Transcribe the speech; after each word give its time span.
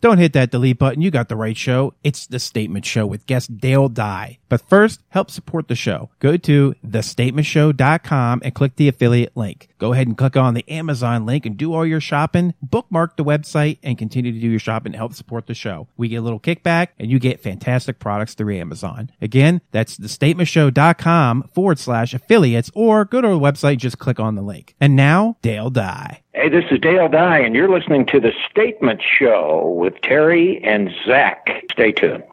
Don't 0.00 0.18
hit 0.18 0.32
that 0.34 0.50
delete 0.50 0.78
button. 0.78 1.02
You 1.02 1.10
got 1.10 1.28
the 1.28 1.36
right 1.36 1.56
show. 1.56 1.94
It's 2.04 2.26
The 2.26 2.38
Statement 2.38 2.84
Show 2.84 3.06
with 3.06 3.26
guest 3.26 3.58
Dale 3.58 3.88
Dye. 3.88 4.38
But 4.48 4.60
first, 4.68 5.00
help 5.08 5.30
support 5.30 5.68
the 5.68 5.74
show. 5.74 6.10
Go 6.20 6.36
to 6.36 6.74
thestatementshow.com 6.86 8.42
and 8.44 8.54
click 8.54 8.76
the 8.76 8.88
affiliate 8.88 9.36
link. 9.36 9.68
Go 9.78 9.92
ahead 9.92 10.06
and 10.06 10.16
click 10.16 10.36
on 10.36 10.54
the 10.54 10.68
Amazon 10.70 11.26
link 11.26 11.46
and 11.46 11.56
do 11.56 11.74
all 11.74 11.84
your 11.84 12.00
shopping. 12.00 12.54
Bookmark 12.62 13.16
the 13.16 13.24
website 13.24 13.78
and 13.82 13.98
continue 13.98 14.32
to 14.32 14.40
do 14.40 14.48
your 14.48 14.58
shopping 14.58 14.92
to 14.92 14.98
help 14.98 15.14
support 15.14 15.46
the 15.46 15.54
show. 15.54 15.88
We 15.96 16.08
get 16.08 16.16
a 16.16 16.22
little 16.22 16.40
kickback 16.40 16.88
and 16.98 17.10
you 17.10 17.18
get 17.18 17.42
fantastic 17.42 17.98
products 17.98 18.34
through 18.34 18.56
Amazon. 18.56 19.10
Again, 19.20 19.60
that's 19.72 19.98
thestatementshow.com 19.98 21.50
forward 21.54 21.78
slash 21.78 22.14
affiliates 22.14 22.70
or 22.74 23.04
go 23.04 23.20
to 23.20 23.28
our 23.28 23.34
website, 23.34 23.72
and 23.72 23.80
just 23.80 23.98
click 23.98 24.20
on 24.20 24.34
the 24.34 24.42
link. 24.42 24.74
And 24.80 24.94
now, 24.94 25.36
Dale 25.42 25.70
Dye. 25.70 26.22
Hey, 26.38 26.50
this 26.50 26.66
is 26.70 26.78
Dale 26.80 27.08
Dye, 27.08 27.38
and 27.38 27.54
you're 27.54 27.66
listening 27.66 28.04
to 28.08 28.20
The 28.20 28.30
Statement 28.50 29.00
Show 29.18 29.74
with 29.74 29.98
Terry 30.02 30.62
and 30.62 30.90
Zach. 31.06 31.48
Stay 31.72 31.92
tuned. 31.92 32.24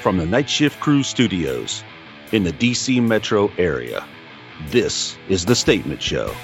From 0.00 0.16
the 0.16 0.24
Night 0.24 0.48
Shift 0.48 0.80
Crew 0.80 1.02
Studios 1.02 1.84
in 2.32 2.44
the 2.44 2.52
DC 2.52 3.06
metro 3.06 3.52
area, 3.58 4.02
this 4.70 5.18
is 5.28 5.44
The 5.44 5.54
Statement 5.54 6.00
Show. 6.00 6.34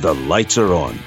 The 0.00 0.12
lights 0.12 0.58
are 0.58 0.74
on. 0.74 0.98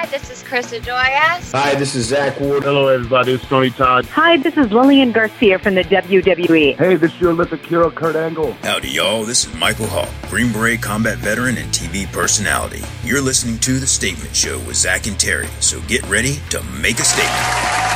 Hi, 0.00 0.06
this 0.06 0.30
is 0.30 0.42
Krista 0.42 0.80
Joyas. 0.80 1.52
Hi, 1.52 1.74
this 1.74 1.94
is 1.94 2.06
Zach 2.06 2.40
Ward. 2.40 2.62
Hello, 2.62 2.88
everybody. 2.88 3.34
It's 3.34 3.46
Tony 3.46 3.68
Todd. 3.68 4.06
Hi, 4.06 4.38
this 4.38 4.56
is 4.56 4.72
Lillian 4.72 5.12
Garcia 5.12 5.58
from 5.58 5.74
the 5.74 5.84
WWE. 5.84 6.74
Hey, 6.74 6.96
this 6.96 7.12
is 7.12 7.20
your 7.20 7.32
Olympic 7.32 7.62
hero, 7.66 7.90
Kurt 7.90 8.16
Angle. 8.16 8.52
Howdy, 8.62 8.88
y'all. 8.88 9.24
This 9.24 9.44
is 9.44 9.54
Michael 9.56 9.88
Hall, 9.88 10.08
Green 10.30 10.54
Beret 10.54 10.80
combat 10.80 11.18
veteran 11.18 11.58
and 11.58 11.70
TV 11.70 12.10
personality. 12.10 12.80
You're 13.04 13.20
listening 13.20 13.58
to 13.58 13.78
The 13.78 13.86
Statement 13.86 14.34
Show 14.34 14.58
with 14.60 14.76
Zach 14.76 15.06
and 15.06 15.20
Terry, 15.20 15.48
so 15.60 15.82
get 15.82 16.02
ready 16.08 16.36
to 16.48 16.62
make 16.80 16.98
a 16.98 17.04
statement. 17.04 17.90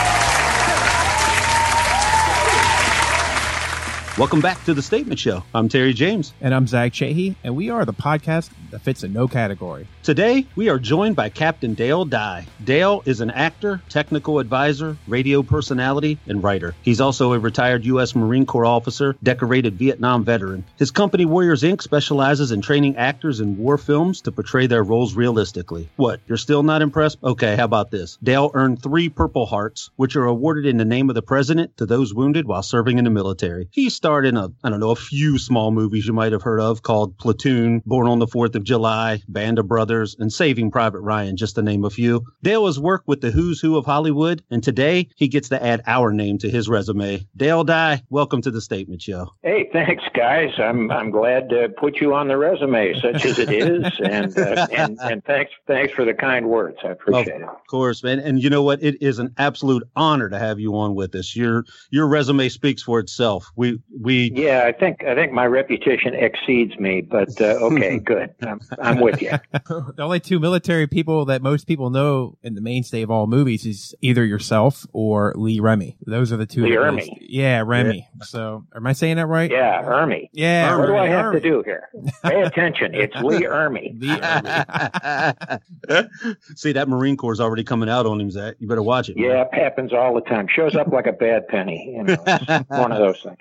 Welcome 4.16 4.42
back 4.42 4.62
to 4.66 4.74
the 4.74 4.82
Statement 4.82 5.18
Show. 5.18 5.42
I'm 5.54 5.68
Terry 5.68 5.92
James. 5.92 6.34
And 6.40 6.54
I'm 6.54 6.66
Zach 6.66 6.92
Chahee, 6.92 7.34
and 7.42 7.56
we 7.56 7.70
are 7.70 7.84
the 7.84 7.92
podcast 7.94 8.50
that 8.74 8.82
fits 8.82 9.04
in 9.04 9.12
no 9.12 9.28
category. 9.28 9.86
Today, 10.02 10.44
we 10.56 10.68
are 10.68 10.80
joined 10.80 11.14
by 11.14 11.28
Captain 11.28 11.74
Dale 11.74 12.04
Dye. 12.04 12.44
Dale 12.64 13.04
is 13.06 13.20
an 13.20 13.30
actor, 13.30 13.80
technical 13.88 14.40
advisor, 14.40 14.96
radio 15.06 15.44
personality, 15.44 16.18
and 16.26 16.42
writer. 16.42 16.74
He's 16.82 17.00
also 17.00 17.32
a 17.32 17.38
retired 17.38 17.84
U.S. 17.84 18.16
Marine 18.16 18.46
Corps 18.46 18.66
officer, 18.66 19.14
decorated 19.22 19.78
Vietnam 19.78 20.24
veteran. 20.24 20.64
His 20.76 20.90
company, 20.90 21.24
Warriors 21.24 21.62
Inc., 21.62 21.82
specializes 21.82 22.50
in 22.50 22.62
training 22.62 22.96
actors 22.96 23.38
in 23.38 23.56
war 23.56 23.78
films 23.78 24.20
to 24.22 24.32
portray 24.32 24.66
their 24.66 24.82
roles 24.82 25.14
realistically. 25.14 25.88
What, 25.94 26.18
you're 26.26 26.36
still 26.36 26.64
not 26.64 26.82
impressed? 26.82 27.18
Okay, 27.22 27.54
how 27.54 27.66
about 27.66 27.92
this? 27.92 28.18
Dale 28.24 28.50
earned 28.54 28.82
three 28.82 29.08
Purple 29.08 29.46
Hearts, 29.46 29.90
which 29.94 30.16
are 30.16 30.24
awarded 30.24 30.66
in 30.66 30.78
the 30.78 30.84
name 30.84 31.08
of 31.08 31.14
the 31.14 31.22
president 31.22 31.76
to 31.76 31.86
those 31.86 32.12
wounded 32.12 32.48
while 32.48 32.64
serving 32.64 32.98
in 32.98 33.04
the 33.04 33.10
military. 33.10 33.68
He 33.70 33.88
starred 33.88 34.26
in 34.26 34.36
a, 34.36 34.50
I 34.64 34.70
don't 34.70 34.80
know, 34.80 34.90
a 34.90 34.96
few 34.96 35.38
small 35.38 35.70
movies 35.70 36.08
you 36.08 36.12
might 36.12 36.32
have 36.32 36.42
heard 36.42 36.60
of 36.60 36.82
called 36.82 37.16
Platoon, 37.18 37.80
Born 37.86 38.08
on 38.08 38.18
the 38.18 38.26
4th 38.26 38.56
of 38.56 38.63
July, 38.64 39.22
Band 39.28 39.58
of 39.58 39.68
Brothers, 39.68 40.16
and 40.18 40.32
Saving 40.32 40.70
Private 40.70 41.00
Ryan, 41.00 41.36
just 41.36 41.54
to 41.56 41.62
name 41.62 41.84
a 41.84 41.90
few. 41.90 42.24
Dale 42.42 42.66
has 42.66 42.78
worked 42.78 43.06
with 43.06 43.20
the 43.20 43.30
who's 43.30 43.60
who 43.60 43.76
of 43.76 43.86
Hollywood, 43.86 44.42
and 44.50 44.62
today 44.62 45.08
he 45.16 45.28
gets 45.28 45.48
to 45.50 45.62
add 45.62 45.82
our 45.86 46.12
name 46.12 46.38
to 46.38 46.50
his 46.50 46.68
resume. 46.68 47.26
Dale 47.36 47.64
Dye, 47.64 48.02
welcome 48.10 48.42
to 48.42 48.50
the 48.50 48.60
Statement 48.60 49.02
Show. 49.02 49.30
Hey, 49.42 49.68
thanks, 49.72 50.04
guys. 50.14 50.50
I'm 50.58 50.90
I'm 50.90 51.10
glad 51.10 51.48
to 51.50 51.68
put 51.68 52.00
you 52.00 52.14
on 52.14 52.28
the 52.28 52.36
resume, 52.36 52.98
such 53.00 53.24
as 53.24 53.38
it 53.38 53.50
is, 53.50 53.84
and 54.04 54.36
uh, 54.38 54.66
and 54.72 54.98
and 55.00 55.24
thanks 55.24 55.52
thanks 55.66 55.92
for 55.92 56.04
the 56.04 56.14
kind 56.14 56.48
words. 56.48 56.78
I 56.84 56.88
appreciate 56.88 57.36
of 57.36 57.42
it. 57.42 57.48
Of 57.48 57.66
course, 57.68 58.02
man. 58.02 58.18
And 58.18 58.42
you 58.42 58.50
know 58.50 58.62
what? 58.62 58.82
It 58.82 59.02
is 59.02 59.18
an 59.18 59.34
absolute 59.38 59.84
honor 59.96 60.28
to 60.28 60.38
have 60.38 60.58
you 60.58 60.76
on 60.76 60.94
with 60.94 61.14
us. 61.14 61.36
Your 61.36 61.64
your 61.90 62.06
resume 62.06 62.48
speaks 62.48 62.82
for 62.82 62.98
itself. 62.98 63.50
We 63.56 63.78
we 64.00 64.32
Yeah, 64.34 64.64
I 64.66 64.72
think 64.72 65.04
I 65.04 65.14
think 65.14 65.32
my 65.32 65.46
reputation 65.46 66.14
exceeds 66.14 66.78
me, 66.78 67.00
but 67.00 67.40
uh, 67.40 67.58
okay, 67.60 67.98
good. 68.04 68.34
I'm, 68.78 68.96
I'm 68.96 69.00
with 69.00 69.20
you. 69.22 69.30
the 69.52 69.94
only 70.02 70.20
two 70.20 70.38
military 70.40 70.86
people 70.86 71.24
that 71.26 71.42
most 71.42 71.66
people 71.66 71.90
know 71.90 72.36
in 72.42 72.54
the 72.54 72.60
mainstay 72.60 73.02
of 73.02 73.10
all 73.10 73.26
movies 73.26 73.66
is 73.66 73.94
either 74.00 74.24
yourself 74.24 74.86
or 74.92 75.32
Lee 75.36 75.60
Remy. 75.60 75.96
Those 76.06 76.32
are 76.32 76.36
the 76.36 76.46
two. 76.46 76.62
Lee 76.64 76.70
that 76.72 76.78
Ermey. 76.78 76.94
most- 77.08 77.10
Yeah, 77.20 77.62
Remy. 77.66 78.08
So, 78.22 78.64
am 78.74 78.86
I 78.86 78.92
saying 78.92 79.16
that 79.16 79.26
right? 79.26 79.50
Yeah, 79.50 79.82
Ermey. 79.82 80.28
Yeah. 80.32 80.76
What 80.76 80.86
do 80.86 80.94
I 80.96 81.06
Ermey, 81.06 81.10
have 81.10 81.32
to 81.32 81.40
do 81.40 81.62
here? 81.64 81.88
Pay 82.22 82.42
attention. 82.42 82.94
It's 82.94 83.14
Lee 83.16 83.40
Ermey. 83.44 84.00
Lee 84.00 84.08
Ermey. 84.08 85.60
See 86.56 86.72
that 86.72 86.88
Marine 86.88 87.16
Corps 87.16 87.32
is 87.32 87.40
already 87.40 87.64
coming 87.64 87.88
out 87.88 88.06
on 88.06 88.20
him, 88.20 88.30
Zach. 88.30 88.54
You 88.58 88.68
better 88.68 88.82
watch 88.82 89.08
it. 89.08 89.16
man. 89.16 89.26
Yeah, 89.26 89.42
it 89.42 89.54
happens 89.54 89.92
all 89.92 90.14
the 90.14 90.20
time. 90.22 90.46
Shows 90.48 90.74
up 90.74 90.88
like 90.88 91.06
a 91.06 91.12
bad 91.12 91.48
penny. 91.48 91.94
You 91.96 92.04
know, 92.04 92.16
one 92.68 92.92
of 92.92 92.98
those 92.98 93.20
things. 93.22 93.38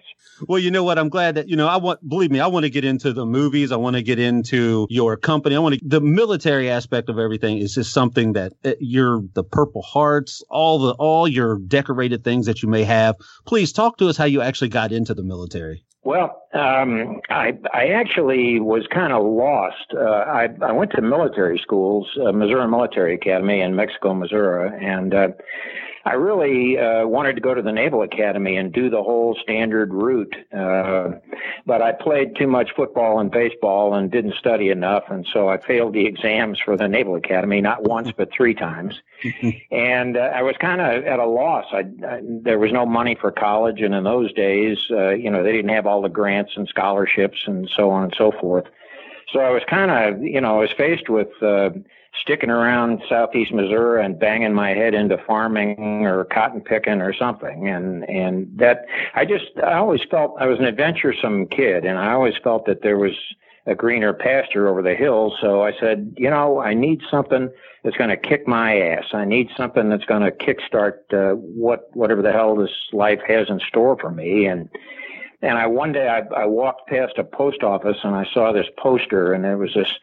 Well, 0.47 0.59
you 0.59 0.71
know 0.71 0.83
what? 0.83 0.97
I'm 0.97 1.09
glad 1.09 1.35
that 1.35 1.47
you 1.47 1.55
know. 1.55 1.67
I 1.67 1.77
want, 1.77 2.07
believe 2.07 2.31
me, 2.31 2.39
I 2.39 2.47
want 2.47 2.63
to 2.63 2.69
get 2.69 2.83
into 2.83 3.13
the 3.13 3.25
movies. 3.25 3.71
I 3.71 3.75
want 3.75 3.95
to 3.95 4.01
get 4.01 4.19
into 4.19 4.87
your 4.89 5.02
company. 5.17 5.55
I 5.55 5.59
want 5.59 5.75
to. 5.75 5.81
The 5.83 6.01
military 6.01 6.69
aspect 6.69 7.09
of 7.09 7.19
everything 7.19 7.57
is 7.57 7.75
just 7.75 7.93
something 7.93 8.33
that 8.33 8.53
uh, 8.65 8.73
you're 8.79 9.21
the 9.33 9.43
Purple 9.43 9.81
Hearts, 9.81 10.43
all 10.49 10.79
the 10.79 10.93
all 10.93 11.27
your 11.27 11.57
decorated 11.59 12.23
things 12.23 12.45
that 12.45 12.63
you 12.63 12.69
may 12.69 12.83
have. 12.83 13.15
Please 13.45 13.71
talk 13.71 13.97
to 13.97 14.07
us 14.07 14.17
how 14.17 14.25
you 14.25 14.41
actually 14.41 14.69
got 14.69 14.91
into 14.91 15.13
the 15.13 15.23
military. 15.23 15.83
Well, 16.03 16.43
um, 16.53 17.21
I 17.29 17.57
I 17.73 17.87
actually 17.87 18.59
was 18.59 18.85
kind 18.87 19.13
of 19.13 19.23
lost. 19.23 19.93
Uh, 19.95 20.01
I 20.01 20.49
I 20.61 20.71
went 20.71 20.91
to 20.91 21.01
military 21.01 21.57
schools, 21.59 22.07
uh, 22.21 22.31
Missouri 22.31 22.67
Military 22.67 23.15
Academy 23.15 23.61
in 23.61 23.75
Mexico, 23.75 24.13
Missouri, 24.13 24.71
and 24.85 25.13
uh, 25.13 25.27
I 26.05 26.13
really 26.13 26.77
uh, 26.77 27.07
wanted 27.07 27.35
to 27.35 27.41
go 27.41 27.53
to 27.53 27.61
the 27.61 27.71
Naval 27.71 28.01
Academy 28.01 28.57
and 28.57 28.73
do 28.73 28.89
the 28.89 29.01
whole 29.01 29.37
standard 29.41 29.93
route. 29.93 30.35
Uh, 30.51 31.11
but 31.65 31.81
I 31.81 31.93
played 31.93 32.35
too 32.35 32.47
much 32.47 32.71
football 32.75 33.19
and 33.19 33.31
baseball 33.31 33.93
and 33.93 34.11
didn't 34.11 34.35
study 34.35 34.69
enough, 34.69 35.03
and 35.07 35.25
so 35.31 35.47
I 35.47 35.57
failed 35.57 35.93
the 35.93 36.05
exams 36.05 36.59
for 36.59 36.75
the 36.75 36.89
Naval 36.89 37.15
Academy 37.15 37.61
not 37.61 37.83
once 37.83 38.11
but 38.11 38.31
three 38.33 38.53
times. 38.53 39.01
and 39.71 40.17
uh, 40.17 40.31
I 40.35 40.41
was 40.41 40.55
kind 40.59 40.81
of 40.81 41.05
at 41.05 41.19
a 41.19 41.25
loss. 41.25 41.65
I, 41.71 41.85
I 42.05 42.19
there 42.21 42.59
was 42.59 42.73
no 42.73 42.85
money 42.85 43.15
for 43.15 43.31
college, 43.31 43.81
and 43.81 43.95
in 43.95 44.03
those 44.03 44.33
days, 44.33 44.77
uh, 44.91 45.11
you 45.11 45.29
know, 45.29 45.41
they 45.41 45.53
didn't 45.53 45.71
have 45.71 45.85
all 45.85 46.01
the 46.01 46.09
grants 46.09 46.53
and 46.57 46.67
scholarships 46.67 47.37
and 47.45 47.69
so 47.69 47.91
on 47.91 48.03
and 48.03 48.13
so 48.17 48.31
forth. 48.31 48.65
So 49.33 49.39
I 49.39 49.49
was 49.49 49.63
kind 49.67 49.89
of, 49.89 50.23
you 50.23 50.39
know, 50.39 50.57
I 50.57 50.59
was 50.59 50.71
faced 50.71 51.09
with 51.09 51.29
uh, 51.41 51.71
sticking 52.21 52.51
around 52.51 53.01
southeast 53.09 53.51
Missouri 53.51 54.05
and 54.05 54.19
banging 54.19 54.53
my 54.53 54.69
head 54.69 54.93
into 54.93 55.17
farming 55.17 56.05
or 56.05 56.25
cotton 56.25 56.61
picking 56.61 57.01
or 57.01 57.13
something, 57.13 57.67
and 57.67 58.07
and 58.07 58.47
that 58.59 58.85
I 59.15 59.25
just 59.25 59.45
I 59.57 59.73
always 59.73 60.01
felt 60.09 60.35
I 60.39 60.45
was 60.45 60.59
an 60.59 60.65
adventuresome 60.65 61.47
kid, 61.47 61.83
and 61.83 61.97
I 61.97 62.13
always 62.13 62.35
felt 62.43 62.67
that 62.67 62.83
there 62.83 62.97
was 62.97 63.13
a 63.65 63.73
greener 63.73 64.13
pasture 64.13 64.67
over 64.67 64.81
the 64.81 64.93
hills. 64.93 65.33
So 65.41 65.63
I 65.63 65.71
said, 65.79 66.13
you 66.17 66.29
know, 66.29 66.59
I 66.59 66.73
need 66.73 67.01
something 67.09 67.49
that's 67.83 67.95
going 67.95 68.09
to 68.09 68.17
kick 68.17 68.47
my 68.47 68.77
ass. 68.77 69.05
I 69.13 69.25
need 69.25 69.49
something 69.55 69.89
that's 69.89 70.05
going 70.05 70.21
to 70.21 70.31
kickstart 70.31 71.13
uh, 71.13 71.35
what 71.35 71.89
whatever 71.95 72.21
the 72.21 72.31
hell 72.31 72.55
this 72.55 72.71
life 72.91 73.21
has 73.27 73.49
in 73.49 73.59
store 73.59 73.97
for 73.97 74.11
me. 74.11 74.45
And 74.45 74.69
and 75.43 75.57
I 75.57 75.67
one 75.67 75.91
day 75.91 76.07
I, 76.07 76.19
I 76.35 76.45
walked 76.45 76.87
past 76.87 77.17
a 77.17 77.23
post 77.23 77.63
office 77.63 77.97
and 78.03 78.15
I 78.15 78.25
saw 78.33 78.53
this 78.53 78.67
poster, 78.77 79.33
and 79.33 79.43
there 79.43 79.57
was 79.57 79.73
this 79.73 79.93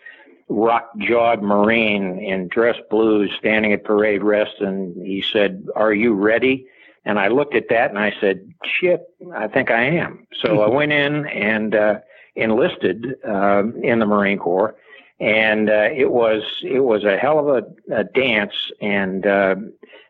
rock 0.49 0.91
jawed 0.99 1.43
Marine 1.43 2.19
in 2.19 2.49
dress 2.49 2.77
blues 2.91 3.31
standing 3.39 3.73
at 3.73 3.83
parade 3.83 4.23
rest, 4.23 4.61
and 4.61 4.95
he 5.05 5.23
said, 5.23 5.67
"Are 5.75 5.95
you 5.95 6.13
ready?" 6.13 6.67
And 7.07 7.19
I 7.19 7.29
looked 7.29 7.55
at 7.55 7.71
that 7.71 7.89
and 7.89 7.99
I 7.99 8.13
said, 8.21 8.53
"Shit, 8.65 9.03
I 9.35 9.49
think 9.49 9.71
I 9.71 9.83
am." 9.83 10.27
So 10.43 10.61
I 10.61 10.69
went 10.75 10.93
in 10.93 11.27
and 11.27 11.75
uh, 11.75 12.01
enlisted 12.37 13.17
uh, 13.27 13.63
in 13.83 13.99
the 13.99 14.07
Marine 14.07 14.39
Corps, 14.39 14.77
and 15.21 15.71
uh, 15.71 15.89
it 15.91 16.11
was 16.11 16.43
it 16.63 16.81
was 16.81 17.05
a 17.05 17.17
hell 17.17 17.39
of 17.39 17.65
a, 17.65 17.95
a 17.95 18.05
dance, 18.05 18.55
and 18.83 19.27
uh, 19.27 19.55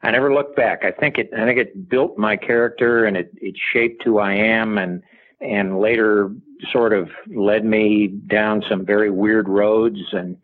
I 0.02 0.10
never 0.10 0.34
looked 0.34 0.56
back. 0.56 0.84
I 0.84 0.90
think 0.90 1.18
it 1.18 1.30
I 1.32 1.44
think 1.44 1.60
it 1.60 1.88
built 1.88 2.18
my 2.18 2.36
character 2.36 3.04
and 3.04 3.16
it 3.16 3.30
it 3.40 3.54
shaped 3.56 4.02
who 4.02 4.18
I 4.18 4.32
am, 4.32 4.76
and 4.76 5.04
and 5.40 5.80
later 5.80 6.30
sort 6.70 6.92
of 6.92 7.10
led 7.28 7.64
me 7.64 8.06
down 8.06 8.62
some 8.68 8.84
very 8.84 9.10
weird 9.10 9.48
roads 9.48 10.00
and 10.12 10.36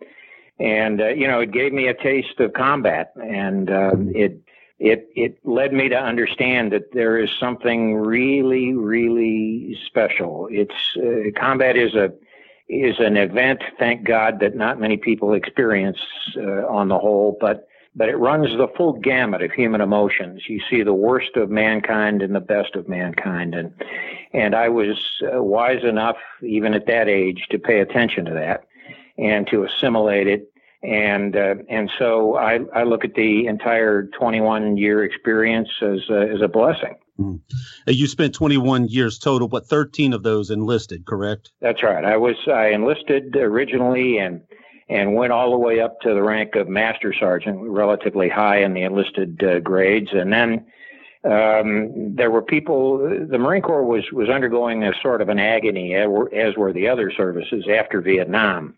and 0.58 1.00
uh, 1.00 1.08
you 1.08 1.28
know 1.28 1.40
it 1.40 1.52
gave 1.52 1.72
me 1.72 1.86
a 1.86 1.94
taste 1.94 2.40
of 2.40 2.52
combat. 2.54 3.12
And 3.16 3.70
uh, 3.70 3.92
it 4.14 4.40
it 4.78 5.08
it 5.14 5.38
led 5.44 5.72
me 5.72 5.88
to 5.88 5.96
understand 5.96 6.72
that 6.72 6.92
there 6.92 7.18
is 7.18 7.30
something 7.38 7.94
really 7.94 8.72
really 8.72 9.78
special. 9.86 10.48
It's 10.50 10.96
uh, 10.96 11.38
combat 11.38 11.76
is 11.76 11.94
a 11.94 12.12
is 12.68 12.98
an 12.98 13.16
event 13.16 13.62
thank 13.78 14.02
god 14.02 14.40
that 14.40 14.56
not 14.56 14.80
many 14.80 14.96
people 14.96 15.34
experience 15.34 16.00
uh, 16.36 16.66
on 16.66 16.88
the 16.88 16.98
whole 16.98 17.38
but 17.40 17.68
but 17.96 18.10
it 18.10 18.16
runs 18.16 18.48
the 18.58 18.68
full 18.76 18.92
gamut 18.92 19.40
of 19.42 19.50
human 19.52 19.80
emotions. 19.80 20.42
You 20.48 20.60
see 20.68 20.82
the 20.82 20.92
worst 20.92 21.34
of 21.36 21.48
mankind 21.48 22.20
and 22.20 22.34
the 22.34 22.40
best 22.40 22.74
of 22.76 22.88
mankind. 22.88 23.54
And 23.54 23.72
and 24.36 24.54
I 24.54 24.68
was 24.68 24.98
uh, 25.22 25.42
wise 25.42 25.82
enough 25.82 26.16
even 26.42 26.74
at 26.74 26.86
that 26.86 27.08
age 27.08 27.46
to 27.50 27.58
pay 27.58 27.80
attention 27.80 28.26
to 28.26 28.34
that 28.34 28.66
and 29.16 29.46
to 29.48 29.64
assimilate 29.64 30.28
it. 30.28 30.52
And 30.82 31.34
uh, 31.34 31.54
and 31.70 31.90
so 31.98 32.36
I, 32.36 32.60
I 32.74 32.84
look 32.84 33.04
at 33.04 33.14
the 33.14 33.46
entire 33.46 34.04
21 34.18 34.76
year 34.76 35.02
experience 35.04 35.70
as 35.80 36.00
a, 36.10 36.28
as 36.32 36.42
a 36.42 36.48
blessing. 36.48 36.96
Mm. 37.18 37.40
You 37.86 38.06
spent 38.06 38.34
21 38.34 38.88
years 38.88 39.18
total, 39.18 39.48
but 39.48 39.66
13 39.66 40.12
of 40.12 40.22
those 40.22 40.50
enlisted, 40.50 41.06
correct? 41.06 41.50
That's 41.62 41.82
right. 41.82 42.04
I 42.04 42.18
was 42.18 42.36
I 42.46 42.68
enlisted 42.68 43.34
originally 43.36 44.18
and 44.18 44.42
and 44.88 45.14
went 45.14 45.32
all 45.32 45.50
the 45.50 45.58
way 45.58 45.80
up 45.80 45.98
to 46.02 46.14
the 46.14 46.22
rank 46.22 46.54
of 46.54 46.68
master 46.68 47.12
sergeant, 47.18 47.58
relatively 47.62 48.28
high 48.28 48.60
in 48.60 48.74
the 48.74 48.82
enlisted 48.82 49.42
uh, 49.42 49.60
grades, 49.60 50.10
and 50.12 50.30
then. 50.30 50.66
Um, 51.26 52.14
there 52.14 52.30
were 52.30 52.42
people. 52.42 52.98
The 52.98 53.38
Marine 53.38 53.62
Corps 53.62 53.84
was 53.84 54.04
was 54.12 54.28
undergoing 54.28 54.84
a 54.84 54.92
sort 55.02 55.20
of 55.20 55.28
an 55.28 55.40
agony, 55.40 55.94
as 55.94 56.56
were 56.56 56.72
the 56.72 56.88
other 56.88 57.10
services 57.10 57.66
after 57.68 58.00
Vietnam, 58.00 58.74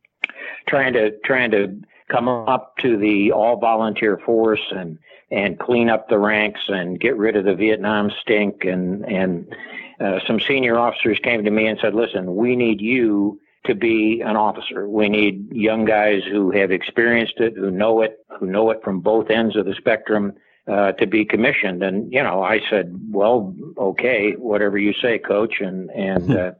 trying 0.66 0.94
to 0.94 1.10
trying 1.24 1.50
to 1.50 1.78
come 2.08 2.26
up 2.26 2.76
to 2.78 2.96
the 2.96 3.32
all 3.32 3.58
volunteer 3.58 4.18
force 4.24 4.62
and 4.74 4.98
and 5.30 5.58
clean 5.58 5.90
up 5.90 6.08
the 6.08 6.18
ranks 6.18 6.60
and 6.68 6.98
get 6.98 7.18
rid 7.18 7.36
of 7.36 7.44
the 7.44 7.54
Vietnam 7.54 8.10
stink. 8.22 8.64
And 8.64 9.04
and 9.04 9.54
uh, 10.00 10.20
some 10.26 10.40
senior 10.40 10.78
officers 10.78 11.18
came 11.22 11.44
to 11.44 11.50
me 11.50 11.66
and 11.66 11.78
said, 11.80 11.94
"Listen, 11.94 12.34
we 12.36 12.56
need 12.56 12.80
you." 12.80 13.40
To 13.66 13.74
be 13.74 14.22
an 14.24 14.36
officer, 14.36 14.88
we 14.88 15.10
need 15.10 15.52
young 15.52 15.84
guys 15.84 16.22
who 16.24 16.52
have 16.52 16.70
experienced 16.70 17.38
it, 17.38 17.54
who 17.54 17.70
know 17.70 18.00
it, 18.00 18.24
who 18.38 18.46
know 18.46 18.70
it 18.70 18.80
from 18.82 19.00
both 19.00 19.28
ends 19.28 19.56
of 19.56 19.66
the 19.66 19.74
spectrum, 19.74 20.32
uh, 20.68 20.92
to 20.92 21.06
be 21.06 21.24
commissioned. 21.24 21.82
And 21.82 22.12
you 22.12 22.22
know, 22.22 22.42
I 22.42 22.60
said, 22.68 22.98
"Well, 23.10 23.54
okay, 23.76 24.32
whatever 24.32 24.78
you 24.78 24.92
say, 24.92 25.18
coach." 25.18 25.60
And 25.60 25.90
and 25.90 26.36
uh, 26.36 26.52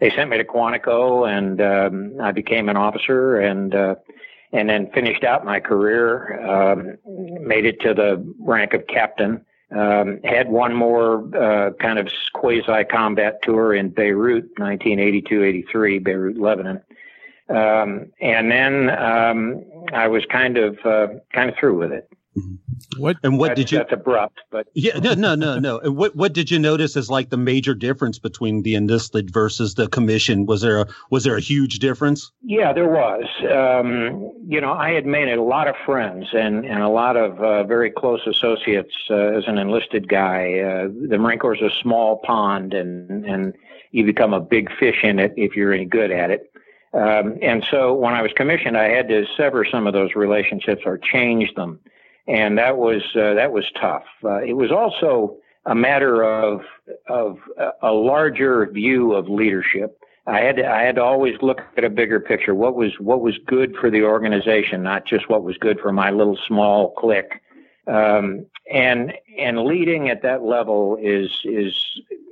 they 0.00 0.10
sent 0.10 0.30
me 0.30 0.38
to 0.38 0.44
Quantico, 0.44 1.28
and 1.28 1.60
um, 1.60 2.20
I 2.20 2.32
became 2.32 2.68
an 2.68 2.76
officer. 2.76 3.38
And 3.40 3.74
uh, 3.74 3.94
and 4.54 4.68
then 4.68 4.88
finished 4.92 5.24
out 5.24 5.44
my 5.44 5.58
career, 5.58 6.40
um, 6.48 6.96
made 7.04 7.66
it 7.66 7.80
to 7.80 7.92
the 7.92 8.24
rank 8.38 8.72
of 8.72 8.86
captain. 8.86 9.44
Um, 9.76 10.20
had 10.22 10.48
one 10.48 10.72
more 10.74 11.24
uh, 11.36 11.72
kind 11.80 11.98
of 11.98 12.08
quasi 12.34 12.84
combat 12.84 13.42
tour 13.42 13.74
in 13.74 13.88
Beirut, 13.88 14.54
1982-83, 14.56 16.04
Beirut, 16.04 16.38
Lebanon, 16.38 16.80
um, 17.48 18.12
and 18.20 18.50
then 18.50 18.90
um, 18.90 19.64
I 19.92 20.06
was 20.06 20.24
kind 20.26 20.56
of 20.56 20.78
uh, 20.84 21.08
kind 21.32 21.50
of 21.50 21.56
through 21.58 21.78
with 21.78 21.92
it. 21.92 22.08
What 22.98 23.16
and 23.22 23.38
what 23.38 23.54
did 23.54 23.70
you? 23.70 23.78
That's 23.78 23.92
abrupt, 23.92 24.40
but 24.50 24.66
yeah, 24.74 24.98
no, 24.98 25.14
no, 25.14 25.34
no, 25.34 25.58
no. 25.58 25.78
And 25.84 25.96
what 25.96 26.16
what 26.16 26.32
did 26.32 26.50
you 26.50 26.58
notice 26.58 26.96
as 26.96 27.08
like 27.08 27.30
the 27.30 27.36
major 27.36 27.74
difference 27.74 28.18
between 28.18 28.62
the 28.62 28.74
enlisted 28.74 29.32
versus 29.32 29.74
the 29.74 29.88
commission? 29.88 30.46
Was 30.46 30.60
there 30.60 30.80
a 30.80 30.86
was 31.10 31.24
there 31.24 31.36
a 31.36 31.40
huge 31.40 31.78
difference? 31.78 32.32
Yeah, 32.42 32.72
there 32.72 32.88
was. 32.88 33.24
Um, 33.42 34.32
you 34.48 34.60
know, 34.60 34.72
I 34.72 34.90
had 34.90 35.06
made 35.06 35.28
a 35.28 35.42
lot 35.42 35.68
of 35.68 35.76
friends 35.86 36.26
and 36.32 36.64
and 36.64 36.82
a 36.82 36.88
lot 36.88 37.16
of 37.16 37.40
uh, 37.40 37.64
very 37.64 37.90
close 37.90 38.26
associates 38.26 38.94
uh, 39.10 39.14
as 39.14 39.44
an 39.46 39.58
enlisted 39.58 40.08
guy. 40.08 40.58
Uh, 40.58 40.88
the 41.08 41.18
Marine 41.18 41.38
Corps 41.38 41.54
is 41.54 41.62
a 41.62 41.82
small 41.82 42.18
pond, 42.24 42.74
and 42.74 43.24
and 43.24 43.54
you 43.92 44.04
become 44.04 44.34
a 44.34 44.40
big 44.40 44.70
fish 44.76 45.04
in 45.04 45.20
it 45.20 45.32
if 45.36 45.54
you're 45.54 45.72
any 45.72 45.84
good 45.84 46.10
at 46.10 46.30
it. 46.30 46.50
Um, 46.92 47.38
and 47.42 47.64
so 47.70 47.92
when 47.94 48.14
I 48.14 48.22
was 48.22 48.32
commissioned, 48.36 48.76
I 48.76 48.88
had 48.88 49.08
to 49.08 49.24
sever 49.36 49.64
some 49.64 49.86
of 49.86 49.92
those 49.92 50.14
relationships 50.14 50.82
or 50.84 50.98
change 50.98 51.52
them 51.54 51.80
and 52.26 52.58
that 52.58 52.76
was 52.76 53.02
uh, 53.14 53.34
that 53.34 53.52
was 53.52 53.64
tough. 53.80 54.04
Uh, 54.22 54.42
it 54.42 54.54
was 54.54 54.70
also 54.70 55.36
a 55.66 55.74
matter 55.74 56.22
of 56.22 56.62
of 57.08 57.38
a 57.82 57.92
larger 57.92 58.66
view 58.66 59.12
of 59.12 59.28
leadership. 59.28 59.98
I 60.26 60.40
had 60.40 60.56
to, 60.56 60.66
I 60.66 60.82
had 60.82 60.94
to 60.94 61.02
always 61.02 61.36
look 61.42 61.60
at 61.76 61.84
a 61.84 61.90
bigger 61.90 62.18
picture. 62.18 62.54
What 62.54 62.74
was 62.74 62.92
what 62.98 63.20
was 63.20 63.38
good 63.46 63.76
for 63.76 63.90
the 63.90 64.04
organization, 64.04 64.82
not 64.82 65.06
just 65.06 65.28
what 65.28 65.42
was 65.42 65.56
good 65.58 65.78
for 65.80 65.92
my 65.92 66.10
little 66.10 66.38
small 66.46 66.92
clique. 66.92 67.40
Um, 67.86 68.46
and 68.72 69.12
and 69.38 69.64
leading 69.64 70.08
at 70.08 70.22
that 70.22 70.42
level 70.42 70.96
is 71.00 71.30
is 71.44 71.74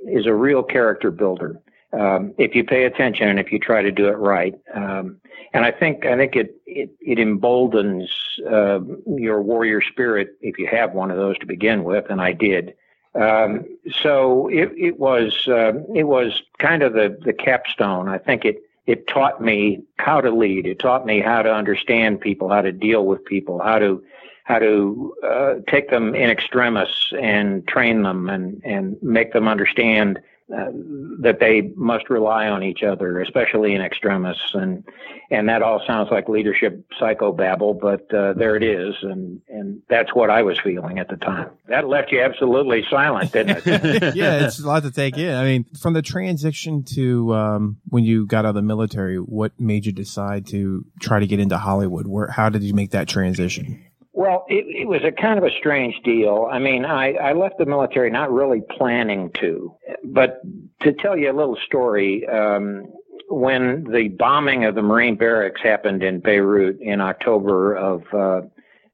is 0.07 0.25
a 0.25 0.33
real 0.33 0.63
character 0.63 1.11
builder 1.11 1.61
um, 1.93 2.33
if 2.37 2.55
you 2.55 2.63
pay 2.63 2.85
attention 2.85 3.29
and 3.29 3.39
if 3.39 3.51
you 3.51 3.59
try 3.59 3.81
to 3.81 3.91
do 3.91 4.07
it 4.07 4.17
right. 4.17 4.55
Um, 4.73 5.17
and 5.53 5.63
I 5.63 5.71
think 5.71 6.05
I 6.05 6.17
think 6.17 6.35
it 6.35 6.55
it, 6.65 6.89
it 6.99 7.19
emboldens 7.19 8.09
uh, 8.49 8.79
your 9.05 9.41
warrior 9.41 9.81
spirit 9.81 10.35
if 10.41 10.57
you 10.57 10.67
have 10.67 10.93
one 10.93 11.11
of 11.11 11.17
those 11.17 11.37
to 11.39 11.45
begin 11.45 11.83
with, 11.83 12.05
and 12.09 12.21
I 12.21 12.33
did. 12.33 12.73
Um, 13.15 13.65
so 14.01 14.47
it 14.47 14.71
it 14.75 14.99
was 14.99 15.47
uh, 15.47 15.73
it 15.93 16.05
was 16.05 16.41
kind 16.57 16.81
of 16.81 16.93
the 16.93 17.17
the 17.23 17.33
capstone. 17.33 18.09
I 18.09 18.17
think 18.17 18.45
it 18.45 18.63
it 18.87 19.07
taught 19.07 19.41
me 19.41 19.83
how 19.97 20.19
to 20.21 20.31
lead. 20.31 20.65
It 20.65 20.79
taught 20.79 21.05
me 21.05 21.21
how 21.21 21.43
to 21.43 21.53
understand 21.53 22.19
people, 22.19 22.49
how 22.49 22.61
to 22.61 22.71
deal 22.71 23.05
with 23.05 23.23
people, 23.23 23.61
how 23.61 23.77
to 23.77 24.03
how 24.45 24.59
to 24.59 25.13
uh, 25.23 25.53
take 25.67 25.89
them 25.89 26.15
in 26.15 26.29
extremis 26.29 27.13
and 27.21 27.67
train 27.67 28.01
them 28.01 28.27
and 28.27 28.59
and 28.65 28.97
make 29.03 29.33
them 29.33 29.47
understand 29.47 30.19
that 30.49 31.37
they 31.39 31.61
must 31.75 32.09
rely 32.09 32.47
on 32.47 32.63
each 32.63 32.83
other, 32.83 33.21
especially 33.21 33.73
in 33.73 33.81
extremis, 33.81 34.37
and 34.53 34.83
and 35.31 35.49
that 35.49 35.61
all 35.61 35.81
sounds 35.87 36.09
like 36.11 36.27
leadership 36.27 36.85
psychobabble, 36.99 37.79
but 37.79 38.13
uh, 38.13 38.33
there 38.33 38.55
it 38.55 38.63
is, 38.63 38.95
and 39.01 39.41
and 39.47 39.81
that's 39.89 40.13
what 40.13 40.29
I 40.29 40.43
was 40.43 40.59
feeling 40.59 40.99
at 40.99 41.07
the 41.07 41.15
time. 41.15 41.49
That 41.67 41.87
left 41.87 42.11
you 42.11 42.21
absolutely 42.21 42.83
silent, 42.89 43.31
didn't 43.31 43.65
it? 43.65 44.15
yeah, 44.15 44.45
it's 44.45 44.59
a 44.59 44.67
lot 44.67 44.83
to 44.83 44.91
take 44.91 45.17
in. 45.17 45.33
I 45.33 45.43
mean, 45.43 45.65
from 45.81 45.93
the 45.93 46.01
transition 46.01 46.83
to 46.95 47.33
um, 47.33 47.77
when 47.89 48.03
you 48.03 48.25
got 48.25 48.45
out 48.45 48.49
of 48.49 48.55
the 48.55 48.61
military, 48.61 49.17
what 49.17 49.59
made 49.59 49.85
you 49.85 49.91
decide 49.91 50.45
to 50.47 50.85
try 50.99 51.19
to 51.19 51.27
get 51.27 51.39
into 51.39 51.57
Hollywood? 51.57 52.05
Where 52.07 52.27
how 52.27 52.49
did 52.49 52.63
you 52.63 52.73
make 52.73 52.91
that 52.91 53.07
transition? 53.07 53.83
Well, 54.15 54.45
it, 54.47 54.65
it 54.67 54.87
was 54.87 55.03
a 55.03 55.11
kind 55.11 55.39
of 55.39 55.43
a 55.43 55.49
strange 55.57 55.99
deal. 56.03 56.47
I 56.49 56.59
mean, 56.59 56.85
I, 56.85 57.13
I 57.13 57.33
left 57.33 57.57
the 57.57 57.65
military 57.65 58.11
not 58.11 58.31
really 58.31 58.61
planning 58.61 59.31
to, 59.39 59.75
but 60.03 60.41
to 60.81 60.93
tell 60.93 61.17
you 61.17 61.31
a 61.31 61.33
little 61.33 61.57
story, 61.65 62.27
um, 62.27 62.93
when 63.29 63.85
the 63.85 64.09
bombing 64.09 64.65
of 64.65 64.75
the 64.75 64.83
Marine 64.83 65.15
barracks 65.15 65.61
happened 65.61 66.03
in 66.03 66.19
Beirut 66.19 66.79
in 66.79 67.01
October 67.01 67.73
of 67.73 68.03
uh, 68.13 68.41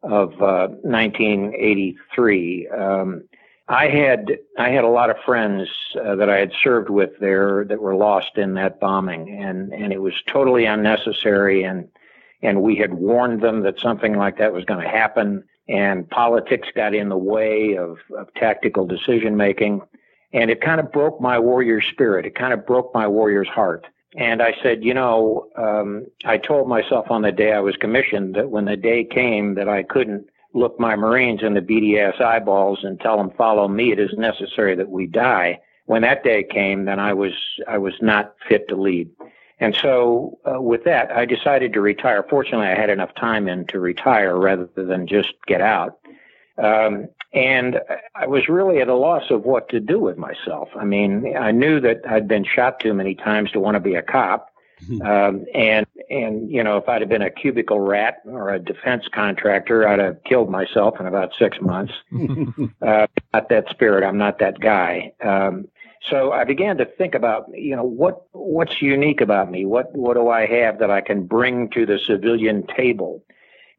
of 0.01 0.31
uh, 0.41 0.69
1983, 0.83 2.69
um, 2.69 3.23
I 3.67 3.89
had 3.89 4.37
I 4.57 4.69
had 4.69 4.85
a 4.85 4.89
lot 4.89 5.09
of 5.09 5.17
friends 5.25 5.67
uh, 6.01 6.15
that 6.15 6.29
I 6.29 6.37
had 6.37 6.53
served 6.63 6.89
with 6.89 7.11
there 7.19 7.65
that 7.65 7.81
were 7.81 7.95
lost 7.95 8.37
in 8.37 8.53
that 8.53 8.79
bombing, 8.79 9.29
and 9.29 9.73
and 9.73 9.91
it 9.91 10.01
was 10.01 10.13
totally 10.25 10.63
unnecessary 10.63 11.63
and 11.63 11.89
and 12.41 12.61
we 12.61 12.75
had 12.75 12.93
warned 12.93 13.41
them 13.41 13.61
that 13.61 13.79
something 13.79 14.15
like 14.15 14.37
that 14.37 14.53
was 14.53 14.65
going 14.65 14.81
to 14.81 14.89
happen 14.89 15.43
and 15.67 16.09
politics 16.09 16.69
got 16.75 16.95
in 16.95 17.09
the 17.09 17.17
way 17.17 17.77
of, 17.77 17.97
of 18.17 18.33
tactical 18.33 18.85
decision 18.85 19.37
making 19.37 19.81
and 20.33 20.51
it 20.51 20.61
kind 20.61 20.79
of 20.79 20.91
broke 20.91 21.19
my 21.19 21.39
warrior 21.39 21.81
spirit. 21.81 22.25
It 22.25 22.35
kind 22.35 22.53
of 22.53 22.65
broke 22.65 22.93
my 22.93 23.07
warrior's 23.07 23.47
heart. 23.47 23.87
And 24.17 24.41
i 24.41 24.55
said 24.63 24.83
you 24.83 24.95
know 24.95 25.47
um, 25.55 26.07
i 26.25 26.35
told 26.35 26.67
myself 26.67 27.11
on 27.11 27.21
the 27.21 27.31
day 27.31 27.53
i 27.53 27.59
was 27.59 27.75
commissioned 27.75 28.33
that 28.33 28.49
when 28.49 28.65
the 28.65 28.75
day 28.75 29.03
came 29.03 29.53
that 29.53 29.69
i 29.69 29.83
couldn't 29.83 30.27
look 30.55 30.79
my 30.79 30.95
marines 30.95 31.43
in 31.43 31.53
the 31.53 31.61
BDS 31.61 32.19
eyeballs 32.19 32.79
and 32.83 32.99
tell 32.99 33.17
them 33.17 33.29
follow 33.37 33.67
me 33.67 33.91
it 33.91 33.99
is 33.99 34.09
necessary 34.17 34.75
that 34.75 34.89
we 34.89 35.05
die 35.05 35.59
when 35.85 36.01
that 36.01 36.23
day 36.23 36.43
came 36.43 36.85
then 36.85 36.99
i 36.99 37.13
was 37.13 37.33
i 37.67 37.77
was 37.77 37.93
not 38.01 38.33
fit 38.47 38.67
to 38.69 38.75
lead 38.75 39.07
and 39.59 39.75
so, 39.75 40.39
uh, 40.45 40.61
with 40.61 40.85
that, 40.85 41.11
I 41.11 41.25
decided 41.25 41.73
to 41.73 41.81
retire. 41.81 42.23
Fortunately, 42.29 42.67
I 42.67 42.75
had 42.75 42.89
enough 42.89 43.13
time 43.15 43.47
in 43.47 43.65
to 43.67 43.79
retire 43.79 44.37
rather 44.37 44.69
than 44.75 45.05
just 45.05 45.33
get 45.47 45.61
out. 45.61 45.99
Um, 46.57 47.09
and 47.33 47.79
I 48.15 48.27
was 48.27 48.47
really 48.47 48.79
at 48.79 48.87
a 48.87 48.95
loss 48.95 49.29
of 49.29 49.43
what 49.43 49.69
to 49.69 49.79
do 49.79 49.99
with 49.99 50.17
myself. 50.17 50.69
I 50.75 50.85
mean, 50.85 51.35
I 51.37 51.51
knew 51.51 51.79
that 51.81 52.01
I'd 52.09 52.27
been 52.27 52.43
shot 52.43 52.79
too 52.79 52.93
many 52.93 53.15
times 53.15 53.51
to 53.51 53.59
want 53.59 53.75
to 53.75 53.79
be 53.79 53.95
a 53.95 54.01
cop. 54.01 54.47
Um, 55.01 55.45
and, 55.53 55.85
and, 56.09 56.49
you 56.49 56.63
know, 56.63 56.77
if 56.77 56.87
I'd 56.87 57.01
have 57.01 57.09
been 57.09 57.21
a 57.21 57.29
cubicle 57.29 57.81
rat 57.81 58.21
or 58.25 58.53
a 58.53 58.59
defense 58.59 59.03
contractor, 59.13 59.85
I'd 59.85 59.99
have 59.99 60.23
killed 60.23 60.49
myself 60.49 61.01
in 61.01 61.05
about 61.05 61.33
six 61.37 61.57
months. 61.59 61.91
uh, 62.81 63.07
not 63.33 63.49
that 63.49 63.65
spirit. 63.69 64.05
I'm 64.05 64.17
not 64.17 64.39
that 64.39 64.61
guy. 64.61 65.11
Um, 65.21 65.67
so 66.09 66.31
I 66.31 66.43
began 66.43 66.77
to 66.77 66.85
think 66.85 67.15
about, 67.15 67.45
you 67.53 67.75
know, 67.75 67.83
what 67.83 68.23
what's 68.31 68.81
unique 68.81 69.21
about 69.21 69.51
me? 69.51 69.65
What 69.65 69.95
what 69.95 70.15
do 70.15 70.29
I 70.29 70.45
have 70.45 70.79
that 70.79 70.91
I 70.91 71.01
can 71.01 71.25
bring 71.25 71.69
to 71.71 71.85
the 71.85 71.99
civilian 71.99 72.65
table? 72.67 73.23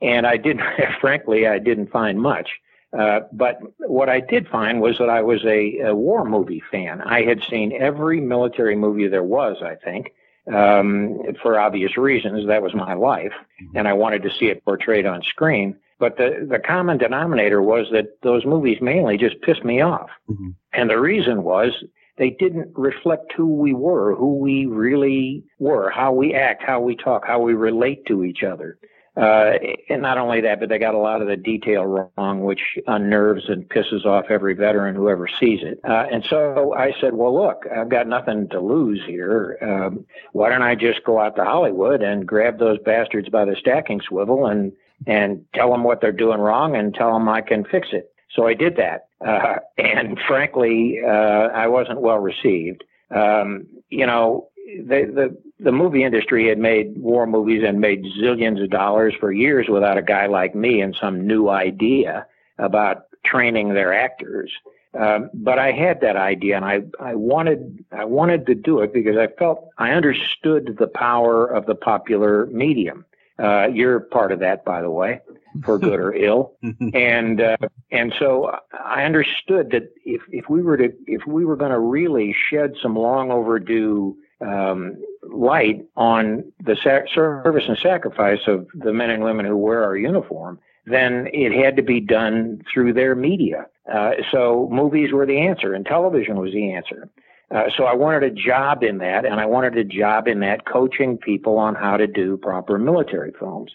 And 0.03 0.27
I 0.27 0.37
didn't, 0.37 0.63
frankly, 1.01 1.47
I 1.47 1.59
didn't 1.59 1.91
find 1.91 2.21
much. 2.21 2.51
Uh, 2.99 3.21
but 3.33 3.59
what 3.79 4.09
I 4.09 4.19
did 4.21 4.49
find 4.49 4.81
was 4.81 4.99
that 4.99 5.09
I 5.09 5.23
was 5.23 5.45
a, 5.45 5.79
a, 5.79 5.95
war 5.95 6.25
movie 6.25 6.63
fan. 6.73 7.01
I 7.03 7.23
had 7.23 7.41
seen 7.49 7.73
every 7.73 8.21
military 8.21 8.75
movie 8.75 9.07
there 9.07 9.23
was, 9.23 9.59
I 9.63 9.77
think, 9.77 10.13
um, 10.53 11.21
for 11.41 11.59
obvious 11.59 11.97
reasons. 11.97 12.49
That 12.49 12.63
was 12.63 12.75
my 12.75 12.95
life, 12.95 13.33
mm-hmm. 13.63 13.77
and 13.77 13.87
I 13.87 13.93
wanted 13.93 14.25
to 14.25 14.31
see 14.31 14.47
it 14.47 14.65
portrayed 14.65 15.07
on 15.07 15.23
screen. 15.23 15.77
But 16.01 16.17
the, 16.17 16.49
the 16.51 16.59
common 16.59 16.99
denominator 16.99 17.63
was 17.63 17.87
that 17.93 18.21
those 18.23 18.45
movies 18.45 18.79
mainly 18.81 19.17
just 19.17 19.41
pissed 19.43 19.65
me 19.65 19.83
off. 19.83 20.11
Mm-hmm. 20.29 20.51
And 20.73 20.91
the 20.91 20.99
reason 20.99 21.45
was 21.45 21.73
they 22.21 22.31
didn't 22.31 22.69
reflect 22.75 23.33
who 23.35 23.47
we 23.47 23.73
were, 23.73 24.15
who 24.15 24.37
we 24.37 24.67
really 24.67 25.43
were, 25.59 25.89
how 25.89 26.13
we 26.13 26.35
act, 26.35 26.63
how 26.63 26.79
we 26.79 26.95
talk, 26.95 27.27
how 27.27 27.41
we 27.41 27.55
relate 27.55 28.05
to 28.07 28.23
each 28.25 28.43
other. 28.43 28.79
Uh, 29.17 29.55
and 29.89 30.03
not 30.03 30.19
only 30.19 30.43
that, 30.43 30.61
but 30.61 30.69
they 30.69 30.79
got 30.79 30.95
a 30.95 30.99
lot 30.99 31.23
of 31.23 31.29
the 31.29 31.37
detail 31.37 31.85
wrong, 31.85 32.45
which 32.45 32.61
unnerves 32.87 33.49
and 33.49 33.67
pisses 33.71 34.05
off 34.05 34.27
every 34.29 34.55
veteran 34.55 34.95
who 34.95 35.09
ever 35.09 35.27
sees 35.41 35.61
it. 35.63 35.81
Uh, 35.83 36.05
and 36.13 36.23
so 36.29 36.75
I 36.75 36.93
said, 37.01 37.15
well, 37.15 37.35
look, 37.35 37.65
I've 37.75 37.89
got 37.89 38.07
nothing 38.07 38.51
to 38.51 38.61
lose 38.61 39.01
here. 39.07 39.57
Um, 39.63 40.05
why 40.33 40.51
don't 40.51 40.63
I 40.63 40.75
just 40.75 41.03
go 41.05 41.19
out 41.19 41.37
to 41.37 41.45
Hollywood 41.45 42.03
and 42.03 42.29
grab 42.29 42.59
those 42.59 42.79
bastards 42.85 43.31
by 43.31 43.47
the 43.47 43.57
stacking 43.59 44.03
swivel 44.07 44.47
and 44.47 44.73
and 45.07 45.47
tell 45.55 45.71
them 45.71 45.85
what 45.85 46.03
they're 46.03 46.13
doing 46.13 46.41
wrong 46.41 46.77
and 46.77 46.95
tell 46.95 47.15
them 47.15 47.27
I 47.31 47.41
can 47.41 47.65
fix 47.65 47.89
it. 47.93 48.13
So 48.35 48.47
I 48.47 48.55
did 48.55 48.77
that. 48.77 49.09
Uh, 49.25 49.57
and 49.79 50.19
frankly, 50.27 51.01
uh, 51.05 51.09
I 51.09 51.67
wasn't 51.67 52.01
well 52.01 52.19
received. 52.19 52.85
Um, 53.11 53.67
you 53.89 54.07
know, 54.07 54.49
the, 54.79 55.11
the, 55.13 55.37
the 55.59 55.73
movie 55.73 56.05
industry 56.05 56.49
had 56.49 56.59
made 56.59 56.97
war 56.97 57.27
movies 57.27 57.63
and 57.67 57.81
made 57.81 58.05
zillions 58.21 58.63
of 58.63 58.71
dollars 58.71 59.15
for 59.19 59.33
years 59.33 59.69
without 59.69 59.99
a 59.99 60.03
guy 60.03 60.27
like 60.27 60.55
me 60.55 60.81
and 60.81 60.97
some 61.01 61.27
new 61.27 61.49
idea 61.49 62.27
about 62.59 63.07
training 63.25 63.75
their 63.75 63.93
actors. 63.93 64.53
Um, 64.99 65.31
but 65.33 65.59
I 65.59 65.71
had 65.71 66.01
that 66.01 66.17
idea, 66.17 66.57
and 66.57 66.65
I, 66.65 66.81
I 66.99 67.15
wanted 67.15 67.85
I 67.93 68.05
wanted 68.05 68.47
to 68.47 68.57
do 68.57 68.81
it 68.81 68.93
because 68.93 69.17
I 69.17 69.29
felt 69.39 69.69
I 69.79 69.93
understood 69.93 70.77
the 70.81 70.89
power 70.89 71.47
of 71.47 71.67
the 71.67 71.77
popular 71.77 72.47
medium. 72.47 73.05
Uh, 73.39 73.69
you're 73.73 74.01
part 74.01 74.33
of 74.33 74.41
that, 74.41 74.65
by 74.65 74.83
the 74.83 74.91
way, 74.91 75.21
for 75.65 75.79
good 75.79 76.01
or 76.01 76.15
ill. 76.15 76.53
and 76.95 77.41
uh, 77.41 77.57
and 77.91 78.15
so 78.19 78.57
I 78.73 79.05
understood 79.05 79.71
that 79.71 79.93
if 80.05 80.23
if 80.31 80.49
we 80.49 80.63
were 80.63 80.77
to 80.77 80.93
if 81.07 81.27
we 81.27 81.45
were 81.45 81.57
going 81.57 81.73
to 81.73 81.79
really 81.79 82.35
shed 82.51 82.75
some 82.83 82.97
long 82.97 83.31
overdue 83.31 84.17
um, 84.41 84.97
light 85.23 85.85
on 85.97 86.53
the 86.65 86.77
sa- 86.77 87.13
service 87.15 87.65
and 87.69 87.79
sacrifice 87.79 88.41
of 88.47 88.67
the 88.75 88.93
men 88.93 89.11
and 89.11 89.23
women 89.23 89.45
who 89.47 89.57
wear 89.57 89.85
our 89.85 89.97
uniform, 89.97 90.59
then 90.87 91.29
it 91.33 91.53
had 91.53 91.77
to 91.77 91.83
be 91.83 92.01
done 92.01 92.63
through 92.73 92.93
their 92.93 93.15
media. 93.15 93.67
Uh, 93.93 94.13
so 94.31 94.69
movies 94.71 95.13
were 95.13 95.27
the 95.27 95.39
answer, 95.39 95.75
and 95.75 95.85
television 95.85 96.39
was 96.39 96.53
the 96.53 96.73
answer. 96.73 97.09
Uh, 97.51 97.65
so 97.77 97.85
I 97.85 97.95
wanted 97.95 98.23
a 98.23 98.31
job 98.31 98.85
in 98.85 98.99
that, 98.99 99.25
and 99.25 99.41
I 99.41 99.47
wanted 99.47 99.77
a 99.77 99.83
job 99.83 100.29
in 100.29 100.41
that 100.41 100.67
coaching 100.67 101.19
people 101.19 101.59
on 101.59 101.75
how 101.75 101.97
to 101.97 102.07
do 102.07 102.37
proper 102.37 102.79
military 102.79 103.33
films. 103.39 103.73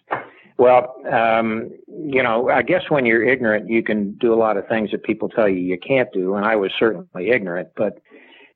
Well, 0.57 0.95
um, 1.12 1.71
you 1.88 2.24
know, 2.24 2.50
I 2.50 2.62
guess 2.62 2.89
when 2.89 3.05
you're 3.05 3.24
ignorant, 3.24 3.69
you 3.69 3.83
can 3.83 4.13
do 4.13 4.33
a 4.33 4.35
lot 4.35 4.55
of 4.55 4.67
things 4.67 4.91
that 4.91 5.03
people 5.03 5.27
tell 5.27 5.50
you 5.50 5.59
you 5.59 5.77
can't 5.77 6.12
do, 6.13 6.35
and 6.35 6.45
I 6.45 6.55
was 6.55 6.71
certainly 6.77 7.29
ignorant, 7.29 7.69
but 7.75 8.00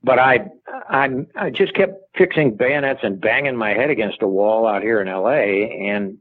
but 0.04 0.18
I 0.18 0.48
I 0.90 1.26
I 1.36 1.50
just 1.50 1.74
kept 1.74 2.16
fixing 2.16 2.56
bayonets 2.56 3.02
and 3.04 3.20
banging 3.20 3.58
my 3.58 3.72
head 3.72 3.90
against 3.90 4.22
a 4.22 4.28
wall 4.28 4.66
out 4.66 4.82
here 4.82 5.02
in 5.02 5.10
L.A. 5.10 5.72
and 5.72 6.18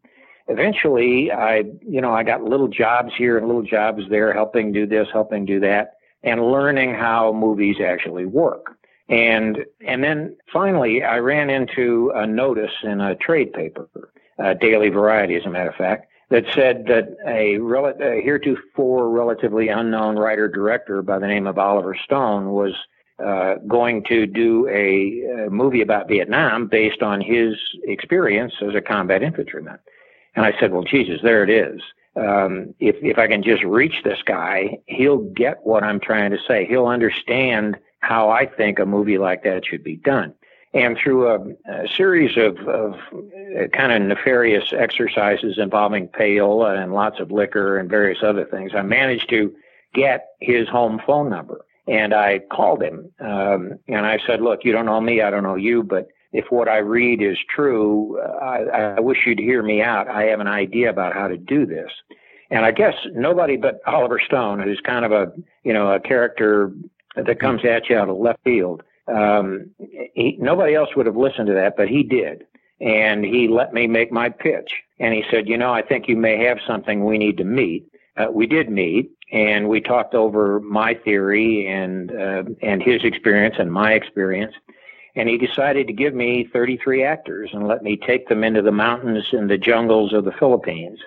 eventually 0.49 1.30
I 1.30 1.64
you 1.87 2.00
know 2.00 2.12
I 2.12 2.25
got 2.25 2.42
little 2.42 2.68
jobs 2.68 3.12
here 3.16 3.38
and 3.38 3.47
little 3.47 3.62
jobs 3.62 4.02
there, 4.11 4.32
helping 4.32 4.73
do 4.73 4.85
this, 4.85 5.06
helping 5.12 5.44
do 5.44 5.61
that, 5.61 5.92
and 6.25 6.50
learning 6.50 6.94
how 6.94 7.32
movies 7.32 7.76
actually 7.85 8.26
work. 8.26 8.76
And 9.08 9.64
and 9.87 10.02
then 10.02 10.37
finally, 10.52 11.04
I 11.04 11.18
ran 11.18 11.50
into 11.50 12.12
a 12.14 12.26
notice 12.26 12.73
in 12.82 13.00
a 13.00 13.14
trade 13.14 13.52
paper, 13.52 13.88
uh, 14.38 14.54
Daily 14.54 14.88
Variety, 14.88 15.37
as 15.37 15.45
a 15.45 15.50
matter 15.50 15.71
of 15.71 15.76
fact, 15.76 16.09
that 16.30 16.45
said 16.54 16.85
that 16.87 17.16
a, 17.26 17.59
rel- 17.59 17.95
a 18.00 18.21
heretofore 18.21 19.09
relatively 19.11 19.68
unknown 19.68 20.16
writer 20.16 20.49
director 20.49 21.02
by 21.02 21.18
the 21.18 21.26
name 21.26 21.47
of 21.47 21.59
Oliver 21.59 21.97
Stone 22.04 22.50
was 22.50 22.75
uh, 23.25 23.54
going 23.66 24.04
to 24.04 24.26
do 24.26 24.68
a, 24.68 25.47
a 25.47 25.50
movie 25.50 25.80
about 25.80 26.09
Vietnam 26.09 26.68
based 26.68 27.02
on 27.02 27.21
his 27.21 27.57
experience 27.85 28.54
as 28.61 28.75
a 28.75 28.80
combat 28.80 29.23
infantryman. 29.23 29.78
And 30.37 30.45
I 30.47 30.52
said, 30.61 30.73
well, 30.73 30.85
Jesus, 30.85 31.21
there 31.23 31.42
it 31.42 31.50
is. 31.50 31.80
Um, 32.14 32.75
if 32.80 32.97
if 33.02 33.18
I 33.18 33.26
can 33.26 33.42
just 33.42 33.62
reach 33.64 34.02
this 34.04 34.18
guy, 34.25 34.78
he'll 34.87 35.18
get 35.18 35.59
what 35.64 35.85
I'm 35.85 36.00
trying 36.00 36.30
to 36.33 36.38
say. 36.47 36.66
He'll 36.66 36.87
understand 36.87 37.76
how 38.00 38.30
I 38.30 38.47
think 38.47 38.78
a 38.78 38.87
movie 38.87 39.18
like 39.18 39.45
that 39.45 39.66
should 39.66 39.85
be 39.85 39.97
done. 39.97 40.35
And 40.75 40.99
through 40.99 41.29
a, 41.29 41.39
a 41.73 41.89
series 41.89 42.37
of, 42.37 42.59
of 42.69 42.95
uh, 42.95 43.69
kind 43.73 43.93
of 43.93 44.03
nefarious 44.03 44.73
exercises 44.73 45.57
involving 45.59 46.09
payola 46.09 46.83
and 46.83 46.93
lots 46.93 47.21
of 47.21 47.31
liquor 47.31 47.79
and 47.79 47.89
various 47.89 48.19
other 48.23 48.45
things, 48.45 48.73
I 48.75 48.83
managed 48.83 49.31
to 49.31 49.55
get 49.95 50.29
his 50.41 50.69
home 50.69 51.01
phone 51.07 51.31
number. 51.31 51.65
And 51.87 52.13
I 52.13 52.41
called 52.53 52.83
him 52.83 53.11
um, 53.19 53.79
and 53.89 54.05
I 54.05 54.19
said, 54.27 54.43
Look, 54.43 54.61
you 54.63 54.73
don't 54.73 54.85
know 54.85 55.01
me, 55.01 55.23
I 55.23 55.31
don't 55.31 55.43
know 55.43 55.55
you, 55.55 55.83
but 55.83 56.09
if 56.33 56.47
what 56.51 56.69
I 56.69 56.79
read 56.79 57.23
is 57.23 57.39
true, 57.49 58.21
I, 58.21 58.97
I 58.97 59.01
wish 59.01 59.19
you'd 59.25 59.39
hear 59.39 59.63
me 59.63 59.81
out. 59.81 60.09
I 60.09 60.25
have 60.25 60.41
an 60.41 60.47
idea 60.47 60.91
about 60.91 61.15
how 61.15 61.29
to 61.29 61.39
do 61.39 61.65
this. 61.65 61.91
And 62.51 62.65
I 62.65 62.73
guess 62.73 62.95
nobody 63.15 63.57
but 63.57 63.81
Oliver 63.87 64.21
Stone, 64.25 64.61
who's 64.61 64.81
kind 64.81 65.05
of 65.05 65.13
a 65.13 65.33
you 65.65 65.73
know 65.73 65.93
a 65.93 66.01
character 66.01 66.73
that 67.17 67.41
comes 67.41 67.65
at 67.65 67.89
you 67.89 67.97
out 67.97 68.09
of 68.09 68.17
left 68.17 68.41
field. 68.45 68.83
Um, 69.09 69.71
he, 70.15 70.37
nobody 70.38 70.75
else 70.75 70.91
would 70.97 71.07
have 71.07 71.17
listened 71.17 71.47
to 71.49 71.55
that, 71.55 71.77
but 71.77 71.88
he 71.88 72.03
did. 72.03 72.45
And 72.81 73.25
he 73.25 73.49
let 73.49 73.73
me 73.73 73.87
make 73.87 74.12
my 74.12 74.29
pitch. 74.29 74.73
And 75.00 75.12
he 75.15 75.25
said, 75.31 75.49
you 75.49 75.57
know, 75.57 75.73
I 75.73 75.83
think 75.83 76.09
you 76.09 76.17
may 76.17 76.45
have 76.45 76.59
something 76.67 77.05
we 77.05 77.19
need 77.19 77.37
to 77.38 77.45
meet. 77.45 77.91
Uh, 78.17 78.27
we 78.31 78.47
did 78.47 78.71
meet 78.71 79.11
and 79.33 79.69
we 79.69 79.81
talked 79.81 80.15
over 80.15 80.61
my 80.61 80.95
theory 80.95 81.67
and, 81.67 82.11
uh, 82.11 82.45
and 82.62 82.83
his 82.83 83.05
experience 83.05 83.57
and 83.59 83.73
my 83.73 83.93
experience. 83.93 84.55
And 85.15 85.29
he 85.29 85.38
decided 85.38 85.87
to 85.87 85.93
give 85.93 86.15
me 86.15 86.49
33 86.53 87.03
actors 87.03 87.50
and 87.53 87.67
let 87.67 87.83
me 87.83 87.97
take 87.97 88.29
them 88.29 88.45
into 88.45 88.62
the 88.62 88.73
mountains 88.73 89.25
and 89.33 89.50
the 89.50 89.59
jungles 89.59 90.12
of 90.12 90.25
the 90.25 90.33
Philippines 90.33 91.00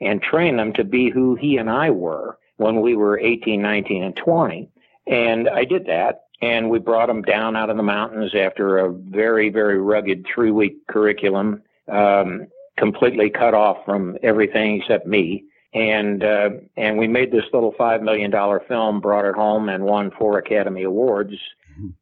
and 0.00 0.22
train 0.22 0.56
them 0.56 0.72
to 0.74 0.84
be 0.84 1.10
who 1.10 1.34
he 1.34 1.56
and 1.56 1.68
I 1.68 1.90
were 1.90 2.38
when 2.56 2.80
we 2.80 2.96
were 2.96 3.18
18, 3.18 3.60
19, 3.60 4.02
and 4.02 4.16
20. 4.16 4.70
And 5.06 5.48
I 5.48 5.64
did 5.64 5.86
that. 5.86 6.24
And 6.40 6.70
we 6.70 6.78
brought 6.78 7.06
them 7.06 7.22
down 7.22 7.56
out 7.56 7.70
of 7.70 7.76
the 7.76 7.82
mountains 7.82 8.32
after 8.34 8.78
a 8.78 8.92
very, 8.92 9.48
very 9.48 9.80
rugged 9.80 10.24
three 10.32 10.52
week 10.52 10.86
curriculum, 10.86 11.62
um, 11.88 12.46
completely 12.76 13.28
cut 13.28 13.54
off 13.54 13.78
from 13.84 14.16
everything 14.22 14.80
except 14.80 15.06
me. 15.06 15.44
And, 15.74 16.22
uh, 16.22 16.50
and 16.76 16.96
we 16.96 17.08
made 17.08 17.32
this 17.32 17.44
little 17.52 17.72
$5 17.72 18.02
million 18.02 18.32
film, 18.68 19.00
brought 19.00 19.24
it 19.24 19.34
home 19.34 19.68
and 19.68 19.84
won 19.84 20.10
four 20.12 20.38
Academy 20.38 20.84
Awards 20.84 21.34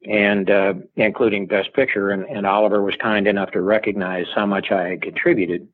and, 0.09 0.51
uh, 0.51 0.75
including 0.97 1.47
Best 1.47 1.73
Picture. 1.73 2.11
And, 2.11 2.25
and 2.25 2.47
Oliver 2.47 2.83
was 2.83 2.95
kind 2.97 3.27
enough 3.27 3.51
to 3.53 3.61
recognize 3.61 4.27
how 4.35 4.47
much 4.47 4.71
I 4.71 4.89
had 4.91 5.03
contributed. 5.03 5.69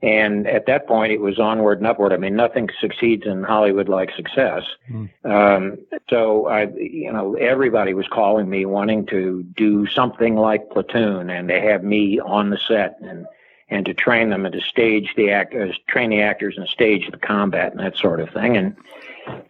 And 0.00 0.46
at 0.46 0.66
that 0.66 0.86
point, 0.86 1.10
it 1.10 1.20
was 1.20 1.40
onward 1.40 1.78
and 1.78 1.86
upward. 1.86 2.12
I 2.12 2.18
mean, 2.18 2.36
nothing 2.36 2.68
succeeds 2.80 3.26
in 3.26 3.42
Hollywood 3.42 3.88
like 3.88 4.12
success. 4.14 4.62
Mm. 4.88 5.08
Um, 5.24 5.78
so 6.08 6.46
I, 6.46 6.68
you 6.76 7.12
know, 7.12 7.34
everybody 7.34 7.94
was 7.94 8.06
calling 8.06 8.48
me 8.48 8.64
wanting 8.64 9.06
to 9.06 9.42
do 9.56 9.86
something 9.86 10.36
like 10.36 10.70
Platoon, 10.70 11.30
and 11.30 11.50
they 11.50 11.60
have 11.62 11.82
me 11.82 12.20
on 12.20 12.50
the 12.50 12.58
set 12.58 12.96
and 13.00 13.26
and 13.70 13.84
to 13.86 13.92
train 13.92 14.30
them 14.30 14.46
and 14.46 14.54
to 14.54 14.60
stage 14.60 15.12
the 15.16 15.30
actors, 15.30 15.78
train 15.88 16.10
the 16.10 16.22
actors 16.22 16.56
and 16.56 16.66
stage 16.68 17.10
the 17.10 17.18
combat 17.18 17.72
and 17.72 17.80
that 17.80 17.96
sort 17.96 18.20
of 18.20 18.30
thing. 18.30 18.56
And 18.56 18.76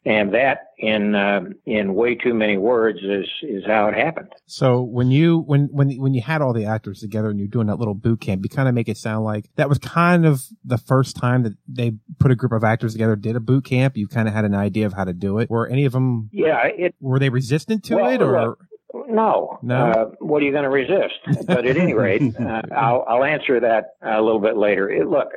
and 0.04 0.32
that 0.34 0.72
in 0.78 1.14
uh, 1.14 1.40
in 1.66 1.94
way 1.94 2.14
too 2.14 2.34
many 2.34 2.56
words 2.56 2.98
is 3.02 3.26
is 3.42 3.64
how 3.66 3.88
it 3.88 3.94
happened. 3.94 4.32
So 4.46 4.82
when 4.82 5.10
you 5.10 5.38
when 5.38 5.68
when 5.72 5.90
when 5.98 6.14
you 6.14 6.22
had 6.22 6.42
all 6.42 6.52
the 6.52 6.64
actors 6.64 7.00
together 7.00 7.30
and 7.30 7.38
you're 7.38 7.48
doing 7.48 7.66
that 7.66 7.78
little 7.78 7.94
boot 7.94 8.20
camp, 8.20 8.42
you 8.44 8.48
kind 8.48 8.68
of 8.68 8.74
make 8.74 8.88
it 8.88 8.96
sound 8.96 9.24
like 9.24 9.50
that 9.56 9.68
was 9.68 9.78
kind 9.78 10.24
of 10.24 10.42
the 10.64 10.78
first 10.78 11.16
time 11.16 11.42
that 11.42 11.54
they 11.68 11.92
put 12.18 12.30
a 12.30 12.36
group 12.36 12.52
of 12.52 12.64
actors 12.64 12.92
together, 12.92 13.16
did 13.16 13.36
a 13.36 13.40
boot 13.40 13.64
camp. 13.64 13.96
You 13.96 14.08
kind 14.08 14.28
of 14.28 14.34
had 14.34 14.44
an 14.44 14.54
idea 14.54 14.86
of 14.86 14.92
how 14.92 15.04
to 15.04 15.12
do 15.12 15.38
it. 15.38 15.50
Were 15.50 15.66
any 15.68 15.84
of 15.84 15.92
them? 15.92 16.30
Yeah, 16.32 16.66
it 16.66 16.94
were 17.00 17.18
they 17.18 17.30
resistant 17.30 17.84
to 17.84 17.96
well, 17.96 18.10
it 18.10 18.22
or? 18.22 18.58
No. 18.94 19.58
No. 19.62 19.76
Uh, 19.76 20.10
what 20.20 20.42
are 20.42 20.46
you 20.46 20.52
going 20.52 20.64
to 20.64 20.70
resist? 20.70 21.46
But 21.46 21.66
at 21.66 21.76
any 21.76 21.94
rate, 21.94 22.22
uh, 22.40 22.62
I'll, 22.72 23.04
I'll 23.06 23.24
answer 23.24 23.60
that 23.60 23.96
a 24.02 24.22
little 24.22 24.40
bit 24.40 24.56
later. 24.56 24.90
It, 24.90 25.08
look, 25.08 25.28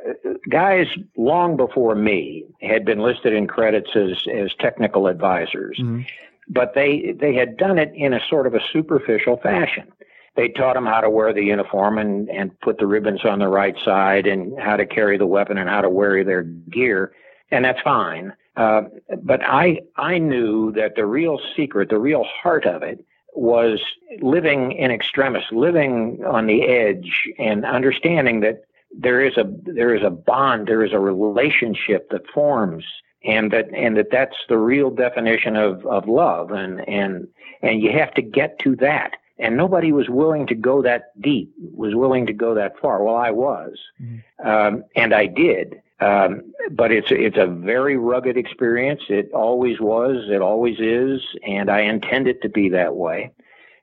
guys 0.48 0.86
long 1.16 1.56
before 1.56 1.94
me 1.94 2.44
had 2.62 2.84
been 2.84 3.00
listed 3.00 3.32
in 3.32 3.46
credits 3.46 3.90
as, 3.94 4.24
as 4.32 4.54
technical 4.58 5.06
advisors, 5.06 5.78
mm-hmm. 5.78 6.02
but 6.48 6.74
they, 6.74 7.14
they 7.18 7.34
had 7.34 7.56
done 7.56 7.78
it 7.78 7.92
in 7.94 8.14
a 8.14 8.20
sort 8.28 8.46
of 8.46 8.54
a 8.54 8.60
superficial 8.72 9.36
fashion. 9.36 9.92
They 10.34 10.48
taught 10.48 10.74
them 10.74 10.86
how 10.86 11.02
to 11.02 11.10
wear 11.10 11.34
the 11.34 11.42
uniform 11.42 11.98
and, 11.98 12.30
and 12.30 12.58
put 12.60 12.78
the 12.78 12.86
ribbons 12.86 13.24
on 13.24 13.38
the 13.38 13.48
right 13.48 13.76
side 13.84 14.26
and 14.26 14.58
how 14.58 14.76
to 14.76 14.86
carry 14.86 15.18
the 15.18 15.26
weapon 15.26 15.58
and 15.58 15.68
how 15.68 15.82
to 15.82 15.90
wear 15.90 16.24
their 16.24 16.42
gear. 16.42 17.12
And 17.50 17.66
that's 17.66 17.82
fine. 17.82 18.32
Uh, 18.56 18.82
but 19.22 19.42
I, 19.42 19.80
I 19.96 20.18
knew 20.18 20.72
that 20.72 20.96
the 20.96 21.04
real 21.04 21.38
secret, 21.54 21.90
the 21.90 21.98
real 21.98 22.24
heart 22.24 22.64
of 22.64 22.82
it, 22.82 23.04
was 23.34 23.80
living 24.20 24.72
in 24.72 24.90
extremis, 24.90 25.44
living 25.50 26.22
on 26.24 26.46
the 26.46 26.64
edge, 26.64 27.28
and 27.38 27.64
understanding 27.64 28.40
that 28.40 28.64
there 28.96 29.24
is 29.24 29.36
a 29.36 29.44
there 29.62 29.94
is 29.94 30.02
a 30.02 30.10
bond, 30.10 30.66
there 30.66 30.84
is 30.84 30.92
a 30.92 30.98
relationship 30.98 32.10
that 32.10 32.28
forms 32.28 32.84
and 33.24 33.50
that 33.52 33.68
and 33.74 33.96
that 33.96 34.10
that's 34.10 34.36
the 34.48 34.58
real 34.58 34.90
definition 34.90 35.56
of 35.56 35.84
of 35.86 36.08
love, 36.08 36.50
and 36.50 36.86
and 36.88 37.28
and 37.62 37.82
you 37.82 37.92
have 37.92 38.12
to 38.14 38.22
get 38.22 38.58
to 38.60 38.76
that. 38.76 39.12
And 39.38 39.56
nobody 39.56 39.90
was 39.92 40.08
willing 40.08 40.46
to 40.48 40.54
go 40.54 40.82
that 40.82 41.20
deep, 41.20 41.52
was 41.74 41.94
willing 41.94 42.26
to 42.26 42.32
go 42.32 42.54
that 42.54 42.78
far. 42.78 43.02
Well, 43.02 43.16
I 43.16 43.30
was, 43.30 43.76
mm-hmm. 44.00 44.46
um, 44.46 44.84
and 44.94 45.14
I 45.14 45.26
did. 45.26 45.82
Um, 46.02 46.52
but 46.70 46.90
it's 46.90 47.08
it's 47.10 47.36
a 47.36 47.46
very 47.46 47.96
rugged 47.96 48.36
experience. 48.36 49.02
It 49.08 49.30
always 49.32 49.80
was. 49.80 50.28
It 50.28 50.42
always 50.42 50.80
is, 50.80 51.20
and 51.46 51.70
I 51.70 51.80
intend 51.82 52.26
it 52.26 52.42
to 52.42 52.48
be 52.48 52.68
that 52.70 52.96
way. 52.96 53.30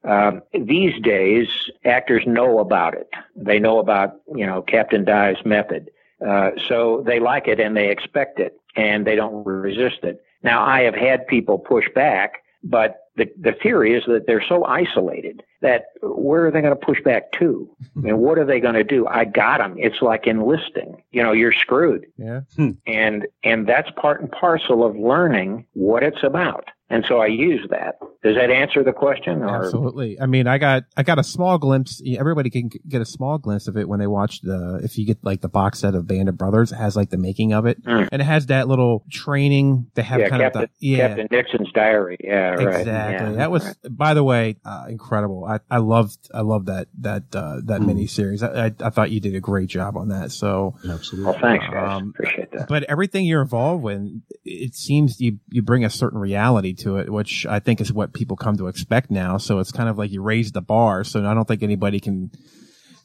Um, 0.03 0.41
these 0.53 0.99
days, 1.01 1.47
actors 1.85 2.23
know 2.25 2.59
about 2.59 2.93
it. 2.93 3.09
They 3.35 3.59
know 3.59 3.79
about 3.79 4.15
you 4.35 4.45
know 4.45 4.61
Captain 4.61 5.05
Dye's 5.05 5.45
method, 5.45 5.91
uh, 6.25 6.51
so 6.67 7.03
they 7.05 7.19
like 7.19 7.47
it 7.47 7.59
and 7.59 7.77
they 7.77 7.89
expect 7.89 8.39
it, 8.39 8.59
and 8.75 9.07
they 9.07 9.15
don't 9.15 9.45
resist 9.45 10.03
it. 10.03 10.21
Now, 10.43 10.63
I 10.63 10.81
have 10.81 10.95
had 10.95 11.27
people 11.27 11.57
push 11.57 11.85
back, 11.93 12.43
but 12.63 13.09
the 13.15 13.29
the 13.39 13.53
theory 13.53 13.93
is 13.93 14.03
that 14.07 14.25
they're 14.27 14.43
so 14.47 14.65
isolated 14.65 15.43
that 15.61 15.85
where 16.01 16.45
are 16.45 16.51
they 16.51 16.61
going 16.61 16.77
to 16.77 16.85
push 16.85 17.01
back 17.03 17.31
to? 17.33 17.69
I 17.95 17.99
mean, 17.99 18.17
what 18.17 18.37
are 18.37 18.45
they 18.45 18.59
going 18.59 18.75
to 18.75 18.83
do? 18.83 19.07
I 19.07 19.25
got 19.25 19.59
them. 19.59 19.75
It's 19.77 20.01
like 20.01 20.27
enlisting. 20.27 21.01
You 21.11 21.23
know, 21.23 21.31
you're 21.31 21.53
screwed. 21.53 22.05
Yeah. 22.17 22.41
Hmm. 22.55 22.71
and 22.87 23.27
and 23.43 23.67
that's 23.67 23.89
part 23.91 24.21
and 24.21 24.31
parcel 24.31 24.83
of 24.83 24.95
learning 24.95 25.65
what 25.73 26.03
it's 26.03 26.23
about. 26.23 26.69
And 26.89 27.05
so 27.05 27.19
I 27.19 27.27
use 27.27 27.67
that. 27.69 27.99
Does 28.21 28.35
that 28.35 28.51
answer 28.51 28.83
the 28.83 28.91
question? 28.91 29.41
Or? 29.43 29.63
Absolutely. 29.63 30.19
I 30.19 30.25
mean, 30.25 30.45
I 30.45 30.57
got, 30.57 30.83
I 30.97 31.03
got 31.03 31.19
a 31.19 31.23
small 31.23 31.57
glimpse. 31.57 32.01
Everybody 32.05 32.49
can 32.49 32.69
get 32.85 33.01
a 33.01 33.05
small 33.05 33.37
glimpse 33.37 33.69
of 33.69 33.77
it 33.77 33.87
when 33.87 33.99
they 33.99 34.07
watch 34.07 34.41
the, 34.41 34.81
if 34.83 34.97
you 34.97 35.05
get 35.05 35.23
like 35.23 35.39
the 35.39 35.47
box 35.47 35.79
set 35.79 35.95
of 35.95 36.05
Band 36.05 36.27
of 36.27 36.37
Brothers, 36.37 36.73
it 36.73 36.75
has 36.75 36.97
like 36.97 37.11
the 37.11 37.17
making 37.17 37.53
of 37.53 37.65
it. 37.65 37.81
Mm. 37.85 38.09
And 38.11 38.21
it 38.21 38.25
has 38.25 38.47
that 38.47 38.67
little 38.67 39.05
training. 39.09 39.89
They 39.93 40.01
have 40.01 40.19
yeah, 40.19 40.27
kind 40.27 40.41
Captain, 40.41 40.63
of 40.63 40.69
the, 40.81 40.87
yeah. 40.87 41.07
Captain 41.07 41.27
Nixon's 41.31 41.71
diary. 41.71 42.17
Yeah, 42.19 42.49
right. 42.55 42.79
Exactly. 42.79 43.29
Yeah, 43.29 43.31
that 43.37 43.51
was, 43.51 43.63
right. 43.63 43.75
by 43.89 44.13
the 44.13 44.23
way, 44.23 44.57
uh, 44.65 44.87
incredible. 44.89 45.45
I, 45.45 45.59
I 45.71 45.77
loved, 45.77 46.29
I 46.33 46.41
loved 46.41 46.65
that, 46.65 46.89
that, 46.99 47.23
uh, 47.33 47.61
that 47.63 47.79
mm. 47.79 47.87
mini 47.87 48.07
series. 48.07 48.43
I, 48.43 48.65
I, 48.65 48.71
I, 48.81 48.89
thought 48.89 49.11
you 49.11 49.21
did 49.21 49.35
a 49.35 49.39
great 49.39 49.69
job 49.69 49.95
on 49.95 50.09
that. 50.09 50.33
So. 50.33 50.75
Absolutely. 50.89 51.31
Well, 51.31 51.39
thanks 51.39 51.65
guys. 51.71 52.01
Um, 52.01 52.13
Appreciate 52.19 52.51
that. 52.51 52.67
But 52.67 52.83
everything 52.83 53.25
you're 53.25 53.41
involved 53.41 53.81
with, 53.81 54.01
it 54.43 54.75
seems 54.75 55.21
you, 55.21 55.39
you 55.49 55.61
bring 55.61 55.85
a 55.85 55.89
certain 55.89 56.19
reality 56.19 56.73
to 56.73 56.97
it, 56.97 57.09
which 57.09 57.45
I 57.45 57.59
think 57.59 57.79
is 57.79 57.93
what 57.93 58.08
people 58.13 58.35
come 58.35 58.57
to 58.57 58.67
expect 58.67 59.11
now. 59.11 59.37
So 59.37 59.59
it's 59.59 59.71
kind 59.71 59.89
of 59.89 59.97
like 59.97 60.11
you 60.11 60.21
raise 60.21 60.51
the 60.51 60.61
bar. 60.61 61.03
So 61.03 61.25
I 61.25 61.33
don't 61.33 61.47
think 61.47 61.63
anybody 61.63 61.99
can. 61.99 62.31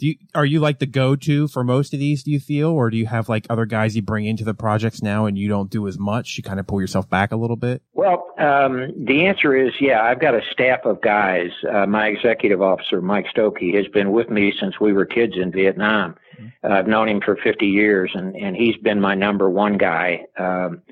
Do 0.01 0.09
you, 0.09 0.17
are 0.35 0.45
you 0.45 0.59
like 0.59 0.81
the 0.81 0.87
go-to 0.87 1.47
for 1.47 1.63
most 1.63 1.95
of 1.95 2.01
these? 2.01 2.25
Do 2.25 2.33
you 2.33 2.41
feel, 2.41 2.71
or 2.71 2.91
do 2.91 2.97
you 2.97 3.07
have 3.07 3.29
like 3.29 3.47
other 3.49 3.65
guys 3.65 3.95
you 3.95 4.03
bring 4.03 4.27
into 4.27 4.45
the 4.45 4.53
projects 4.53 5.03
now, 5.03 5.27
and 5.27 5.39
you 5.39 5.49
don't 5.49 5.71
do 5.71 5.87
as 5.87 5.99
much? 5.99 6.37
You 6.37 6.43
kind 6.43 6.59
of 6.59 6.67
pull 6.67 6.81
yourself 6.81 7.09
back 7.09 7.31
a 7.31 7.37
little 7.37 7.57
bit. 7.57 7.81
Well, 7.95 8.27
um, 8.39 8.93
the 9.05 9.27
answer 9.27 9.55
is 9.55 9.73
yeah. 9.81 10.03
I've 10.03 10.21
got 10.21 10.35
a 10.35 10.41
staff 10.51 10.81
of 10.85 11.01
guys. 11.01 11.51
Uh, 11.73 11.87
my 11.87 12.09
executive 12.09 12.61
officer, 12.61 13.01
Mike 13.01 13.27
Stokey, 13.35 13.77
has 13.77 13.87
been 13.87 14.11
with 14.11 14.31
me 14.31 14.53
since 14.59 14.81
we 14.81 14.93
were 14.93 15.07
kids 15.07 15.35
in 15.37 15.53
Vietnam. 15.53 16.17
Mm-hmm. 16.39 16.73
Uh, 16.73 16.77
I've 16.77 16.89
known 16.89 17.09
him 17.09 17.21
for 17.25 17.37
50 17.37 17.65
years, 17.67 18.11
and 18.15 18.35
and 18.35 18.57
he's 18.57 18.77
been 18.79 19.01
my 19.01 19.15
number 19.15 19.49
one 19.49 19.79
guy. 19.79 20.25
Um, 20.37 20.83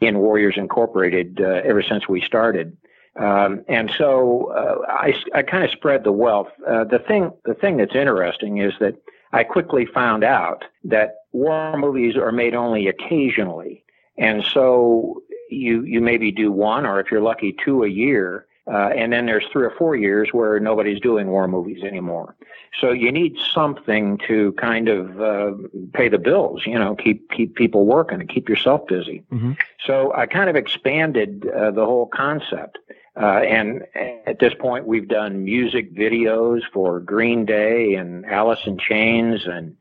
in 0.00 0.18
Warriors 0.18 0.54
Incorporated 0.56 1.40
uh, 1.40 1.60
ever 1.64 1.82
since 1.82 2.08
we 2.08 2.20
started. 2.20 2.76
Um, 3.18 3.64
and 3.68 3.90
so 3.96 4.52
uh, 4.52 4.86
I, 4.90 5.14
I 5.34 5.42
kind 5.42 5.64
of 5.64 5.70
spread 5.70 6.04
the 6.04 6.12
wealth. 6.12 6.48
Uh, 6.68 6.84
the 6.84 6.98
thing, 6.98 7.32
the 7.44 7.54
thing 7.54 7.78
that's 7.78 7.94
interesting 7.94 8.58
is 8.58 8.74
that 8.80 8.94
I 9.32 9.44
quickly 9.44 9.86
found 9.86 10.22
out 10.22 10.64
that 10.84 11.16
war 11.32 11.76
movies 11.76 12.16
are 12.16 12.32
made 12.32 12.54
only 12.54 12.88
occasionally, 12.88 13.84
and 14.18 14.44
so 14.44 15.22
you 15.50 15.82
you 15.82 16.00
maybe 16.00 16.30
do 16.30 16.52
one, 16.52 16.86
or 16.86 17.00
if 17.00 17.10
you're 17.10 17.20
lucky, 17.20 17.56
two 17.64 17.84
a 17.84 17.88
year. 17.88 18.46
Uh, 18.68 18.88
and 18.96 19.12
then 19.12 19.26
there's 19.26 19.44
three 19.52 19.64
or 19.64 19.72
four 19.78 19.94
years 19.94 20.30
where 20.32 20.58
nobody's 20.58 21.00
doing 21.00 21.28
war 21.28 21.46
movies 21.46 21.84
anymore. 21.84 22.34
So 22.80 22.90
you 22.90 23.12
need 23.12 23.36
something 23.54 24.18
to 24.26 24.52
kind 24.58 24.88
of 24.88 25.20
uh, 25.20 25.52
pay 25.94 26.08
the 26.08 26.18
bills, 26.18 26.62
you 26.66 26.76
know, 26.76 26.96
keep 26.96 27.30
keep 27.30 27.54
people 27.54 27.86
working 27.86 28.20
and 28.20 28.28
keep 28.28 28.48
yourself 28.48 28.86
busy. 28.88 29.22
Mm-hmm. 29.32 29.52
So 29.86 30.12
I 30.14 30.26
kind 30.26 30.50
of 30.50 30.56
expanded 30.56 31.46
uh, 31.46 31.70
the 31.70 31.84
whole 31.84 32.06
concept. 32.06 32.78
Uh, 33.20 33.40
and 33.40 33.82
at 34.26 34.38
this 34.38 34.52
point, 34.60 34.86
we've 34.86 35.08
done 35.08 35.44
music 35.44 35.94
videos 35.94 36.60
for 36.72 37.00
Green 37.00 37.46
Day 37.46 37.94
and 37.94 38.26
Alice 38.26 38.60
in 38.66 38.78
Chains, 38.78 39.46
and 39.46 39.74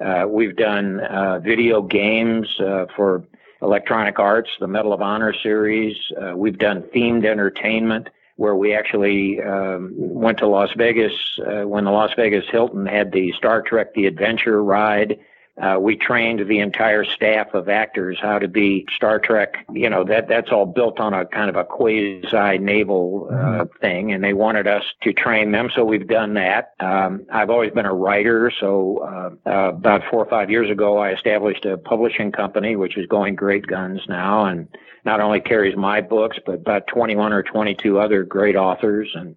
uh, 0.00 0.26
we've 0.26 0.56
done 0.56 1.00
uh, 1.00 1.38
video 1.40 1.82
games 1.82 2.48
uh, 2.60 2.86
for 2.96 3.24
Electronic 3.60 4.18
Arts, 4.18 4.48
the 4.58 4.68
Medal 4.68 4.92
of 4.92 5.02
Honor 5.02 5.34
series. 5.34 5.96
Uh, 6.20 6.34
we've 6.36 6.58
done 6.58 6.82
themed 6.94 7.26
entertainment 7.26 8.08
where 8.36 8.54
we 8.54 8.72
actually 8.72 9.42
um, 9.42 9.92
went 9.96 10.38
to 10.38 10.46
Las 10.46 10.70
Vegas 10.76 11.12
uh, 11.40 11.66
when 11.66 11.84
the 11.84 11.90
Las 11.90 12.12
Vegas 12.16 12.44
Hilton 12.50 12.86
had 12.86 13.10
the 13.10 13.32
Star 13.32 13.62
Trek 13.62 13.94
The 13.94 14.06
Adventure 14.06 14.62
ride 14.62 15.18
uh, 15.60 15.78
we 15.80 15.96
trained 15.96 16.46
the 16.48 16.60
entire 16.60 17.04
staff 17.04 17.52
of 17.54 17.68
actors 17.68 18.18
how 18.20 18.38
to 18.38 18.48
be 18.48 18.86
Star 18.94 19.18
Trek. 19.18 19.66
You 19.72 19.90
know 19.90 20.04
that 20.04 20.28
that's 20.28 20.50
all 20.50 20.66
built 20.66 21.00
on 21.00 21.14
a 21.14 21.26
kind 21.26 21.50
of 21.50 21.56
a 21.56 21.64
quasi 21.64 22.58
naval 22.58 23.28
uh, 23.30 23.34
mm-hmm. 23.34 23.78
thing, 23.80 24.12
and 24.12 24.22
they 24.22 24.32
wanted 24.32 24.66
us 24.66 24.84
to 25.02 25.12
train 25.12 25.52
them, 25.52 25.70
so 25.74 25.84
we've 25.84 26.06
done 26.06 26.34
that. 26.34 26.74
Um, 26.80 27.26
I've 27.32 27.50
always 27.50 27.72
been 27.72 27.86
a 27.86 27.94
writer, 27.94 28.52
so 28.60 28.98
uh, 29.46 29.50
uh, 29.50 29.68
about 29.70 30.02
four 30.10 30.24
or 30.24 30.30
five 30.30 30.50
years 30.50 30.70
ago, 30.70 30.98
I 30.98 31.12
established 31.12 31.64
a 31.64 31.76
publishing 31.76 32.30
company, 32.30 32.76
which 32.76 32.96
is 32.96 33.06
going 33.06 33.34
great 33.34 33.66
guns 33.66 34.00
now, 34.08 34.44
and 34.44 34.68
not 35.04 35.20
only 35.20 35.40
carries 35.40 35.76
my 35.76 36.00
books, 36.00 36.38
but 36.44 36.56
about 36.56 36.86
21 36.86 37.32
or 37.32 37.42
22 37.42 37.98
other 37.98 38.22
great 38.22 38.56
authors, 38.56 39.10
and 39.14 39.34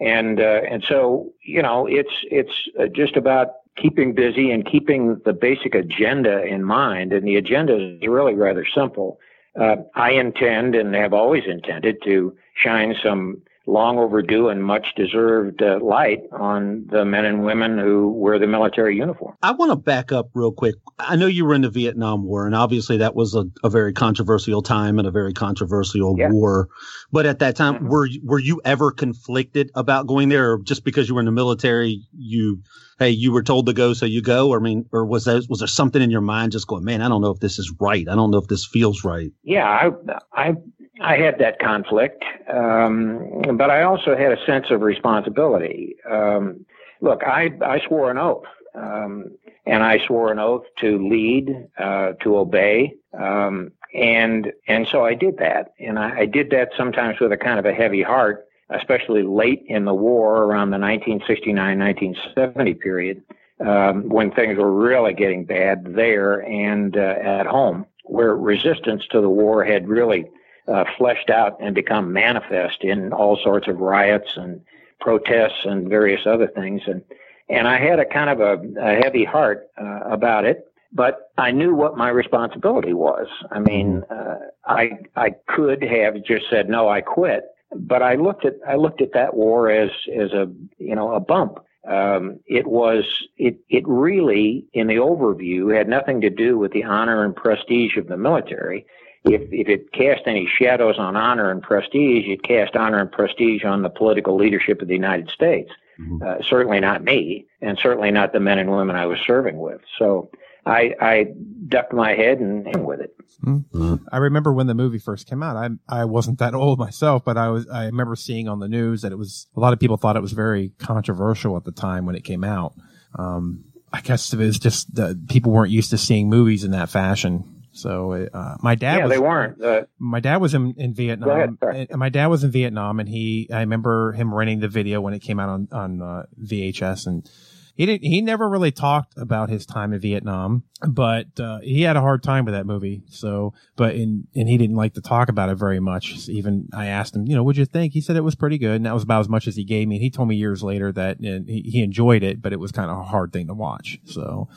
and 0.00 0.40
uh, 0.40 0.60
and 0.68 0.84
so 0.88 1.32
you 1.44 1.62
know 1.62 1.86
it's 1.86 2.12
it's 2.24 2.68
uh, 2.80 2.86
just 2.86 3.16
about 3.16 3.61
keeping 3.76 4.14
busy 4.14 4.50
and 4.50 4.64
keeping 4.64 5.20
the 5.24 5.32
basic 5.32 5.74
agenda 5.74 6.42
in 6.44 6.64
mind. 6.64 7.12
And 7.12 7.26
the 7.26 7.36
agenda 7.36 7.76
is 7.76 8.08
really 8.08 8.34
rather 8.34 8.66
simple. 8.74 9.18
Uh, 9.58 9.76
I 9.94 10.12
intend 10.12 10.74
and 10.74 10.94
have 10.94 11.12
always 11.12 11.44
intended 11.46 12.02
to 12.04 12.36
shine 12.54 12.94
some 13.02 13.42
long 13.66 13.98
overdue 13.98 14.48
and 14.48 14.62
much 14.64 14.86
deserved 14.96 15.62
uh, 15.62 15.78
light 15.82 16.20
on 16.32 16.86
the 16.90 17.04
men 17.04 17.24
and 17.24 17.44
women 17.44 17.78
who 17.78 18.10
wear 18.10 18.38
the 18.38 18.46
military 18.46 18.96
uniform. 18.96 19.36
I 19.42 19.52
want 19.52 19.70
to 19.70 19.76
back 19.76 20.12
up 20.12 20.30
real 20.34 20.52
quick. 20.52 20.74
I 20.98 21.16
know 21.16 21.26
you 21.26 21.44
were 21.44 21.54
in 21.54 21.62
the 21.62 21.70
Vietnam 21.70 22.24
War, 22.24 22.46
and 22.46 22.54
obviously 22.54 22.96
that 22.98 23.14
was 23.14 23.34
a, 23.34 23.44
a 23.62 23.70
very 23.70 23.92
controversial 23.92 24.62
time 24.62 24.98
and 24.98 25.06
a 25.06 25.10
very 25.10 25.32
controversial 25.32 26.16
yeah. 26.18 26.30
war. 26.30 26.68
But 27.12 27.26
at 27.26 27.38
that 27.40 27.56
time, 27.56 27.74
mm-hmm. 27.74 27.88
were 27.88 28.08
were 28.24 28.38
you 28.38 28.60
ever 28.64 28.90
conflicted 28.90 29.70
about 29.74 30.06
going 30.06 30.28
there, 30.28 30.52
or 30.52 30.58
just 30.62 30.84
because 30.84 31.08
you 31.08 31.14
were 31.14 31.20
in 31.20 31.26
the 31.26 31.32
military, 31.32 32.02
you 32.16 32.62
hey, 32.98 33.10
you 33.10 33.32
were 33.32 33.42
told 33.42 33.66
to 33.66 33.72
go, 33.72 33.92
so 33.94 34.06
you 34.06 34.22
go? 34.22 34.48
Or, 34.50 34.58
I 34.58 34.62
mean, 34.62 34.86
or 34.92 35.04
was 35.04 35.24
there, 35.24 35.40
was 35.48 35.58
there 35.58 35.68
something 35.68 36.00
in 36.00 36.10
your 36.10 36.20
mind 36.20 36.52
just 36.52 36.68
going, 36.68 36.84
man, 36.84 37.02
I 37.02 37.08
don't 37.08 37.20
know 37.20 37.30
if 37.30 37.40
this 37.40 37.58
is 37.58 37.72
right. 37.80 38.08
I 38.08 38.14
don't 38.14 38.30
know 38.30 38.38
if 38.38 38.46
this 38.46 38.64
feels 38.64 39.02
right. 39.02 39.32
Yeah, 39.42 39.66
I, 39.66 39.90
I, 40.32 40.54
I 41.02 41.16
had 41.16 41.38
that 41.38 41.58
conflict, 41.58 42.24
um, 42.52 43.42
but 43.56 43.70
I 43.70 43.82
also 43.82 44.16
had 44.16 44.32
a 44.32 44.44
sense 44.46 44.66
of 44.70 44.82
responsibility. 44.82 45.96
Um, 46.10 46.64
look, 47.00 47.22
I, 47.24 47.50
I 47.60 47.80
swore 47.86 48.10
an 48.10 48.18
oath, 48.18 48.44
um, 48.74 49.36
and 49.66 49.82
I 49.82 50.04
swore 50.06 50.32
an 50.32 50.38
oath 50.38 50.64
to 50.80 51.08
lead, 51.08 51.68
uh, 51.78 52.12
to 52.22 52.38
obey, 52.38 52.94
um, 53.18 53.72
and 53.94 54.52
and 54.66 54.88
so 54.90 55.04
I 55.04 55.14
did 55.14 55.36
that, 55.38 55.74
and 55.78 55.98
I, 55.98 56.20
I 56.20 56.26
did 56.26 56.50
that 56.50 56.70
sometimes 56.76 57.20
with 57.20 57.32
a 57.32 57.36
kind 57.36 57.58
of 57.58 57.66
a 57.66 57.74
heavy 57.74 58.02
heart 58.02 58.46
especially 58.74 59.22
late 59.22 59.62
in 59.66 59.84
the 59.84 59.94
war 59.94 60.44
around 60.44 60.70
the 60.70 60.78
1969-1970 60.78 62.80
period, 62.80 63.22
um, 63.60 64.08
when 64.08 64.30
things 64.30 64.58
were 64.58 64.72
really 64.72 65.14
getting 65.14 65.44
bad 65.44 65.94
there 65.94 66.40
and 66.40 66.96
uh, 66.96 67.14
at 67.22 67.46
home, 67.46 67.86
where 68.04 68.34
resistance 68.34 69.06
to 69.10 69.20
the 69.20 69.28
war 69.28 69.64
had 69.64 69.88
really 69.88 70.24
uh, 70.68 70.84
fleshed 70.96 71.30
out 71.30 71.56
and 71.60 71.74
become 71.74 72.12
manifest 72.12 72.82
in 72.82 73.12
all 73.12 73.38
sorts 73.42 73.68
of 73.68 73.78
riots 73.78 74.36
and 74.36 74.60
protests 75.00 75.64
and 75.64 75.88
various 75.88 76.26
other 76.26 76.46
things. 76.46 76.82
And 76.86 77.02
and 77.48 77.68
I 77.68 77.78
had 77.78 77.98
a 77.98 78.04
kind 78.04 78.30
of 78.30 78.40
a, 78.40 78.80
a 78.80 78.94
heavy 79.02 79.24
heart 79.24 79.68
uh, 79.80 80.00
about 80.04 80.44
it 80.44 80.72
but 80.92 81.32
I 81.38 81.50
knew 81.50 81.74
what 81.74 81.96
my 81.96 82.10
responsibility 82.10 82.92
was. 82.92 83.26
I 83.50 83.60
mean, 83.60 84.04
uh, 84.10 84.36
I 84.66 84.98
I 85.16 85.30
could 85.48 85.82
have 85.82 86.22
just 86.24 86.48
said 86.50 86.68
no, 86.68 86.88
I 86.88 87.00
quit, 87.00 87.44
but 87.74 88.02
I 88.02 88.16
looked 88.16 88.44
at 88.44 88.56
I 88.66 88.76
looked 88.76 89.00
at 89.00 89.14
that 89.14 89.34
war 89.34 89.70
as 89.70 89.90
as 90.14 90.32
a 90.32 90.50
you 90.78 90.94
know 90.94 91.14
a 91.14 91.20
bump. 91.20 91.58
Um, 91.88 92.40
it 92.46 92.66
was 92.66 93.04
it 93.38 93.58
it 93.68 93.84
really 93.88 94.66
in 94.72 94.86
the 94.86 94.96
overview 94.96 95.76
had 95.76 95.88
nothing 95.88 96.20
to 96.20 96.30
do 96.30 96.58
with 96.58 96.72
the 96.72 96.84
honor 96.84 97.24
and 97.24 97.34
prestige 97.34 97.96
of 97.96 98.08
the 98.08 98.16
military. 98.16 98.86
If 99.24 99.42
if 99.52 99.68
it 99.68 99.92
cast 99.92 100.22
any 100.26 100.48
shadows 100.58 100.98
on 100.98 101.16
honor 101.16 101.50
and 101.50 101.62
prestige, 101.62 102.26
it 102.26 102.42
cast 102.42 102.74
honor 102.74 102.98
and 102.98 103.10
prestige 103.10 103.64
on 103.64 103.82
the 103.82 103.90
political 103.90 104.36
leadership 104.36 104.82
of 104.82 104.88
the 104.88 104.94
United 104.94 105.30
States. 105.30 105.70
Mm-hmm. 106.00 106.22
Uh, 106.22 106.42
certainly 106.42 106.80
not 106.80 107.04
me, 107.04 107.46
and 107.60 107.78
certainly 107.78 108.10
not 108.10 108.32
the 108.32 108.40
men 108.40 108.58
and 108.58 108.70
women 108.70 108.96
I 108.96 109.06
was 109.06 109.18
serving 109.24 109.58
with. 109.58 109.80
So 109.98 110.30
I, 110.64 110.94
I 111.00 111.26
ducked 111.68 111.92
my 111.92 112.14
head 112.14 112.38
and, 112.38 112.66
and 112.66 112.86
with 112.86 113.00
it. 113.00 113.14
Mm-hmm. 113.44 113.96
I 114.12 114.18
remember 114.18 114.52
when 114.52 114.68
the 114.68 114.74
movie 114.74 114.98
first 114.98 115.26
came 115.28 115.42
out. 115.42 115.56
I 115.56 115.70
I 115.88 116.04
wasn't 116.04 116.38
that 116.38 116.54
old 116.54 116.78
myself, 116.78 117.24
but 117.24 117.36
I 117.36 117.48
was. 117.48 117.68
I 117.68 117.86
remember 117.86 118.16
seeing 118.16 118.48
on 118.48 118.60
the 118.60 118.68
news 118.68 119.02
that 119.02 119.12
it 119.12 119.18
was 119.18 119.48
a 119.56 119.60
lot 119.60 119.72
of 119.72 119.80
people 119.80 119.96
thought 119.96 120.16
it 120.16 120.22
was 120.22 120.32
very 120.32 120.72
controversial 120.78 121.56
at 121.56 121.64
the 121.64 121.72
time 121.72 122.06
when 122.06 122.14
it 122.14 122.24
came 122.24 122.44
out. 122.44 122.74
Um, 123.18 123.64
I 123.92 124.00
guess 124.00 124.32
it 124.32 124.38
was 124.38 124.58
just 124.58 124.94
that 124.94 125.28
people 125.28 125.52
weren't 125.52 125.70
used 125.70 125.90
to 125.90 125.98
seeing 125.98 126.30
movies 126.30 126.64
in 126.64 126.70
that 126.70 126.88
fashion. 126.88 127.51
So 127.72 128.12
uh, 128.12 128.56
my 128.60 128.74
dad, 128.74 128.98
yeah, 128.98 129.04
was, 129.04 129.10
they 129.10 129.18
weren't. 129.18 129.62
Uh, 129.62 129.84
my 129.98 130.20
dad 130.20 130.36
was 130.36 130.54
in, 130.54 130.74
in 130.76 130.94
Vietnam. 130.94 131.58
Ahead, 131.62 131.90
my 131.90 132.10
dad 132.10 132.26
was 132.26 132.44
in 132.44 132.50
Vietnam, 132.50 133.00
and 133.00 133.08
he, 133.08 133.48
I 133.52 133.60
remember 133.60 134.12
him 134.12 134.32
renting 134.32 134.60
the 134.60 134.68
video 134.68 135.00
when 135.00 135.14
it 135.14 135.20
came 135.20 135.40
out 135.40 135.48
on 135.48 135.68
on 135.72 136.02
uh, 136.02 136.26
VHS, 136.42 137.06
and 137.06 137.28
he 137.74 137.86
didn't. 137.86 138.04
He 138.04 138.20
never 138.20 138.48
really 138.48 138.70
talked 138.70 139.14
about 139.16 139.48
his 139.48 139.64
time 139.64 139.94
in 139.94 140.00
Vietnam, 140.00 140.64
but 140.86 141.40
uh, 141.40 141.60
he 141.60 141.82
had 141.82 141.96
a 141.96 142.02
hard 142.02 142.22
time 142.22 142.44
with 142.44 142.52
that 142.52 142.66
movie. 142.66 143.02
So, 143.08 143.54
but 143.76 143.94
in 143.94 144.28
and 144.34 144.48
he 144.48 144.58
didn't 144.58 144.76
like 144.76 144.92
to 144.94 145.00
talk 145.00 145.30
about 145.30 145.48
it 145.48 145.54
very 145.54 145.80
much. 145.80 146.28
Even 146.28 146.68
I 146.74 146.86
asked 146.86 147.16
him, 147.16 147.26
you 147.26 147.34
know, 147.34 147.42
what'd 147.42 147.58
you 147.58 147.64
think? 147.64 147.94
He 147.94 148.02
said 148.02 148.16
it 148.16 148.24
was 148.24 148.34
pretty 148.34 148.58
good, 148.58 148.76
and 148.76 148.86
that 148.86 148.92
was 148.92 149.02
about 149.02 149.20
as 149.20 149.28
much 149.30 149.48
as 149.48 149.56
he 149.56 149.64
gave 149.64 149.88
me. 149.88 149.96
And 149.96 150.02
he 150.02 150.10
told 150.10 150.28
me 150.28 150.36
years 150.36 150.62
later 150.62 150.92
that 150.92 151.18
he, 151.20 151.62
he 151.64 151.82
enjoyed 151.82 152.22
it, 152.22 152.42
but 152.42 152.52
it 152.52 152.60
was 152.60 152.72
kind 152.72 152.90
of 152.90 152.98
a 152.98 153.04
hard 153.04 153.32
thing 153.32 153.46
to 153.46 153.54
watch. 153.54 153.98
So, 154.04 154.48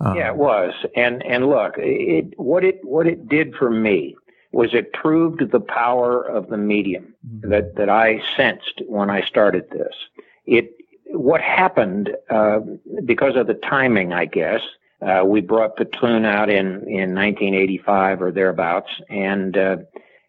um, 0.00 0.16
yeah, 0.16 0.28
it 0.28 0.36
was. 0.36 0.74
And 0.96 1.22
and 1.24 1.48
look, 1.48 1.74
it 1.78 2.38
what 2.38 2.64
it 2.64 2.80
what 2.84 3.06
it 3.06 3.28
did 3.28 3.54
for 3.54 3.70
me 3.70 4.16
was 4.52 4.72
it 4.72 4.92
proved 4.92 5.50
the 5.50 5.60
power 5.60 6.22
of 6.22 6.48
the 6.48 6.56
medium 6.56 7.14
mm-hmm. 7.26 7.50
that 7.50 7.76
that 7.76 7.88
I 7.88 8.22
sensed 8.36 8.82
when 8.86 9.10
I 9.10 9.24
started 9.24 9.68
this. 9.70 9.94
It 10.46 10.70
what 11.06 11.40
happened 11.40 12.10
uh, 12.30 12.60
because 13.04 13.36
of 13.36 13.46
the 13.46 13.54
timing, 13.54 14.12
I 14.12 14.24
guess. 14.26 14.60
Uh, 15.02 15.22
we 15.24 15.40
brought 15.40 15.76
Platoon 15.76 16.24
out 16.24 16.48
in 16.48 16.88
in 16.88 17.14
1985 17.14 18.22
or 18.22 18.32
thereabouts, 18.32 18.90
and 19.10 19.56
uh, 19.56 19.76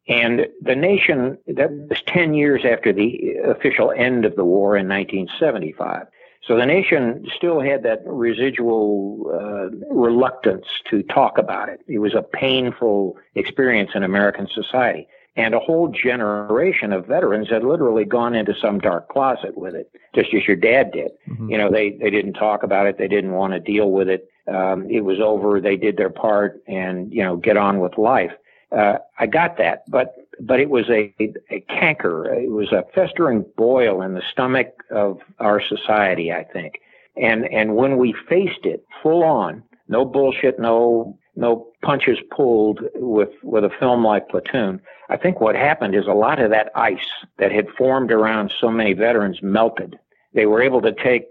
and 0.07 0.47
the 0.61 0.75
nation 0.75 1.37
that 1.47 1.71
was 1.71 2.01
10 2.05 2.33
years 2.33 2.63
after 2.63 2.93
the 2.93 3.35
official 3.45 3.91
end 3.91 4.25
of 4.25 4.35
the 4.35 4.45
war 4.45 4.77
in 4.77 4.87
1975. 4.87 6.07
So 6.45 6.55
the 6.55 6.65
nation 6.65 7.25
still 7.35 7.59
had 7.59 7.83
that 7.83 8.03
residual 8.05 9.31
uh, 9.33 9.75
reluctance 9.93 10.67
to 10.91 11.01
talk 11.03 11.39
about 11.39 11.69
it. 11.69 11.81
It 11.87 11.99
was 11.99 12.13
a 12.13 12.21
painful 12.21 13.17
experience 13.33 13.91
in 13.95 14.03
American 14.03 14.47
society. 14.53 15.07
And 15.37 15.53
a 15.53 15.59
whole 15.59 15.89
generation 15.89 16.93
of 16.93 17.07
veterans 17.07 17.49
had 17.49 17.63
literally 17.63 18.05
gone 18.05 18.35
into 18.35 18.55
some 18.55 18.79
dark 18.79 19.09
closet 19.09 19.57
with 19.57 19.75
it, 19.75 19.91
just 20.13 20.33
as 20.33 20.47
your 20.47 20.55
dad 20.55 20.91
did. 20.91 21.11
Mm-hmm. 21.27 21.49
You 21.49 21.57
know, 21.57 21.71
they, 21.71 21.91
they 21.91 22.09
didn't 22.09 22.33
talk 22.33 22.63
about 22.63 22.85
it. 22.85 22.97
They 22.97 23.09
didn't 23.09 23.31
want 23.31 23.53
to 23.53 23.59
deal 23.59 23.91
with 23.91 24.07
it. 24.07 24.29
Um, 24.47 24.89
it 24.89 25.01
was 25.01 25.19
over. 25.19 25.59
They 25.59 25.75
did 25.75 25.97
their 25.97 26.11
part 26.11 26.61
and, 26.67 27.11
you 27.11 27.23
know, 27.23 27.35
get 27.35 27.57
on 27.57 27.79
with 27.79 27.97
life. 27.97 28.31
Uh, 28.71 28.99
I 29.19 29.25
got 29.25 29.57
that, 29.57 29.83
but, 29.89 30.15
but 30.39 30.59
it 30.59 30.69
was 30.69 30.89
a, 30.89 31.13
a 31.49 31.59
canker. 31.69 32.33
It 32.33 32.51
was 32.51 32.71
a 32.71 32.83
festering 32.93 33.45
boil 33.57 34.01
in 34.01 34.13
the 34.13 34.23
stomach 34.31 34.83
of 34.91 35.19
our 35.39 35.61
society, 35.61 36.31
I 36.31 36.43
think. 36.43 36.79
And, 37.15 37.45
and 37.45 37.75
when 37.75 37.97
we 37.97 38.13
faced 38.27 38.65
it 38.65 38.85
full 39.01 39.23
on, 39.23 39.63
no 39.87 40.03
bullshit, 40.03 40.59
no, 40.59 41.17
no 41.35 41.67
punches 41.81 42.17
pulled 42.35 42.81
with, 42.95 43.29
with 43.43 43.63
a 43.63 43.69
film 43.79 44.03
like 44.03 44.29
Platoon, 44.29 44.81
I 45.09 45.17
think 45.17 45.39
what 45.39 45.55
happened 45.55 45.95
is 45.95 46.07
a 46.07 46.13
lot 46.13 46.39
of 46.39 46.49
that 46.51 46.71
ice 46.75 47.07
that 47.37 47.51
had 47.51 47.69
formed 47.77 48.11
around 48.11 48.51
so 48.59 48.69
many 48.69 48.93
veterans 48.93 49.39
melted. 49.41 49.97
They 50.33 50.45
were 50.47 50.61
able 50.61 50.81
to 50.81 50.91
take 50.91 51.27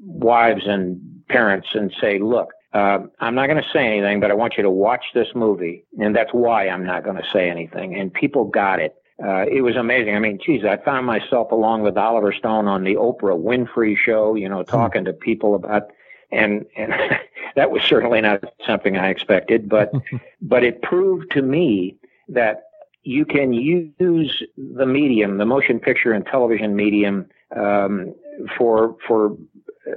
wives 0.00 0.62
and 0.66 1.00
parents 1.28 1.68
and 1.72 1.94
say, 2.00 2.18
look, 2.18 2.50
uh, 2.72 2.98
I'm 3.20 3.34
not 3.34 3.46
going 3.46 3.62
to 3.62 3.68
say 3.72 3.86
anything, 3.86 4.20
but 4.20 4.30
I 4.30 4.34
want 4.34 4.54
you 4.56 4.62
to 4.62 4.70
watch 4.70 5.04
this 5.14 5.28
movie. 5.34 5.84
And 5.98 6.14
that's 6.14 6.32
why 6.32 6.68
I'm 6.68 6.84
not 6.84 7.04
going 7.04 7.16
to 7.16 7.26
say 7.32 7.48
anything. 7.50 7.94
And 7.94 8.12
people 8.12 8.44
got 8.44 8.80
it. 8.80 8.94
Uh, 9.22 9.46
it 9.50 9.62
was 9.62 9.74
amazing. 9.74 10.14
I 10.14 10.20
mean, 10.20 10.38
geez, 10.44 10.64
I 10.64 10.76
found 10.76 11.06
myself 11.06 11.50
along 11.50 11.82
with 11.82 11.96
Oliver 11.96 12.32
Stone 12.32 12.68
on 12.68 12.84
the 12.84 12.94
Oprah 12.94 13.40
Winfrey 13.40 13.96
show, 13.96 14.34
you 14.34 14.48
know, 14.48 14.62
talking 14.62 15.04
to 15.06 15.12
people 15.12 15.54
about, 15.54 15.90
and, 16.30 16.64
and 16.76 16.92
that 17.56 17.70
was 17.70 17.82
certainly 17.82 18.20
not 18.20 18.44
something 18.64 18.96
I 18.96 19.08
expected, 19.08 19.68
but, 19.68 19.90
but 20.42 20.62
it 20.62 20.82
proved 20.82 21.32
to 21.32 21.42
me 21.42 21.96
that 22.28 22.64
you 23.02 23.24
can 23.24 23.52
use 23.52 24.42
the 24.56 24.86
medium, 24.86 25.38
the 25.38 25.46
motion 25.46 25.80
picture 25.80 26.12
and 26.12 26.26
television 26.26 26.76
medium, 26.76 27.26
um, 27.56 28.14
for 28.56 28.96
for 29.06 29.36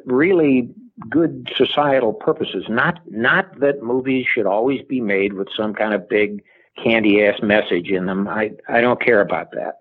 really 0.05 0.69
good 1.09 1.51
societal 1.57 2.13
purposes. 2.13 2.65
Not 2.69 2.99
not 3.09 3.59
that 3.59 3.83
movies 3.83 4.25
should 4.27 4.45
always 4.45 4.81
be 4.81 5.01
made 5.01 5.33
with 5.33 5.49
some 5.55 5.73
kind 5.73 5.93
of 5.93 6.07
big 6.09 6.43
candy 6.81 7.23
ass 7.23 7.41
message 7.41 7.89
in 7.89 8.05
them. 8.05 8.27
I 8.27 8.51
I 8.67 8.81
don't 8.81 9.01
care 9.01 9.21
about 9.21 9.51
that. 9.51 9.79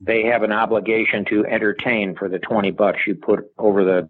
They 0.00 0.24
have 0.24 0.42
an 0.42 0.52
obligation 0.52 1.24
to 1.26 1.46
entertain 1.46 2.14
for 2.14 2.28
the 2.28 2.38
twenty 2.38 2.70
bucks 2.70 3.06
you 3.06 3.14
put 3.14 3.50
over 3.58 3.84
the 3.84 4.08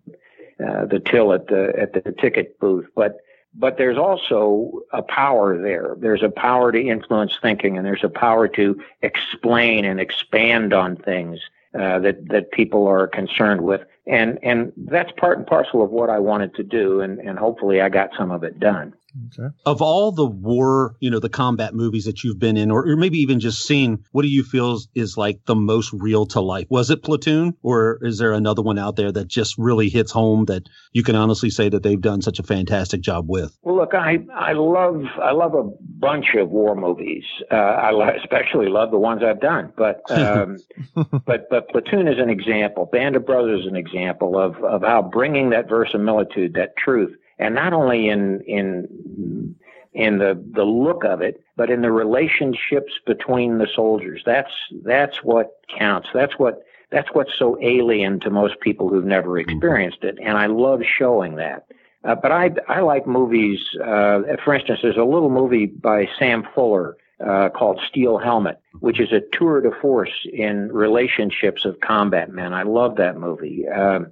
uh, 0.64 0.87
the 0.87 1.01
till 1.01 1.33
at 1.33 1.47
the 1.47 1.73
at 1.79 1.92
the 1.92 2.12
ticket 2.12 2.59
booth, 2.59 2.87
but 2.94 3.18
but 3.55 3.79
there's 3.79 3.99
also 3.99 4.83
a 4.92 5.03
power 5.03 5.61
there. 5.61 5.97
There's 5.99 6.23
a 6.23 6.29
power 6.29 6.71
to 6.71 6.81
influence 6.81 7.38
thinking, 7.40 7.77
and 7.77 7.87
there's 7.87 8.05
a 8.05 8.09
power 8.09 8.47
to 8.49 8.81
explain 9.03 9.85
and 9.85 9.99
expand 9.99 10.73
on 10.73 10.97
things 10.97 11.40
uh, 11.74 11.98
that 11.98 12.28
that 12.28 12.50
people 12.52 12.87
are 12.87 13.07
concerned 13.07 13.61
with, 13.61 13.83
and 14.07 14.38
and 14.42 14.72
that's 14.76 15.12
part 15.18 15.38
and 15.38 15.46
parcel 15.46 15.83
of 15.83 15.90
what 15.90 16.09
I 16.11 16.18
wanted 16.18 16.54
to 16.54 16.62
do, 16.62 17.00
and 17.00 17.18
and 17.18 17.38
hopefully 17.38 17.81
I 17.81 17.88
got 17.88 18.11
some 18.16 18.31
of 18.31 18.42
it 18.42 18.59
done. 18.59 18.94
Okay. 19.26 19.48
Of 19.66 19.83
all 19.83 20.12
the 20.12 20.26
war, 20.26 20.96
you 21.00 21.11
know, 21.11 21.18
the 21.18 21.28
combat 21.28 21.74
movies 21.74 22.04
that 22.04 22.22
you've 22.22 22.38
been 22.38 22.57
in, 22.57 22.70
or, 22.70 22.88
or 22.88 22.96
maybe 22.96 23.18
even 23.18 23.40
just 23.40 23.64
seen, 23.64 24.04
what 24.12 24.22
do 24.22 24.28
you 24.28 24.42
feel 24.42 24.74
is, 24.74 24.88
is, 24.94 25.16
like 25.16 25.40
the 25.46 25.54
most 25.54 25.92
real 25.92 26.26
to 26.26 26.40
life? 26.40 26.66
Was 26.70 26.90
it 26.90 27.02
Platoon, 27.02 27.54
or 27.62 27.98
is 28.02 28.18
there 28.18 28.33
another 28.33 28.62
one 28.62 28.78
out 28.78 28.96
there 28.96 29.11
that 29.11 29.28
just 29.28 29.57
really 29.59 29.88
hits 29.88 30.12
home 30.12 30.44
that 30.46 30.68
you 30.92 31.02
can 31.02 31.16
honestly 31.16 31.50
say 31.50 31.68
that 31.68 31.83
they've 31.83 32.00
done 32.00 32.22
such 32.22 32.38
a 32.38 32.42
fantastic 32.42 33.00
job 33.00 33.28
with? 33.28 33.57
Well, 33.62 33.76
look, 33.76 33.94
I 33.94 34.18
I 34.35 34.52
love 34.52 35.04
I 35.20 35.33
love 35.33 35.54
a 35.54 35.64
bunch 35.81 36.35
of 36.37 36.50
war 36.50 36.76
movies. 36.76 37.24
Uh, 37.50 37.54
I 37.54 38.16
especially 38.22 38.68
love 38.68 38.90
the 38.90 38.98
ones 38.98 39.22
I've 39.24 39.40
done, 39.40 39.72
but 39.76 40.02
um, 40.11 40.59
but 41.24 41.48
but 41.50 41.68
Platoon 41.70 42.07
is 42.09 42.18
an 42.18 42.31
example. 42.31 42.87
Band 42.87 43.16
of 43.16 43.26
Brothers 43.26 43.61
is 43.62 43.66
an 43.66 43.76
example 43.76 44.38
of 44.38 44.57
of 44.62 44.83
how 44.83 45.02
bringing 45.02 45.50
that 45.50 45.68
verisimilitude, 45.68 46.54
that 46.54 46.76
truth 46.76 47.16
and 47.38 47.55
not 47.55 47.72
only 47.72 48.09
in 48.09 48.40
in 48.42 49.55
in 49.92 50.18
the 50.18 50.42
the 50.53 50.64
look 50.64 51.05
of 51.05 51.20
it, 51.20 51.42
but 51.57 51.70
in 51.70 51.83
the 51.83 51.92
relationships 51.92 52.92
between 53.07 53.59
the 53.59 53.68
soldiers. 53.74 54.22
That's 54.24 54.53
that's 54.85 55.22
what 55.22 55.53
counts. 55.77 56.09
That's 56.12 56.38
what 56.38 56.62
that's 56.90 57.09
what's 57.12 57.37
so 57.38 57.59
alien 57.61 58.20
to 58.20 58.31
most 58.31 58.61
people 58.61 58.88
who've 58.88 59.05
never 59.05 59.31
mm-hmm. 59.31 59.51
experienced 59.51 60.05
it, 60.05 60.18
and 60.22 60.38
I 60.38 60.46
love 60.46 60.83
showing 60.83 61.37
that. 61.37 61.66
Uh, 62.05 62.14
but 62.14 62.33
I 62.33 62.51
I 62.68 62.81
like 62.81 63.07
movies. 63.07 63.61
Uh, 63.83 64.20
for 64.44 64.55
instance, 64.55 64.81
there's 64.83 64.96
a 64.96 65.05
little 65.05 65.31
movie 65.31 65.66
by 65.66 66.09
Sam 66.18 66.46
Fuller 66.55 66.96
uh, 67.24 67.48
called 67.48 67.81
Steel 67.88 68.18
Helmet, 68.18 68.61
which 68.81 69.01
is 69.01 69.12
a 69.12 69.20
tour 69.33 69.61
de 69.61 69.72
force 69.81 70.27
in 70.33 70.70
relationships 70.72 71.64
of 71.64 71.81
combat 71.81 72.31
men. 72.31 72.55
I 72.55 72.62
love 72.62 72.96
that 72.96 73.16
movie. 73.16 73.68
Um, 73.68 74.09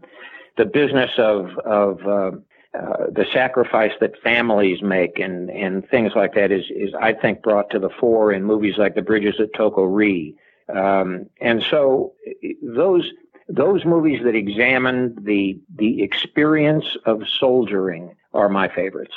the 0.57 0.65
business 0.65 1.13
of 1.19 1.57
of 1.59 2.01
uh, 2.77 3.07
the 3.11 3.27
sacrifice 3.33 3.93
that 4.01 4.21
families 4.23 4.83
make 4.83 5.19
and, 5.19 5.51
and 5.51 5.89
things 5.89 6.13
like 6.15 6.35
that 6.35 6.53
is, 6.53 6.65
is, 6.71 6.93
I 7.01 7.13
think, 7.13 7.43
brought 7.43 7.71
to 7.71 7.79
the 7.79 7.89
fore 7.89 8.33
in 8.33 8.45
movies 8.45 8.75
like 8.77 8.95
The 8.95 9.03
Bridges 9.03 9.41
at 9.41 9.55
Toko-Ri. 9.55 10.37
Um, 10.69 11.27
and 11.41 11.65
so 11.71 12.13
those, 12.63 13.11
those 13.49 13.85
movies 13.85 14.21
that 14.25 14.35
examine 14.35 15.17
the, 15.21 15.59
the 15.77 16.03
experience 16.03 16.97
of 17.05 17.23
soldiering 17.41 18.17
are 18.35 18.49
my 18.49 18.69
favorites. 18.69 19.15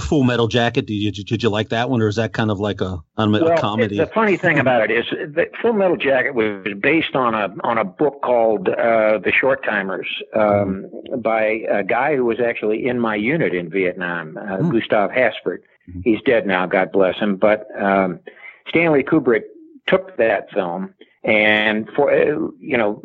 Full 0.00 0.24
Metal 0.24 0.48
Jacket. 0.48 0.86
Did 0.86 0.94
you 0.94 1.12
did 1.12 1.42
you 1.42 1.50
like 1.50 1.68
that 1.68 1.90
one, 1.90 2.00
or 2.00 2.08
is 2.08 2.16
that 2.16 2.32
kind 2.32 2.50
of 2.50 2.58
like 2.58 2.80
a, 2.80 3.02
a 3.18 3.28
well, 3.28 3.58
comedy? 3.58 3.98
The 3.98 4.06
funny 4.06 4.38
thing 4.38 4.58
about 4.58 4.90
it 4.90 4.90
is 4.90 5.34
that 5.34 5.50
Full 5.60 5.74
Metal 5.74 5.98
Jacket 5.98 6.34
was 6.34 6.66
based 6.80 7.14
on 7.14 7.34
a 7.34 7.54
on 7.62 7.76
a 7.76 7.84
book 7.84 8.22
called 8.22 8.70
uh, 8.70 9.18
The 9.18 9.32
Short 9.32 9.62
Timers 9.64 10.08
um, 10.34 10.90
by 11.18 11.64
a 11.70 11.84
guy 11.84 12.16
who 12.16 12.24
was 12.24 12.40
actually 12.40 12.86
in 12.86 13.00
my 13.00 13.16
unit 13.16 13.54
in 13.54 13.68
Vietnam, 13.68 14.38
uh, 14.38 14.58
mm. 14.58 14.72
Gustav 14.72 15.10
Hasford. 15.10 15.58
Mm-hmm. 15.88 16.00
He's 16.04 16.22
dead 16.22 16.46
now, 16.46 16.64
God 16.64 16.90
bless 16.90 17.18
him. 17.18 17.36
But 17.36 17.66
um, 17.78 18.20
Stanley 18.68 19.02
Kubrick 19.02 19.42
took 19.86 20.16
that 20.16 20.50
film 20.52 20.94
and 21.24 21.88
for 21.94 22.12
uh, 22.12 22.48
you 22.58 22.76
know 22.76 23.02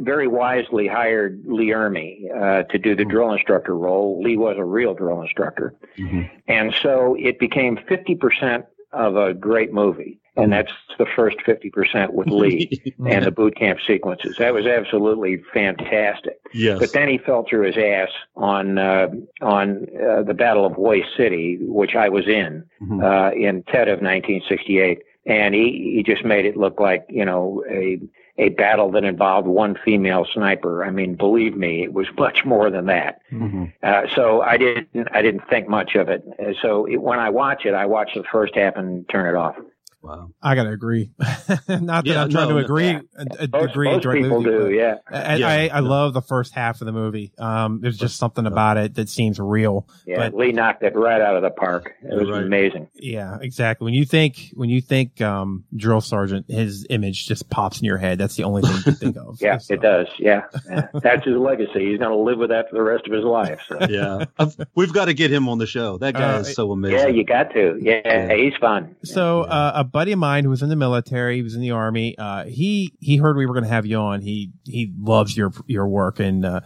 very 0.00 0.26
wisely 0.26 0.86
hired 0.86 1.42
Lee 1.46 1.68
Ermey 1.68 2.30
uh, 2.34 2.62
to 2.64 2.78
do 2.78 2.94
the 2.94 3.02
mm-hmm. 3.02 3.10
drill 3.10 3.32
instructor 3.32 3.76
role. 3.76 4.22
Lee 4.22 4.36
was 4.36 4.56
a 4.58 4.64
real 4.64 4.94
drill 4.94 5.22
instructor, 5.22 5.74
mm-hmm. 5.98 6.22
and 6.48 6.74
so 6.82 7.16
it 7.18 7.38
became 7.38 7.78
fifty 7.88 8.14
percent 8.14 8.64
of 8.92 9.16
a 9.16 9.34
great 9.34 9.72
movie. 9.72 10.18
and 10.36 10.52
that's 10.52 10.72
the 10.98 11.06
first 11.16 11.36
50% 11.46 12.12
with 12.12 12.28
Lee 12.28 12.94
and 13.06 13.26
the 13.26 13.30
boot 13.30 13.56
camp 13.56 13.78
sequences. 13.86 14.36
That 14.38 14.54
was 14.54 14.64
absolutely 14.66 15.42
fantastic. 15.52 16.40
Yes. 16.54 16.78
But 16.78 16.92
then 16.92 17.08
he 17.08 17.18
fell 17.18 17.44
through 17.48 17.66
his 17.66 17.76
ass 17.76 18.08
on 18.36 18.78
uh, 18.78 19.08
on 19.42 19.86
uh, 20.00 20.22
the 20.22 20.34
Battle 20.34 20.64
of 20.64 20.74
Hue 20.76 21.04
City, 21.16 21.58
which 21.60 21.94
I 21.94 22.08
was 22.08 22.26
in 22.26 22.64
Mhm. 22.82 23.02
uh, 23.04 23.34
in 23.34 23.62
Tet 23.64 23.88
of 23.88 24.00
1968, 24.00 25.02
and 25.26 25.54
he 25.54 25.92
he 25.96 26.02
just 26.02 26.24
made 26.24 26.44
it 26.46 26.56
look 26.56 26.80
like 26.80 27.04
you 27.08 27.24
know 27.24 27.64
a 27.70 28.00
a 28.38 28.48
battle 28.50 28.90
that 28.92 29.04
involved 29.04 29.46
one 29.46 29.76
female 29.84 30.24
sniper. 30.32 30.82
I 30.82 30.90
mean, 30.90 31.14
believe 31.14 31.56
me, 31.56 31.82
it 31.82 31.92
was 31.92 32.06
much 32.18 32.44
more 32.44 32.70
than 32.70 32.86
that. 32.86 33.20
Mhm. 33.32 33.72
Uh, 33.82 34.02
so 34.14 34.40
I 34.42 34.56
didn't 34.56 35.08
I 35.12 35.20
didn't 35.22 35.46
think 35.48 35.68
much 35.68 35.94
of 35.94 36.08
it. 36.08 36.24
Uh, 36.38 36.52
So 36.62 36.86
it, 36.86 36.96
when 37.02 37.18
I 37.18 37.30
watch 37.30 37.66
it, 37.66 37.74
I 37.74 37.86
watch 37.86 38.14
the 38.14 38.24
first 38.24 38.54
half 38.54 38.76
and 38.76 39.08
turn 39.08 39.26
it 39.28 39.36
off. 39.36 39.56
Wow. 40.02 40.30
I 40.42 40.54
gotta 40.54 40.70
agree. 40.70 41.10
Not 41.18 41.58
that 41.68 42.06
Yeah, 42.06 42.22
I'm 42.22 42.30
trying 42.30 42.48
no, 42.48 42.58
to 42.58 42.64
agree. 42.64 42.86
yeah. 42.88 43.00
uh, 43.18 43.46
Most, 43.52 43.70
agree 43.70 43.88
most 43.90 44.02
directly 44.02 44.22
people 44.22 44.42
do, 44.42 44.58
but- 44.62 44.66
yeah. 44.68 44.94
I, 45.06 45.36
Yeah. 45.36 45.48
I, 45.48 45.68
I 45.74 45.80
love 45.80 46.14
the 46.14 46.22
first 46.22 46.54
half 46.54 46.80
of 46.80 46.86
the 46.86 46.92
movie. 46.92 47.32
Um, 47.38 47.80
there's 47.80 47.98
just 47.98 48.16
something 48.16 48.46
about 48.46 48.78
it 48.78 48.94
that 48.94 49.08
seems 49.10 49.38
real. 49.38 49.86
Yeah, 50.06 50.16
But- 50.30 50.34
Lee 50.34 50.52
knocked 50.52 50.82
it 50.82 50.96
right 50.96 51.20
out 51.20 51.36
of 51.36 51.42
the 51.42 51.50
park. 51.50 51.92
It 52.02 52.14
was 52.18 52.30
Right. 52.30 52.42
amazing. 52.42 52.88
Yeah, 52.94 53.38
exactly. 53.42 53.84
When 53.84 53.94
you 53.94 54.04
think 54.06 54.50
when 54.54 54.70
you 54.70 54.80
think 54.80 55.20
um, 55.20 55.64
drill 55.76 56.00
sergeant, 56.00 56.46
his 56.48 56.86
image 56.88 57.26
just 57.26 57.50
pops 57.50 57.80
in 57.80 57.84
your 57.84 57.98
head. 57.98 58.18
That's 58.18 58.36
the 58.36 58.44
only 58.44 58.62
thing 58.62 58.76
you 58.76 58.82
can 58.82 58.94
think 58.94 59.16
of. 59.18 59.36
Yeah, 59.40 59.58
So- 59.58 59.74
it 59.74 59.82
does. 59.82 60.06
Yeah, 60.18 60.44
Yeah. 60.68 60.88
that's 60.94 61.26
his 61.26 61.36
legacy. 61.36 61.90
He's 61.90 61.98
going 61.98 62.10
to 62.10 62.16
live 62.16 62.38
with 62.38 62.48
that 62.50 62.70
for 62.70 62.76
the 62.76 62.82
rest 62.82 63.06
of 63.06 63.12
his 63.12 63.24
life. 63.24 63.60
So. 63.68 63.78
Yeah. 63.88 64.24
I've- 64.38 64.54
We've 64.74 64.92
got 64.92 65.06
to 65.06 65.14
get 65.14 65.30
him 65.30 65.48
on 65.48 65.58
the 65.58 65.66
show. 65.66 65.98
That 65.98 66.14
guy 66.14 66.36
Uh, 66.36 66.40
is 66.40 66.54
so 66.54 66.72
amazing. 66.72 66.98
Yeah, 66.98 67.06
you 67.08 67.24
got 67.24 67.52
to. 67.52 67.78
Yeah, 67.80 68.00
Yeah. 68.04 68.34
he's 68.34 68.54
fun. 68.60 68.96
So 69.04 69.42
uh, 69.42 69.72
a 69.74 69.84
buddy 69.90 70.12
of 70.12 70.18
mine 70.18 70.44
who 70.44 70.50
was 70.50 70.62
in 70.62 70.68
the 70.68 70.76
military, 70.76 71.36
he 71.36 71.42
was 71.42 71.54
in 71.54 71.60
the 71.60 71.72
army. 71.72 72.16
Uh, 72.16 72.44
he 72.44 72.94
he 73.00 73.16
heard 73.16 73.36
we 73.36 73.46
were 73.46 73.54
going 73.54 73.64
to 73.64 73.70
have 73.70 73.86
you 73.86 73.96
on. 73.96 74.20
He 74.20 74.52
he 74.64 74.92
loves 74.98 75.36
your 75.36 75.52
your 75.66 75.86
work 75.88 76.20
and. 76.20 76.44
Uh, 76.44 76.60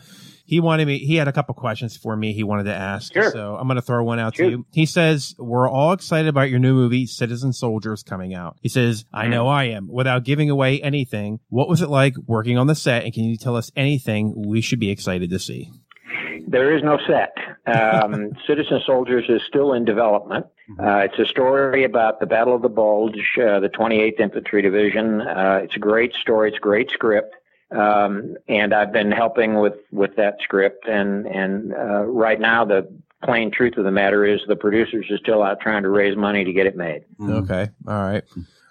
he 0.47 0.61
wanted 0.61 0.87
me, 0.87 0.99
he 0.99 1.17
had 1.17 1.27
a 1.27 1.33
couple 1.33 1.55
questions 1.55 1.97
for 1.97 2.15
me 2.15 2.35
he 2.35 2.43
wanted 2.43 2.65
to 2.65 2.75
ask. 2.75 3.15
Sure. 3.15 3.31
So 3.31 3.57
I'm 3.57 3.67
going 3.67 3.77
to 3.77 3.83
throw 3.83 4.05
one 4.05 4.19
out 4.19 4.37
Shoot. 4.37 4.45
to 4.45 4.51
you. 4.51 4.67
He 4.73 4.85
says, 4.85 5.35
we're 5.39 5.69
all 5.69 5.93
excited 5.93 6.29
about 6.29 6.51
your 6.51 6.59
new 6.59 6.75
movie, 6.75 7.07
Citizen 7.07 7.53
Soldiers 7.53 8.03
coming 8.03 8.35
out. 8.35 8.59
He 8.61 8.69
says, 8.69 9.07
I 9.13 9.27
know 9.29 9.49
I 9.49 9.65
am. 9.65 9.89
Without 9.89 10.23
giving 10.25 10.51
away 10.51 10.83
anything, 10.83 11.41
what 11.49 11.69
was 11.69 11.81
it 11.81 11.89
like 11.89 12.15
working 12.27 12.59
on 12.59 12.67
the 12.67 12.75
set? 12.75 13.05
And 13.05 13.15
can 13.15 13.25
you 13.25 13.39
tell 13.39 13.57
us 13.57 13.71
anything 13.75 14.35
we 14.37 14.61
should 14.61 14.81
be 14.81 14.91
excited 14.91 15.31
to 15.31 15.39
see? 15.39 15.71
There 16.47 16.77
is 16.77 16.83
no 16.83 16.99
set. 17.07 17.35
Um, 17.67 18.33
Citizen 18.47 18.81
Soldiers 18.85 19.25
is 19.29 19.43
still 19.47 19.73
in 19.73 19.85
development. 19.85 20.47
Uh, 20.79 20.99
it's 20.99 21.19
a 21.19 21.27
story 21.27 21.85
about 21.85 22.21
the 22.21 22.27
Battle 22.27 22.55
of 22.55 22.63
the 22.63 22.69
Bulge, 22.69 23.39
uh, 23.39 23.61
the 23.61 23.69
28th 23.69 24.21
Infantry 24.21 24.63
Division. 24.63 25.21
Uh, 25.21 25.61
it's 25.63 25.77
a 25.77 25.79
great 25.79 26.15
story. 26.15 26.49
It's 26.49 26.59
a 26.59 26.61
great 26.61 26.91
script. 26.91 27.35
Um, 27.71 28.37
and 28.49 28.73
I've 28.73 28.93
been 28.93 29.11
helping 29.11 29.61
with, 29.61 29.75
with 29.91 30.17
that 30.17 30.37
script. 30.43 30.87
And, 30.87 31.27
and, 31.27 31.75
uh, 31.75 32.05
right 32.05 32.39
now 32.41 32.65
the 32.65 32.89
plain 33.25 33.51
truth 33.51 33.77
of 33.79 33.85
the 33.85 33.91
matter 33.91 34.25
is 34.25 34.41
the 34.47 34.57
producers 34.57 35.07
are 35.11 35.19
still 35.19 35.43
out 35.43 35.61
trying 35.61 35.83
to 35.83 35.89
raise 35.89 36.17
money 36.17 36.45
to 36.45 36.53
get 36.53 36.67
it 36.67 36.77
made. 36.77 37.05
Mhm. 37.19 37.43
Okay. 37.43 37.71
All 37.89 37.95
right. 38.03 38.23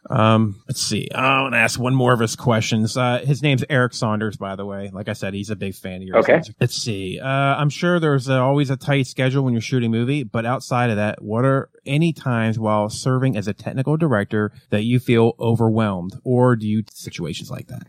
Um, 0.09 0.61
let's 0.67 0.81
see. 0.81 1.09
I 1.13 1.41
want 1.41 1.53
to 1.53 1.59
ask 1.59 1.79
one 1.79 1.95
more 1.95 2.13
of 2.13 2.19
his 2.19 2.35
questions. 2.35 2.97
Uh, 2.97 3.19
his 3.19 3.41
name's 3.41 3.63
Eric 3.69 3.93
Saunders, 3.93 4.37
by 4.37 4.55
the 4.55 4.65
way. 4.65 4.89
Like 4.91 5.07
I 5.07 5.13
said, 5.13 5.33
he's 5.33 5.49
a 5.49 5.55
big 5.55 5.75
fan 5.75 6.01
of 6.01 6.03
yours. 6.03 6.25
Okay. 6.25 6.41
Let's 6.59 6.75
see. 6.75 7.19
Uh, 7.19 7.27
I'm 7.27 7.69
sure 7.69 7.99
there's 7.99 8.29
uh, 8.29 8.43
always 8.43 8.69
a 8.69 8.77
tight 8.77 9.07
schedule 9.07 9.43
when 9.43 9.53
you're 9.53 9.61
shooting 9.61 9.87
a 9.87 9.97
movie, 9.97 10.23
but 10.23 10.45
outside 10.45 10.89
of 10.89 10.97
that, 10.97 11.21
what 11.21 11.45
are 11.45 11.69
any 11.85 12.13
times 12.13 12.59
while 12.59 12.89
serving 12.89 13.37
as 13.37 13.47
a 13.47 13.53
technical 13.53 13.97
director 13.97 14.51
that 14.69 14.83
you 14.83 14.99
feel 14.99 15.33
overwhelmed 15.39 16.19
or 16.23 16.55
do 16.55 16.67
you 16.67 16.83
situations 16.91 17.49
like 17.49 17.67
that? 17.67 17.87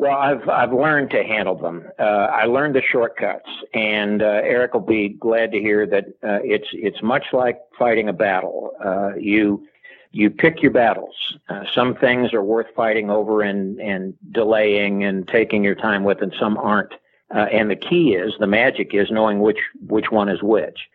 Well, 0.00 0.16
I've 0.16 0.48
I've 0.48 0.72
learned 0.72 1.10
to 1.10 1.22
handle 1.22 1.58
them. 1.58 1.84
Uh, 1.98 2.02
I 2.02 2.46
learned 2.46 2.74
the 2.74 2.80
shortcuts, 2.90 3.50
and 3.74 4.22
uh, 4.22 4.40
Eric 4.42 4.72
will 4.72 4.80
be 4.80 5.10
glad 5.10 5.52
to 5.52 5.58
hear 5.58 5.86
that 5.86 6.06
uh, 6.24 6.40
it's 6.42 6.68
it's 6.72 7.02
much 7.02 7.24
like 7.34 7.58
fighting 7.78 8.08
a 8.08 8.14
battle. 8.14 8.70
Uh, 8.82 9.14
you 9.16 9.66
you 10.12 10.30
pick 10.30 10.62
your 10.62 10.72
battles. 10.72 11.14
Uh, 11.48 11.64
some 11.74 11.94
things 11.94 12.34
are 12.34 12.42
worth 12.42 12.66
fighting 12.74 13.10
over 13.10 13.42
and 13.42 13.80
and 13.80 14.14
delaying 14.32 15.04
and 15.04 15.26
taking 15.28 15.62
your 15.64 15.74
time 15.74 16.04
with, 16.04 16.22
and 16.22 16.34
some 16.38 16.56
aren't. 16.58 16.92
Uh, 17.32 17.46
and 17.52 17.70
the 17.70 17.76
key 17.76 18.14
is 18.14 18.34
the 18.40 18.46
magic 18.46 18.92
is 18.92 19.08
knowing 19.10 19.38
which 19.38 19.60
which 19.86 20.10
one 20.10 20.28
is 20.28 20.42
which. 20.42 20.88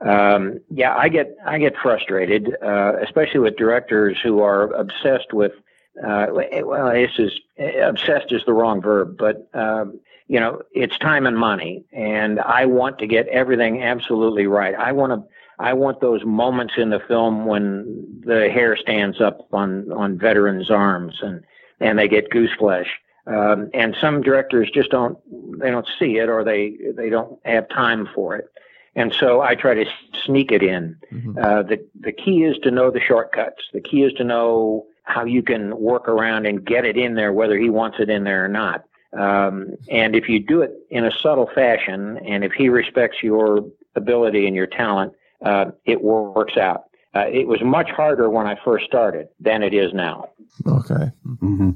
Um, 0.00 0.60
yeah, 0.70 0.94
I 0.96 1.08
get 1.08 1.36
I 1.44 1.58
get 1.58 1.76
frustrated, 1.76 2.56
uh, 2.62 2.92
especially 3.02 3.40
with 3.40 3.56
directors 3.56 4.16
who 4.22 4.40
are 4.40 4.72
obsessed 4.72 5.32
with. 5.32 5.52
Uh, 6.00 6.26
well, 6.62 6.92
this 6.92 7.10
is 7.18 7.32
obsessed 7.82 8.30
is 8.30 8.42
the 8.46 8.52
wrong 8.52 8.80
verb, 8.80 9.16
but 9.18 9.48
um, 9.52 9.98
you 10.28 10.38
know, 10.38 10.62
it's 10.72 10.96
time 10.98 11.26
and 11.26 11.36
money, 11.36 11.84
and 11.92 12.38
I 12.38 12.66
want 12.66 13.00
to 13.00 13.08
get 13.08 13.26
everything 13.26 13.82
absolutely 13.82 14.46
right. 14.46 14.76
I 14.76 14.92
want 14.92 15.12
to. 15.12 15.28
I 15.60 15.74
want 15.74 16.00
those 16.00 16.24
moments 16.24 16.74
in 16.78 16.90
the 16.90 17.00
film 17.00 17.44
when 17.44 18.22
the 18.24 18.48
hair 18.48 18.76
stands 18.76 19.20
up 19.20 19.46
on 19.52 19.92
on 19.92 20.18
veterans' 20.18 20.70
arms 20.70 21.18
and 21.22 21.44
and 21.80 21.98
they 21.98 22.08
get 22.08 22.30
goose 22.30 22.52
flesh. 22.58 22.88
Um, 23.26 23.70
and 23.74 23.94
some 24.00 24.22
directors 24.22 24.70
just 24.72 24.90
don't 24.90 25.18
they 25.60 25.70
don't 25.70 25.86
see 25.98 26.16
it 26.16 26.28
or 26.28 26.42
they 26.42 26.76
they 26.96 27.10
don't 27.10 27.38
have 27.44 27.68
time 27.68 28.08
for 28.14 28.36
it. 28.36 28.46
And 28.96 29.12
so 29.12 29.40
I 29.42 29.54
try 29.54 29.74
to 29.74 29.84
sneak 30.24 30.50
it 30.50 30.62
in. 30.62 30.96
Uh, 31.38 31.62
the 31.62 31.86
the 32.00 32.12
key 32.12 32.44
is 32.44 32.56
to 32.62 32.70
know 32.70 32.90
the 32.90 33.00
shortcuts. 33.00 33.62
The 33.72 33.80
key 33.80 34.02
is 34.02 34.12
to 34.14 34.24
know 34.24 34.86
how 35.04 35.24
you 35.24 35.42
can 35.42 35.78
work 35.78 36.08
around 36.08 36.46
and 36.46 36.64
get 36.64 36.84
it 36.84 36.96
in 36.96 37.14
there, 37.14 37.32
whether 37.32 37.58
he 37.58 37.68
wants 37.68 37.98
it 38.00 38.08
in 38.08 38.24
there 38.24 38.44
or 38.44 38.48
not. 38.48 38.84
Um, 39.12 39.74
and 39.90 40.14
if 40.14 40.28
you 40.28 40.38
do 40.38 40.62
it 40.62 40.72
in 40.88 41.04
a 41.04 41.10
subtle 41.10 41.50
fashion, 41.52 42.18
and 42.18 42.44
if 42.44 42.52
he 42.52 42.68
respects 42.68 43.22
your 43.22 43.64
ability 43.96 44.46
and 44.46 44.54
your 44.54 44.68
talent, 44.68 45.12
uh, 45.44 45.66
it 45.84 46.02
works 46.02 46.56
out. 46.56 46.84
Uh, 47.14 47.26
it 47.26 47.48
was 47.48 47.60
much 47.62 47.90
harder 47.90 48.30
when 48.30 48.46
I 48.46 48.56
first 48.64 48.84
started 48.86 49.28
than 49.40 49.62
it 49.62 49.74
is 49.74 49.92
now. 49.92 50.28
Okay. 50.66 51.10
hmm 51.40 51.70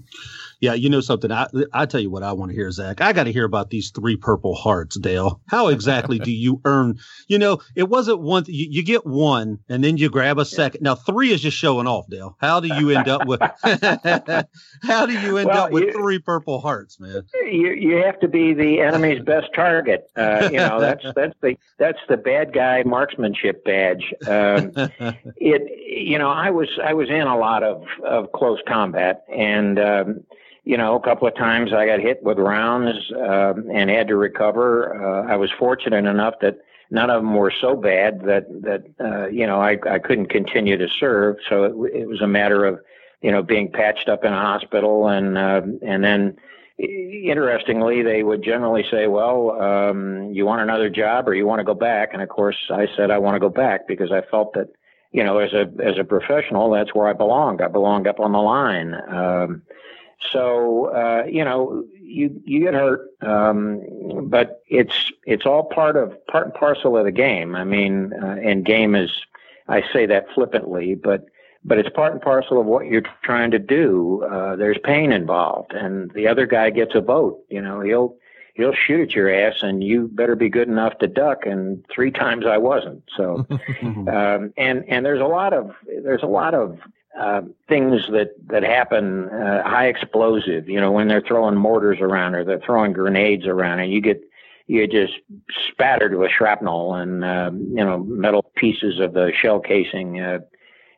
Yeah, 0.64 0.72
you 0.72 0.88
know 0.88 1.02
something. 1.02 1.30
I 1.30 1.46
I 1.74 1.84
tell 1.84 2.00
you 2.00 2.10
what 2.10 2.22
I 2.22 2.32
want 2.32 2.50
to 2.50 2.54
hear, 2.54 2.70
Zach. 2.70 3.02
I 3.02 3.12
got 3.12 3.24
to 3.24 3.32
hear 3.32 3.44
about 3.44 3.68
these 3.68 3.90
three 3.90 4.16
Purple 4.16 4.54
Hearts, 4.54 4.98
Dale. 4.98 5.42
How 5.46 5.68
exactly 5.68 6.18
do 6.18 6.30
you 6.32 6.62
earn? 6.64 6.98
You 7.28 7.38
know, 7.38 7.58
it 7.76 7.90
wasn't 7.90 8.20
one. 8.20 8.44
You, 8.46 8.66
you 8.70 8.82
get 8.82 9.04
one, 9.04 9.58
and 9.68 9.84
then 9.84 9.98
you 9.98 10.08
grab 10.08 10.38
a 10.38 10.46
second. 10.46 10.80
Now 10.82 10.94
three 10.94 11.32
is 11.32 11.42
just 11.42 11.58
showing 11.58 11.86
off, 11.86 12.06
Dale. 12.08 12.34
How 12.40 12.60
do 12.60 12.68
you 12.68 12.88
end 12.96 13.08
up 13.08 13.26
with? 13.26 13.40
how 14.82 15.04
do 15.04 15.12
you 15.12 15.36
end 15.36 15.48
Well, 15.48 15.64
up 15.64 15.70
with 15.70 15.84
you- 15.84 15.92
three 15.92 16.18
Purple 16.18 16.60
Hearts, 16.60 16.98
man? 16.98 17.24
You 17.44 17.72
you 17.72 17.96
have 17.96 18.18
to 18.20 18.28
be 18.28 18.54
the 18.54 18.80
enemy's 18.80 19.22
best 19.22 19.48
target. 19.54 20.08
Uh, 20.16 20.48
you 20.50 20.56
know 20.56 20.80
that's 20.80 21.04
that's 21.14 21.34
the 21.42 21.58
that's 21.78 21.98
the 22.08 22.16
bad 22.16 22.54
guy 22.54 22.84
marksmanship 22.84 23.66
badge. 23.66 24.14
Um, 24.26 24.72
it 25.36 25.62
you 26.08 26.18
know 26.18 26.30
I 26.30 26.48
was 26.48 26.68
I 26.82 26.94
was 26.94 27.10
in 27.10 27.26
a 27.26 27.36
lot 27.36 27.62
of 27.62 27.84
of 28.02 28.32
close 28.32 28.60
combat 28.66 29.24
and. 29.28 29.78
Um, 29.78 30.24
you 30.64 30.78
know, 30.78 30.96
a 30.96 31.00
couple 31.00 31.28
of 31.28 31.36
times 31.36 31.72
I 31.72 31.86
got 31.86 32.00
hit 32.00 32.22
with 32.22 32.38
rounds 32.38 32.98
um, 33.12 33.68
and 33.72 33.90
had 33.90 34.08
to 34.08 34.16
recover. 34.16 34.94
Uh, 34.94 35.30
I 35.30 35.36
was 35.36 35.50
fortunate 35.58 36.06
enough 36.06 36.34
that 36.40 36.58
none 36.90 37.10
of 37.10 37.22
them 37.22 37.34
were 37.34 37.52
so 37.60 37.76
bad 37.76 38.22
that 38.24 38.46
that 38.62 38.84
uh, 38.98 39.28
you 39.28 39.46
know 39.46 39.60
I, 39.60 39.78
I 39.88 39.98
couldn't 39.98 40.26
continue 40.30 40.78
to 40.78 40.88
serve. 40.88 41.36
So 41.48 41.64
it, 41.64 42.02
it 42.02 42.08
was 42.08 42.22
a 42.22 42.26
matter 42.26 42.64
of 42.64 42.80
you 43.20 43.30
know 43.30 43.42
being 43.42 43.70
patched 43.70 44.08
up 44.08 44.24
in 44.24 44.32
a 44.32 44.40
hospital 44.40 45.08
and 45.08 45.36
uh, 45.36 45.62
and 45.82 46.02
then 46.02 46.36
interestingly 46.78 48.02
they 48.02 48.22
would 48.22 48.42
generally 48.42 48.84
say, 48.90 49.06
well, 49.06 49.50
um, 49.60 50.32
you 50.32 50.44
want 50.44 50.60
another 50.60 50.90
job 50.90 51.28
or 51.28 51.34
you 51.34 51.46
want 51.46 51.60
to 51.60 51.64
go 51.64 51.74
back? 51.74 52.10
And 52.12 52.22
of 52.22 52.28
course 52.28 52.56
I 52.70 52.88
said 52.96 53.10
I 53.10 53.18
want 53.18 53.36
to 53.36 53.40
go 53.40 53.50
back 53.50 53.86
because 53.86 54.10
I 54.10 54.22
felt 54.30 54.54
that 54.54 54.68
you 55.12 55.22
know 55.22 55.38
as 55.38 55.52
a 55.52 55.70
as 55.84 55.98
a 55.98 56.04
professional 56.04 56.70
that's 56.70 56.94
where 56.94 57.06
I 57.06 57.12
belonged. 57.12 57.60
I 57.60 57.68
belonged 57.68 58.06
up 58.06 58.18
on 58.18 58.32
the 58.32 58.38
line. 58.38 58.94
Um, 58.94 59.62
so 60.32 60.86
uh, 60.86 61.24
you 61.26 61.44
know, 61.44 61.84
you 62.00 62.40
you 62.44 62.60
get 62.60 62.74
hurt, 62.74 63.08
um, 63.22 63.82
but 64.28 64.62
it's 64.68 65.12
it's 65.26 65.46
all 65.46 65.64
part 65.64 65.96
of 65.96 66.12
part 66.26 66.46
and 66.46 66.54
parcel 66.54 66.96
of 66.96 67.04
the 67.04 67.12
game. 67.12 67.54
I 67.54 67.64
mean, 67.64 68.12
uh, 68.22 68.36
and 68.42 68.64
game 68.64 68.94
is 68.94 69.10
I 69.68 69.82
say 69.92 70.06
that 70.06 70.26
flippantly, 70.34 70.94
but 70.94 71.26
but 71.64 71.78
it's 71.78 71.88
part 71.90 72.12
and 72.12 72.20
parcel 72.20 72.60
of 72.60 72.66
what 72.66 72.86
you're 72.86 73.02
trying 73.22 73.50
to 73.52 73.58
do. 73.58 74.26
Uh, 74.30 74.56
there's 74.56 74.78
pain 74.84 75.12
involved, 75.12 75.72
and 75.72 76.10
the 76.12 76.28
other 76.28 76.46
guy 76.46 76.70
gets 76.70 76.94
a 76.94 77.00
vote. 77.00 77.40
You 77.48 77.62
know, 77.62 77.80
he'll 77.80 78.16
he'll 78.54 78.74
shoot 78.74 79.00
at 79.00 79.14
your 79.14 79.32
ass, 79.32 79.62
and 79.62 79.82
you 79.82 80.08
better 80.12 80.36
be 80.36 80.48
good 80.48 80.68
enough 80.68 80.98
to 80.98 81.06
duck. 81.06 81.46
And 81.46 81.84
three 81.94 82.10
times 82.10 82.44
I 82.46 82.58
wasn't. 82.58 83.02
So, 83.16 83.46
um, 83.82 84.52
and 84.56 84.84
and 84.88 85.04
there's 85.04 85.20
a 85.20 85.26
lot 85.26 85.52
of 85.52 85.72
there's 85.86 86.22
a 86.22 86.28
lot 86.28 86.54
of 86.54 86.78
uh, 87.18 87.42
things 87.68 88.06
that 88.10 88.30
that 88.46 88.62
happen 88.62 89.28
uh, 89.28 89.62
high 89.62 89.86
explosive. 89.86 90.68
You 90.68 90.80
know, 90.80 90.92
when 90.92 91.08
they're 91.08 91.20
throwing 91.20 91.56
mortars 91.56 91.98
around 92.00 92.34
or 92.34 92.44
they're 92.44 92.60
throwing 92.60 92.92
grenades 92.92 93.46
around, 93.46 93.80
and 93.80 93.92
you 93.92 94.00
get 94.00 94.22
you 94.66 94.86
get 94.86 94.90
just 94.90 95.20
spattered 95.70 96.16
with 96.16 96.30
shrapnel 96.30 96.94
and 96.94 97.24
uh, 97.24 97.50
you 97.52 97.84
know 97.84 97.98
metal 97.98 98.50
pieces 98.56 99.00
of 99.00 99.12
the 99.12 99.32
shell 99.32 99.60
casing. 99.60 100.20
Uh, 100.20 100.40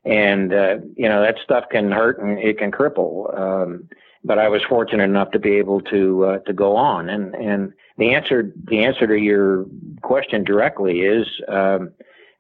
and 0.05 0.55
uh, 0.55 0.79
you 0.97 1.09
know 1.09 1.21
that 1.21 1.37
stuff 1.43 1.65
can 1.71 1.91
hurt 1.91 2.21
and 2.21 2.39
it 2.39 2.59
can 2.59 2.71
cripple. 2.71 3.37
Um, 3.39 3.89
but 4.25 4.39
I 4.39 4.49
was 4.49 4.63
fortunate 4.63 5.05
enough 5.05 5.31
to 5.33 5.39
be 5.39 5.57
able 5.57 5.81
to 5.83 6.25
uh, 6.25 6.39
to 6.41 6.53
go 6.53 6.77
on, 6.77 7.09
and 7.09 7.35
and 7.35 7.73
the 7.99 8.15
answer 8.15 8.53
the 8.65 8.85
answer 8.85 9.07
to 9.07 9.19
your 9.19 9.67
question 10.03 10.45
directly 10.45 11.01
is. 11.01 11.27
Um, 11.49 11.91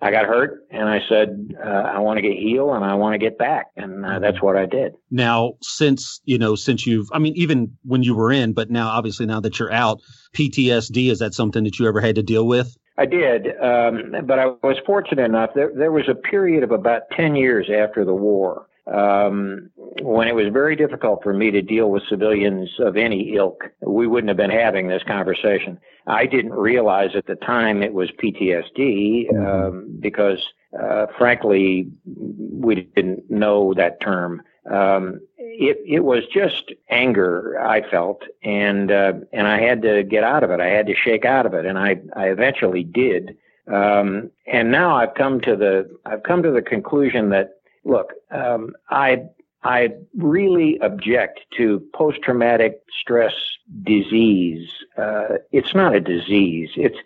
I 0.01 0.11
got 0.11 0.27
hurt 0.27 0.67
and 0.71 0.89
I 0.89 1.01
said, 1.09 1.55
uh, 1.59 1.69
I 1.69 1.99
want 2.01 2.19
to 2.19 2.23
get 2.23 2.37
healed 2.37 2.77
and 2.77 2.85
I 2.85 2.95
want 2.95 3.15
to 3.15 3.19
get 3.19 3.39
back. 3.39 3.67
And 3.77 4.05
uh, 4.05 4.19
that's 4.19 4.43
what 4.43 4.57
I 4.57 4.67
did. 4.67 4.93
Now, 5.11 5.55
since, 5.63 6.21
you 6.25 6.39
know, 6.39 6.55
since 6.55 6.87
you've, 6.87 7.09
I 7.13 7.19
mean, 7.19 7.35
even 7.37 7.77
when 7.83 8.03
you 8.03 8.15
were 8.15 8.31
in, 8.31 8.53
but 8.53 8.71
now 8.71 8.89
obviously 8.89 9.25
now 9.27 9.41
that 9.41 9.59
you're 9.59 9.73
out, 9.73 10.01
PTSD, 10.35 11.11
is 11.11 11.21
that 11.21 11.35
something 11.35 11.65
that 11.65 11.79
you 11.79 11.89
ever 11.89 12.01
had 12.01 12.17
to 12.17 12.23
deal 12.23 12.47
with? 12.47 12.77
I 12.99 13.07
did. 13.07 13.49
Um, 13.61 14.27
but 14.27 14.39
I 14.39 14.47
was 14.63 14.77
fortunate 14.85 15.25
enough. 15.25 15.51
There, 15.55 15.73
there 15.75 15.93
was 15.93 16.09
a 16.09 16.15
period 16.15 16.63
of 16.63 16.73
about 16.73 17.03
10 17.17 17.37
years 17.37 17.69
after 17.71 18.05
the 18.05 18.15
war 18.15 18.67
um, 18.93 19.71
when 20.01 20.29
it 20.29 20.35
was 20.35 20.49
very 20.53 20.77
difficult 20.77 21.23
for 21.23 21.33
me 21.33 21.51
to 21.51 21.63
deal 21.63 21.91
with 21.91 22.05
civilians 22.09 22.71
of 22.79 22.97
any 22.97 23.35
ilk, 23.35 23.65
we 23.81 24.07
wouldn't 24.07 24.29
have 24.29 24.37
been 24.37 24.51
having 24.51 24.89
this 24.89 25.03
conversation. 25.03 25.79
I 26.07 26.27
didn't 26.27 26.53
realize 26.53 27.17
at 27.17 27.27
the 27.27 27.35
time 27.35 27.83
it 27.83 27.93
was 27.93 28.11
PTSD 28.13 29.35
um, 29.37 29.89
because, 29.99 30.47
uh, 30.81 31.07
frankly, 31.19 31.89
we 32.05 32.77
didn't 32.95 33.29
know 33.29 33.75
that 33.75 34.01
term. 34.01 34.43
Um, 34.71 35.21
it 35.37 35.79
it 35.87 36.01
was 36.01 36.25
just 36.33 36.73
anger 36.91 37.61
I 37.61 37.89
felt, 37.89 38.23
and 38.43 38.91
uh, 38.91 39.15
and 39.33 39.47
I 39.47 39.61
had 39.61 39.83
to 39.83 40.03
get 40.03 40.25
out 40.25 40.43
of 40.43 40.51
it. 40.51 40.61
I 40.61 40.69
had 40.69 40.87
to 40.87 40.95
shake 40.95 41.25
out 41.25 41.47
of 41.47 41.55
it, 41.55 41.67
and 41.67 41.79
I 41.79 42.01
I 42.15 42.29
eventually 42.29 42.85
did. 42.85 43.37
Um, 43.73 44.31
and 44.47 44.71
now 44.71 44.97
I've 44.97 45.15
come 45.15 45.41
to 45.43 45.57
the 45.57 45.89
I've 46.05 46.23
come 46.23 46.43
to 46.43 46.51
the 46.51 46.63
conclusion 46.63 47.31
that 47.31 47.56
look, 47.87 48.13
um, 48.31 48.75
I 48.91 49.23
I 49.63 49.91
really 50.17 50.79
object 50.81 51.41
to 51.57 51.83
post 51.95 52.23
traumatic 52.23 52.83
stress 53.01 53.35
disease. 53.83 54.69
Uh, 54.97 55.39
it's 55.53 55.75
not 55.75 55.95
a 55.95 56.01
disease. 56.01 56.71
It's 56.77 56.99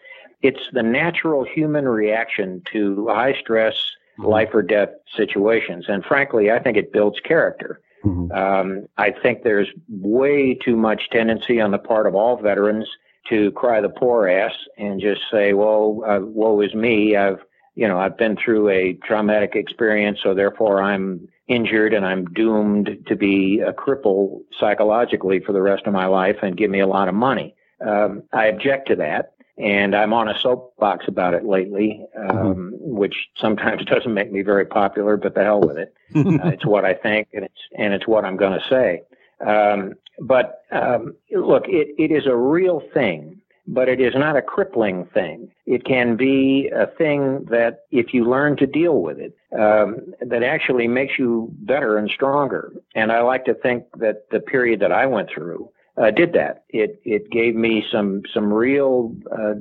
it's 0.43 0.61
the 0.73 0.83
natural 0.83 1.45
human 1.45 1.87
reaction 1.87 2.63
to 2.73 3.09
high 3.09 3.35
stress, 3.39 3.75
mm-hmm. 4.19 4.27
life 4.27 4.51
or 4.53 4.63
death 4.63 4.91
situations. 5.17 5.85
And 5.89 6.05
frankly, 6.05 6.51
I 6.51 6.59
think 6.59 6.77
it 6.77 6.93
builds 6.93 7.21
character. 7.21 7.81
Mm-hmm. 8.05 8.33
Um, 8.33 8.87
I 8.97 9.11
think 9.11 9.43
there's 9.43 9.69
way 9.89 10.55
too 10.55 10.77
much 10.77 11.11
tendency 11.11 11.61
on 11.61 11.71
the 11.71 11.79
part 11.79 12.07
of 12.07 12.15
all 12.15 12.37
veterans 12.41 12.89
to 13.29 13.53
cry 13.53 13.83
the 13.83 13.91
poor 13.91 14.29
ass 14.29 14.55
and 14.79 15.01
just 15.01 15.21
say, 15.31 15.53
"Well, 15.53 16.03
uh, 16.07 16.21
woe 16.21 16.61
is 16.63 16.75
me. 16.75 17.17
I've 17.17 17.41
you 17.75 17.87
know, 17.89 17.99
I've 17.99 18.17
been 18.17 18.37
through 18.37 18.69
a 18.69 18.95
traumatic 18.95 19.55
experience, 19.55 20.19
so 20.23 20.35
therefore 20.35 20.83
I'm 20.83 21.29
injured 21.49 21.95
and 21.95 22.07
I'm 22.07 22.27
doomed 22.27 23.05
to 23.07 23.17
be 23.17 23.61
a 23.61 23.73
cripple 23.73 24.41
psychologically 24.59 25.41
for 25.41 25.53
the 25.53 25.63
rest 25.63 25.87
of 25.87 25.93
my 25.93 26.07
life 26.07 26.37
and 26.43 26.57
give 26.57 26.71
me 26.71 26.81
a 26.81 26.87
lot 26.87 27.09
of 27.09 27.15
money. 27.15 27.55
Um, 27.85 28.23
I 28.33 28.47
object 28.47 28.89
to 28.89 28.97
that. 28.97 29.33
And 29.59 29.95
I'm 29.95 30.15
on 30.15 30.29
a 30.29 30.39
soapbox 30.39 31.07
about 31.07 31.35
it 31.35 31.45
lately, 31.45 32.03
um, 32.17 32.31
mm-hmm. 32.31 32.69
which 32.79 33.15
sometimes 33.37 33.85
doesn't 33.87 34.15
make 34.15 34.33
me 34.33 34.41
very 34.41 34.65
popular, 34.65 35.19
but 35.19 35.35
the 35.35 35.45
hell 35.45 35.61
with 35.61 35.77
it. 35.77 35.95
uh, 36.17 36.49
it's 36.49 36.65
what 36.65 36.87
I 36.87 36.95
think, 36.95 37.29
and 37.35 37.45
it's 37.45 37.61
and 37.77 37.93
it's 37.93 38.07
what 38.07 38.25
I'm 38.25 38.39
going 38.39 38.59
to 38.59 38.67
say. 38.69 39.03
Um, 39.47 39.95
but 40.19 40.63
um, 40.71 41.15
look, 41.31 41.65
it, 41.69 41.89
it 41.99 42.11
is 42.11 42.27
a 42.27 42.35
real 42.35 42.83
thing 42.95 43.43
but 43.73 43.89
it 43.89 44.01
is 44.01 44.15
not 44.15 44.37
a 44.37 44.43
crippling 44.43 45.07
thing. 45.15 45.51
It 45.65 45.85
can 45.85 46.17
be 46.17 46.69
a 46.75 46.87
thing 46.87 47.45
that, 47.51 47.85
if 47.91 48.13
you 48.13 48.25
learn 48.25 48.57
to 48.57 48.67
deal 48.67 49.01
with 49.01 49.19
it, 49.19 49.37
um, 49.59 50.13
that 50.21 50.43
actually 50.43 50.89
makes 50.89 51.19
you 51.19 51.49
better 51.53 51.97
and 51.97 52.11
stronger. 52.11 52.73
And 52.95 53.13
I 53.13 53.21
like 53.23 53.45
to 53.45 53.55
think 53.55 53.85
that 53.99 54.29
the 54.31 54.41
period 54.41 54.81
that 54.81 54.93
I 54.93 55.07
went 55.07 55.31
through 55.31 55.71
uh, 55.97 56.11
did 56.11 56.33
that. 56.33 56.65
It 56.71 57.01
it 57.05 57.31
gave 57.31 57.55
me 57.55 57.85
some 57.93 58.23
some 58.33 58.53
real 58.53 59.15
uh, 59.31 59.55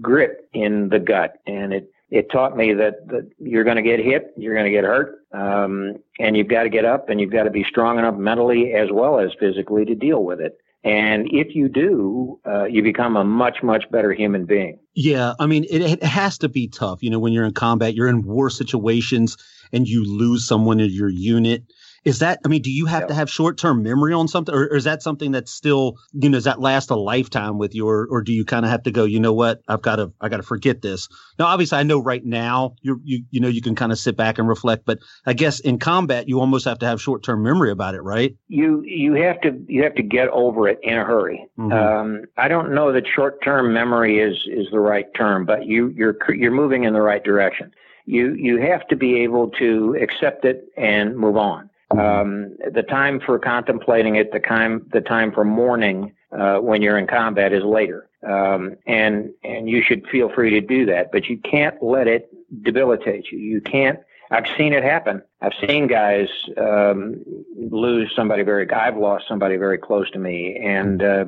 grit 0.00 0.48
in 0.52 0.88
the 0.88 0.98
gut, 0.98 1.40
and 1.46 1.72
it 1.72 1.90
it 2.10 2.30
taught 2.30 2.56
me 2.56 2.72
that, 2.74 3.08
that 3.08 3.28
you're 3.38 3.64
going 3.64 3.76
to 3.76 3.82
get 3.82 3.98
hit, 3.98 4.32
you're 4.36 4.54
going 4.54 4.66
to 4.66 4.70
get 4.70 4.84
hurt, 4.84 5.24
um, 5.32 5.96
and 6.20 6.36
you've 6.36 6.48
got 6.48 6.62
to 6.62 6.68
get 6.68 6.84
up, 6.84 7.08
and 7.08 7.20
you've 7.20 7.32
got 7.32 7.44
to 7.44 7.50
be 7.50 7.64
strong 7.64 7.98
enough 7.98 8.16
mentally 8.16 8.74
as 8.74 8.92
well 8.92 9.18
as 9.18 9.30
physically 9.40 9.84
to 9.84 9.94
deal 9.94 10.22
with 10.22 10.40
it. 10.40 10.56
And 10.86 11.26
if 11.32 11.56
you 11.56 11.68
do, 11.68 12.38
uh, 12.46 12.66
you 12.66 12.80
become 12.80 13.16
a 13.16 13.24
much, 13.24 13.60
much 13.60 13.90
better 13.90 14.12
human 14.12 14.46
being. 14.46 14.78
Yeah. 14.94 15.34
I 15.40 15.46
mean, 15.46 15.64
it, 15.64 15.82
it 15.82 16.02
has 16.04 16.38
to 16.38 16.48
be 16.48 16.68
tough. 16.68 17.02
You 17.02 17.10
know, 17.10 17.18
when 17.18 17.32
you're 17.32 17.44
in 17.44 17.54
combat, 17.54 17.94
you're 17.94 18.06
in 18.06 18.22
war 18.22 18.50
situations 18.50 19.36
and 19.72 19.88
you 19.88 20.04
lose 20.04 20.46
someone 20.46 20.78
in 20.78 20.90
your 20.90 21.08
unit 21.08 21.64
is 22.06 22.20
that, 22.20 22.38
I 22.44 22.48
mean, 22.48 22.62
do 22.62 22.70
you 22.70 22.86
have 22.86 23.02
yeah. 23.02 23.06
to 23.08 23.14
have 23.14 23.28
short 23.28 23.58
term 23.58 23.82
memory 23.82 24.14
on 24.14 24.28
something 24.28 24.54
or, 24.54 24.68
or, 24.68 24.76
is 24.76 24.84
that 24.84 25.02
something 25.02 25.32
that's 25.32 25.50
still, 25.50 25.96
you 26.12 26.28
know, 26.28 26.36
does 26.36 26.44
that 26.44 26.60
last 26.60 26.88
a 26.90 26.94
lifetime 26.94 27.58
with 27.58 27.74
you 27.74 27.88
or, 27.88 28.06
or 28.08 28.22
do 28.22 28.32
you 28.32 28.44
kind 28.44 28.64
of 28.64 28.70
have 28.70 28.84
to 28.84 28.92
go, 28.92 29.02
you 29.02 29.18
know 29.18 29.32
what, 29.32 29.60
I've 29.66 29.82
got 29.82 29.96
to, 29.96 30.12
I 30.20 30.28
got 30.28 30.36
to 30.36 30.44
forget 30.44 30.82
this. 30.82 31.08
Now, 31.36 31.46
obviously 31.46 31.78
I 31.78 31.82
know 31.82 31.98
right 31.98 32.24
now 32.24 32.76
you 32.80 33.00
you, 33.02 33.24
you 33.32 33.40
know, 33.40 33.48
you 33.48 33.60
can 33.60 33.74
kind 33.74 33.90
of 33.90 33.98
sit 33.98 34.16
back 34.16 34.38
and 34.38 34.48
reflect, 34.48 34.84
but 34.86 35.00
I 35.26 35.32
guess 35.32 35.58
in 35.58 35.80
combat, 35.80 36.28
you 36.28 36.38
almost 36.38 36.64
have 36.66 36.78
to 36.78 36.86
have 36.86 37.02
short 37.02 37.24
term 37.24 37.42
memory 37.42 37.72
about 37.72 37.96
it, 37.96 38.02
right? 38.02 38.36
You, 38.46 38.82
you 38.84 39.14
have 39.14 39.40
to, 39.40 39.60
you 39.66 39.82
have 39.82 39.96
to 39.96 40.02
get 40.04 40.28
over 40.28 40.68
it 40.68 40.78
in 40.84 40.96
a 40.96 41.04
hurry. 41.04 41.44
Mm-hmm. 41.58 41.72
Um, 41.72 42.22
I 42.36 42.46
don't 42.46 42.72
know 42.72 42.92
that 42.92 43.08
short 43.12 43.42
term 43.42 43.74
memory 43.74 44.20
is, 44.20 44.36
is 44.46 44.68
the 44.70 44.78
right 44.78 45.12
term, 45.14 45.44
but 45.44 45.66
you, 45.66 45.88
you're, 45.88 46.16
you're 46.28 46.52
moving 46.52 46.84
in 46.84 46.92
the 46.92 47.02
right 47.02 47.24
direction. 47.24 47.74
You, 48.04 48.34
you 48.34 48.58
have 48.58 48.86
to 48.86 48.96
be 48.96 49.24
able 49.24 49.50
to 49.58 49.96
accept 50.00 50.44
it 50.44 50.68
and 50.76 51.16
move 51.16 51.36
on. 51.36 51.68
Um, 51.90 52.56
the 52.72 52.82
time 52.82 53.20
for 53.20 53.38
contemplating 53.38 54.16
it, 54.16 54.32
the 54.32 54.40
time, 54.40 54.88
the 54.92 55.00
time 55.00 55.30
for 55.30 55.44
mourning 55.44 56.12
uh, 56.32 56.58
when 56.58 56.82
you're 56.82 56.98
in 56.98 57.06
combat 57.06 57.52
is 57.52 57.62
later, 57.62 58.08
um, 58.26 58.76
and 58.86 59.30
and 59.44 59.70
you 59.70 59.82
should 59.82 60.06
feel 60.08 60.28
free 60.28 60.50
to 60.50 60.60
do 60.60 60.84
that. 60.86 61.12
But 61.12 61.26
you 61.26 61.38
can't 61.38 61.80
let 61.80 62.08
it 62.08 62.28
debilitate 62.62 63.30
you. 63.30 63.38
You 63.38 63.60
can't. 63.60 64.00
I've 64.32 64.46
seen 64.58 64.72
it 64.72 64.82
happen. 64.82 65.22
I've 65.40 65.52
seen 65.68 65.86
guys 65.86 66.28
um, 66.56 67.22
lose 67.56 68.12
somebody 68.16 68.42
very. 68.42 68.68
I've 68.70 68.96
lost 68.96 69.26
somebody 69.28 69.56
very 69.56 69.78
close 69.78 70.10
to 70.10 70.18
me, 70.18 70.56
and 70.56 71.02
uh, 71.02 71.26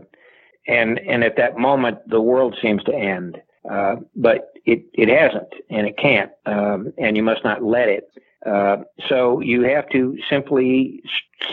and 0.66 0.99
and 0.99 1.23
at 1.23 1.37
that 1.37 1.57
moment, 1.57 1.99
the 2.09 2.21
world 2.21 2.57
seems 2.61 2.83
to 2.85 2.94
end. 2.94 3.40
Uh, 3.70 3.96
but 4.16 4.52
it 4.64 4.85
it 4.94 5.09
hasn't, 5.09 5.52
and 5.70 5.87
it 5.87 5.96
can't, 5.98 6.31
um, 6.46 6.92
and 6.98 7.16
you 7.16 7.22
must 7.22 7.44
not 7.44 7.62
let 7.62 7.88
it. 7.88 8.11
Uh, 8.46 8.78
so 9.09 9.40
you 9.40 9.62
have 9.62 9.88
to 9.90 10.16
simply 10.31 11.02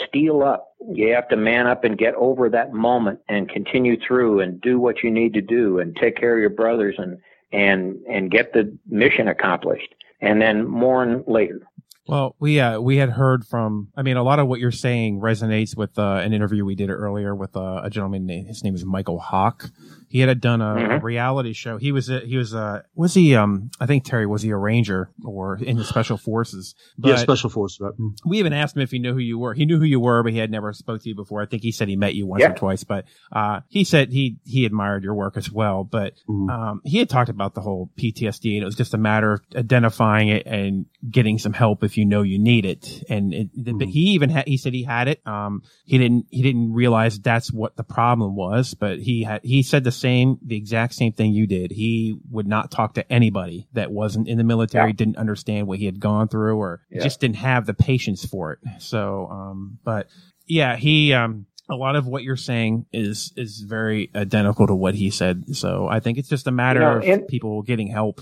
steel 0.08 0.44
up. 0.44 0.76
You 0.94 1.14
have 1.14 1.28
to 1.30 1.36
man 1.36 1.68
up 1.68 1.84
and 1.84 1.98
get 1.98 2.14
over 2.16 2.50
that 2.50 2.74
moment 2.74 3.20
and 3.28 3.50
continue 3.50 4.00
through 4.00 4.40
and 4.40 4.62
do 4.62 4.80
what 4.80 5.04
you 5.04 5.10
need 5.12 5.34
to 5.34 5.42
do 5.42 5.80
and 5.80 5.96
take 5.96 6.16
care 6.16 6.36
of 6.36 6.42
your 6.42 6.50
brothers 6.52 6.96
and 6.98 7.18
and 7.52 7.98
and 8.08 8.32
get 8.32 8.54
the 8.54 8.78
mission 8.88 9.28
accomplished 9.28 9.94
and 10.22 10.42
then 10.42 10.68
mourn 10.68 11.24
later. 11.28 11.62
Well, 12.08 12.36
we 12.40 12.60
uh, 12.60 12.80
we 12.80 12.98
had 12.98 13.10
heard 13.10 13.46
from. 13.46 13.90
I 13.96 14.04
mean, 14.04 14.16
a 14.18 14.24
lot 14.24 14.40
of 14.40 14.48
what 14.48 14.60
you're 14.60 14.72
saying 14.72 15.22
resonates 15.22 15.76
with 15.76 15.98
uh, 15.98 16.22
an 16.24 16.34
interview 16.34 16.64
we 16.64 16.76
did 16.76 16.92
earlier 16.92 17.34
with 17.34 17.56
uh, 17.58 17.82
a 17.84 17.90
gentleman. 17.90 18.28
His 18.30 18.64
name 18.64 18.76
is 18.76 18.86
Mykel 18.86 19.20
Hawke. 19.20 19.72
He 20.08 20.22
had 20.22 20.40
done 20.40 20.62
a, 20.62 20.76
mm-hmm. 20.76 20.92
a 20.92 21.00
reality 21.00 21.54
show. 21.54 21.78
He 21.78 21.92
was 21.92 22.10
a, 22.10 22.20
he 22.20 22.38
was 22.38 22.54
a 22.54 22.86
was 22.94 23.14
he 23.14 23.36
um 23.36 23.72
I 23.80 23.86
think 23.86 24.06
Terry 24.06 24.26
was 24.26 24.44
he 24.44 24.52
a 24.52 24.58
ranger 24.58 25.10
or 25.26 25.58
in 25.58 25.78
the 25.78 25.84
special 25.84 26.18
forces? 26.18 26.76
But 26.98 27.10
yeah, 27.10 27.16
special 27.18 27.50
forces. 27.50 27.80
Right. 27.82 27.94
Mm. 28.00 28.12
We 28.26 28.40
even 28.40 28.54
asked 28.54 28.76
him 28.76 28.82
if 28.82 28.92
he 28.92 29.00
knew 29.00 29.14
who 29.14 29.20
you 29.20 29.40
were. 29.40 29.54
He 29.54 29.66
knew 29.66 29.80
who 29.80 29.84
you 29.86 30.00
were, 30.00 30.22
but 30.24 30.32
he 30.32 30.38
had 30.38 30.52
never 30.52 30.72
spoke 30.74 31.02
to 31.02 31.10
you 31.10 31.16
before. 31.16 31.42
I 31.42 31.48
think 31.48 31.64
he 31.64 31.72
said 31.72 31.88
he 31.88 31.96
met 31.96 32.14
you 32.16 32.28
once 32.28 32.42
yeah. 32.42 32.52
or 32.52 32.56
twice, 32.56 32.84
but 32.84 33.06
uh 33.32 33.62
he 33.68 33.84
said 33.84 34.12
he 34.12 34.38
he 34.46 34.66
admired 34.66 35.04
your 35.04 35.16
work 35.16 35.38
as 35.38 35.52
well. 35.52 35.84
But 35.84 36.14
mm. 36.30 36.50
um 36.50 36.82
he 36.86 37.00
had 37.00 37.10
talked 37.10 37.30
about 37.30 37.56
the 37.56 37.62
whole 37.62 37.90
PTSD 37.98 38.54
and 38.54 38.62
it 38.62 38.66
was 38.66 38.76
just 38.76 38.94
a 38.94 39.00
matter 39.00 39.34
of 39.34 39.42
identifying 39.56 40.30
it 40.30 40.46
and 40.46 40.86
getting 41.10 41.40
some 41.40 41.54
help 41.54 41.84
if 41.84 41.95
you 41.98 42.06
know 42.06 42.22
you 42.22 42.40
need 42.40 42.66
it. 42.66 43.04
And 43.10 43.34
it, 43.34 43.56
mm. 43.56 43.84
he 43.86 44.12
even 44.12 44.30
had 44.30 44.48
he 44.48 44.58
said 44.58 44.74
he 44.74 44.84
had 44.84 45.08
it. 45.08 45.22
Um 45.26 45.64
he 45.86 45.98
didn't 45.98 46.28
he 46.30 46.42
didn't 46.42 46.74
realize 46.74 47.20
that's 47.20 47.52
what 47.52 47.76
the 47.76 47.84
problem 47.84 48.36
was, 48.36 48.74
but 48.74 49.00
he 49.00 49.24
had 49.24 49.42
he 49.44 49.64
said 49.64 49.84
the 49.84 49.92
same, 49.92 50.38
the 50.46 50.58
exact 50.58 50.94
same 50.94 51.14
thing 51.14 51.34
you 51.34 51.48
did. 51.48 51.72
He 51.72 52.18
would 52.30 52.48
not 52.48 52.72
talk 52.72 52.96
to 52.96 53.12
anybody 53.12 53.68
that 53.74 53.92
wasn't 53.92 54.28
in 54.28 54.38
the 54.38 54.44
military, 54.44 54.90
yeah. 54.90 54.96
didn't 54.96 55.18
understand 55.18 55.68
what 55.68 55.80
he 55.80 55.86
had 55.86 56.00
gone 56.00 56.28
through, 56.28 56.58
or 56.58 56.82
yeah. 56.90 57.04
just 57.04 57.20
didn't 57.20 57.38
have 57.38 57.66
the 57.66 57.74
patience 57.74 58.26
for 58.26 58.54
it. 58.54 58.60
So, 58.80 59.28
um, 59.30 59.80
but 59.84 60.08
yeah, 60.48 60.76
he, 60.76 61.14
um, 61.14 61.48
a 61.70 61.76
lot 61.76 61.96
of 61.96 62.06
what 62.08 62.24
you're 62.24 62.36
saying 62.36 62.86
is 62.94 63.34
is 63.36 63.62
very 63.62 64.12
identical 64.16 64.68
to 64.68 64.76
what 64.76 64.96
he 64.96 65.10
said. 65.10 65.56
So 65.56 65.88
I 65.88 66.00
think 66.00 66.18
it's 66.18 66.30
just 66.30 66.48
a 66.48 66.52
matter 66.52 66.80
you 66.80 66.86
know, 66.86 66.98
of 66.98 67.04
and, 67.04 67.28
people 67.28 67.62
getting 67.64 67.88
help. 67.88 68.22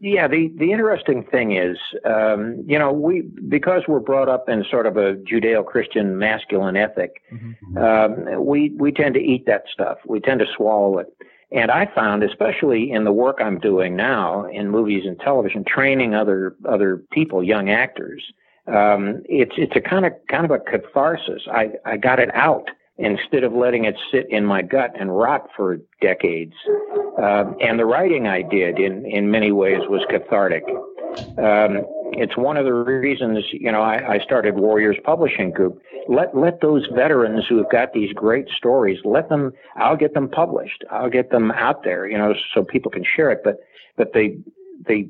Yeah, 0.00 0.26
the 0.28 0.52
the 0.56 0.72
interesting 0.72 1.24
thing 1.24 1.56
is, 1.56 1.76
um, 2.04 2.64
you 2.66 2.78
know, 2.78 2.92
we 2.92 3.22
because 3.48 3.82
we're 3.86 4.00
brought 4.00 4.28
up 4.28 4.48
in 4.48 4.64
sort 4.70 4.86
of 4.86 4.96
a 4.96 5.14
Judeo-Christian 5.16 6.18
masculine 6.18 6.76
ethic, 6.76 7.22
mm-hmm. 7.32 7.78
um, 7.78 8.44
we 8.44 8.70
we 8.70 8.92
tend 8.92 9.14
to 9.14 9.20
eat 9.20 9.46
that 9.46 9.64
stuff. 9.72 9.98
We 10.06 10.20
tend 10.20 10.40
to 10.40 10.46
swallow 10.56 10.98
it. 10.98 11.08
And 11.50 11.70
I 11.70 11.86
found, 11.94 12.22
especially 12.22 12.90
in 12.90 13.04
the 13.04 13.12
work 13.12 13.38
I'm 13.40 13.58
doing 13.58 13.96
now 13.96 14.44
in 14.46 14.70
movies 14.70 15.04
and 15.06 15.18
television, 15.18 15.64
training 15.64 16.14
other 16.14 16.56
other 16.64 17.02
people, 17.10 17.42
young 17.42 17.70
actors, 17.70 18.22
Um, 18.66 19.22
it's 19.24 19.54
it's 19.56 19.74
a 19.74 19.80
kind 19.80 20.04
of 20.04 20.12
kind 20.28 20.44
of 20.44 20.50
a 20.50 20.58
catharsis. 20.58 21.42
I 21.50 21.72
I 21.84 21.96
got 21.96 22.18
it 22.18 22.30
out 22.34 22.68
instead 22.98 23.44
of 23.44 23.52
letting 23.52 23.84
it 23.84 23.96
sit 24.12 24.28
in 24.30 24.44
my 24.44 24.62
gut 24.62 24.92
and 24.98 25.16
rot 25.16 25.48
for 25.56 25.78
decades. 26.00 26.54
Um, 27.22 27.56
and 27.60 27.78
the 27.78 27.86
writing 27.86 28.26
I 28.26 28.42
did 28.42 28.78
in 28.78 29.06
in 29.06 29.30
many 29.30 29.52
ways 29.52 29.80
was 29.88 30.04
cathartic. 30.10 30.64
Um, 31.38 31.84
it's 32.12 32.36
one 32.36 32.56
of 32.56 32.64
the 32.64 32.72
reasons 32.72 33.44
you 33.52 33.70
know 33.72 33.82
I, 33.82 34.14
I 34.14 34.18
started 34.18 34.56
Warriors 34.56 34.96
Publishing 35.04 35.50
Group. 35.50 35.80
Let 36.08 36.36
let 36.36 36.60
those 36.60 36.86
veterans 36.94 37.44
who 37.48 37.58
have 37.58 37.70
got 37.70 37.92
these 37.92 38.12
great 38.12 38.48
stories, 38.56 38.98
let 39.04 39.28
them. 39.28 39.52
I'll 39.76 39.96
get 39.96 40.14
them 40.14 40.28
published. 40.28 40.84
I'll 40.90 41.10
get 41.10 41.30
them 41.30 41.50
out 41.52 41.84
there, 41.84 42.06
you 42.08 42.18
know, 42.18 42.34
so 42.54 42.64
people 42.64 42.90
can 42.90 43.04
share 43.04 43.30
it. 43.30 43.40
But 43.44 43.58
but 43.96 44.12
the, 44.12 44.40
the 44.86 45.08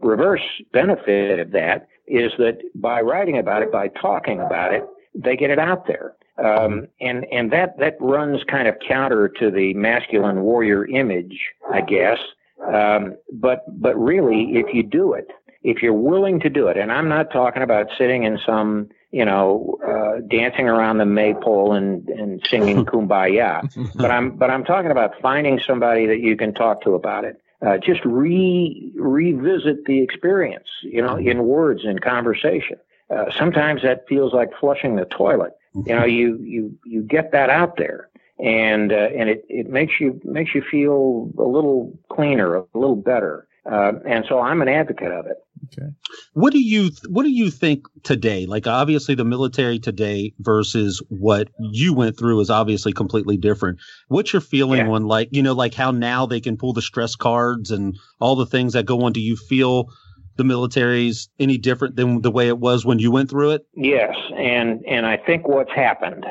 reverse 0.00 0.42
benefit 0.72 1.38
of 1.38 1.52
that 1.52 1.88
is 2.06 2.32
that 2.38 2.58
by 2.74 3.00
writing 3.00 3.38
about 3.38 3.62
it, 3.62 3.72
by 3.72 3.88
talking 3.88 4.40
about 4.40 4.74
it, 4.74 4.84
they 5.14 5.36
get 5.36 5.50
it 5.50 5.58
out 5.58 5.86
there. 5.86 6.14
Um, 6.38 6.88
and 7.00 7.24
and 7.32 7.50
that 7.52 7.78
that 7.78 7.96
runs 7.98 8.42
kind 8.44 8.68
of 8.68 8.76
counter 8.86 9.28
to 9.40 9.50
the 9.50 9.72
masculine 9.74 10.42
warrior 10.42 10.86
image, 10.86 11.38
I 11.72 11.80
guess. 11.80 12.18
Um, 12.62 13.16
but 13.32 13.64
but 13.80 13.96
really, 13.96 14.56
if 14.56 14.74
you 14.74 14.82
do 14.82 15.14
it, 15.14 15.30
if 15.62 15.82
you're 15.82 15.94
willing 15.94 16.40
to 16.40 16.50
do 16.50 16.68
it, 16.68 16.76
and 16.76 16.92
I'm 16.92 17.08
not 17.08 17.32
talking 17.32 17.62
about 17.62 17.86
sitting 17.96 18.24
in 18.24 18.38
some 18.44 18.90
you 19.12 19.24
know 19.24 19.78
uh, 19.86 20.20
dancing 20.28 20.68
around 20.68 20.98
the 20.98 21.06
maypole 21.06 21.72
and 21.72 22.06
and 22.08 22.46
singing 22.50 22.84
kumbaya, 22.90 23.62
but 23.94 24.10
I'm 24.10 24.36
but 24.36 24.50
I'm 24.50 24.64
talking 24.64 24.90
about 24.90 25.12
finding 25.22 25.58
somebody 25.58 26.06
that 26.06 26.20
you 26.20 26.36
can 26.36 26.52
talk 26.52 26.82
to 26.82 26.94
about 26.94 27.24
it. 27.24 27.40
Uh, 27.62 27.78
just 27.78 28.04
re 28.04 28.92
revisit 28.94 29.86
the 29.86 30.02
experience, 30.02 30.68
you 30.82 31.00
know, 31.00 31.16
in 31.16 31.44
words 31.44 31.84
in 31.84 31.98
conversation. 31.98 32.76
Uh, 33.08 33.30
sometimes 33.30 33.82
that 33.82 34.06
feels 34.08 34.34
like 34.34 34.50
flushing 34.60 34.96
the 34.96 35.04
toilet. 35.06 35.52
You 35.84 35.94
know, 35.94 36.04
you 36.04 36.38
you 36.42 36.78
you 36.84 37.02
get 37.02 37.32
that 37.32 37.50
out 37.50 37.76
there, 37.76 38.08
and 38.38 38.92
uh, 38.92 39.08
and 39.16 39.28
it 39.28 39.44
it 39.48 39.68
makes 39.68 39.94
you 40.00 40.20
makes 40.24 40.54
you 40.54 40.62
feel 40.70 41.30
a 41.38 41.48
little 41.48 41.98
cleaner, 42.10 42.56
a 42.56 42.64
little 42.74 42.96
better. 42.96 43.46
Uh, 43.70 43.94
and 44.06 44.24
so 44.28 44.38
I'm 44.38 44.62
an 44.62 44.68
advocate 44.68 45.10
of 45.10 45.26
it. 45.26 45.38
Okay. 45.64 45.88
What 46.34 46.52
do 46.52 46.60
you 46.60 46.90
what 47.08 47.24
do 47.24 47.30
you 47.30 47.50
think 47.50 47.86
today? 48.04 48.46
Like 48.46 48.68
obviously 48.68 49.16
the 49.16 49.24
military 49.24 49.80
today 49.80 50.32
versus 50.38 51.02
what 51.08 51.48
you 51.58 51.92
went 51.92 52.16
through 52.16 52.40
is 52.40 52.50
obviously 52.50 52.92
completely 52.92 53.36
different. 53.36 53.80
What's 54.06 54.32
your 54.32 54.42
feeling 54.42 54.86
yeah. 54.86 54.92
on 54.92 55.06
like, 55.06 55.30
you 55.32 55.42
know, 55.42 55.54
like 55.54 55.74
how 55.74 55.90
now 55.90 56.26
they 56.26 56.40
can 56.40 56.56
pull 56.56 56.74
the 56.74 56.82
stress 56.82 57.16
cards 57.16 57.72
and 57.72 57.96
all 58.20 58.36
the 58.36 58.46
things 58.46 58.74
that 58.74 58.86
go 58.86 59.02
on? 59.02 59.12
Do 59.12 59.20
you 59.20 59.36
feel 59.36 59.88
the 60.36 60.44
military's 60.44 61.28
any 61.38 61.58
different 61.58 61.96
than 61.96 62.22
the 62.22 62.30
way 62.30 62.48
it 62.48 62.58
was 62.58 62.84
when 62.84 62.98
you 62.98 63.10
went 63.10 63.30
through 63.30 63.52
it? 63.52 63.66
Yes, 63.74 64.14
and 64.36 64.84
and 64.86 65.06
I 65.06 65.16
think 65.16 65.48
what's 65.48 65.72
happened, 65.72 66.24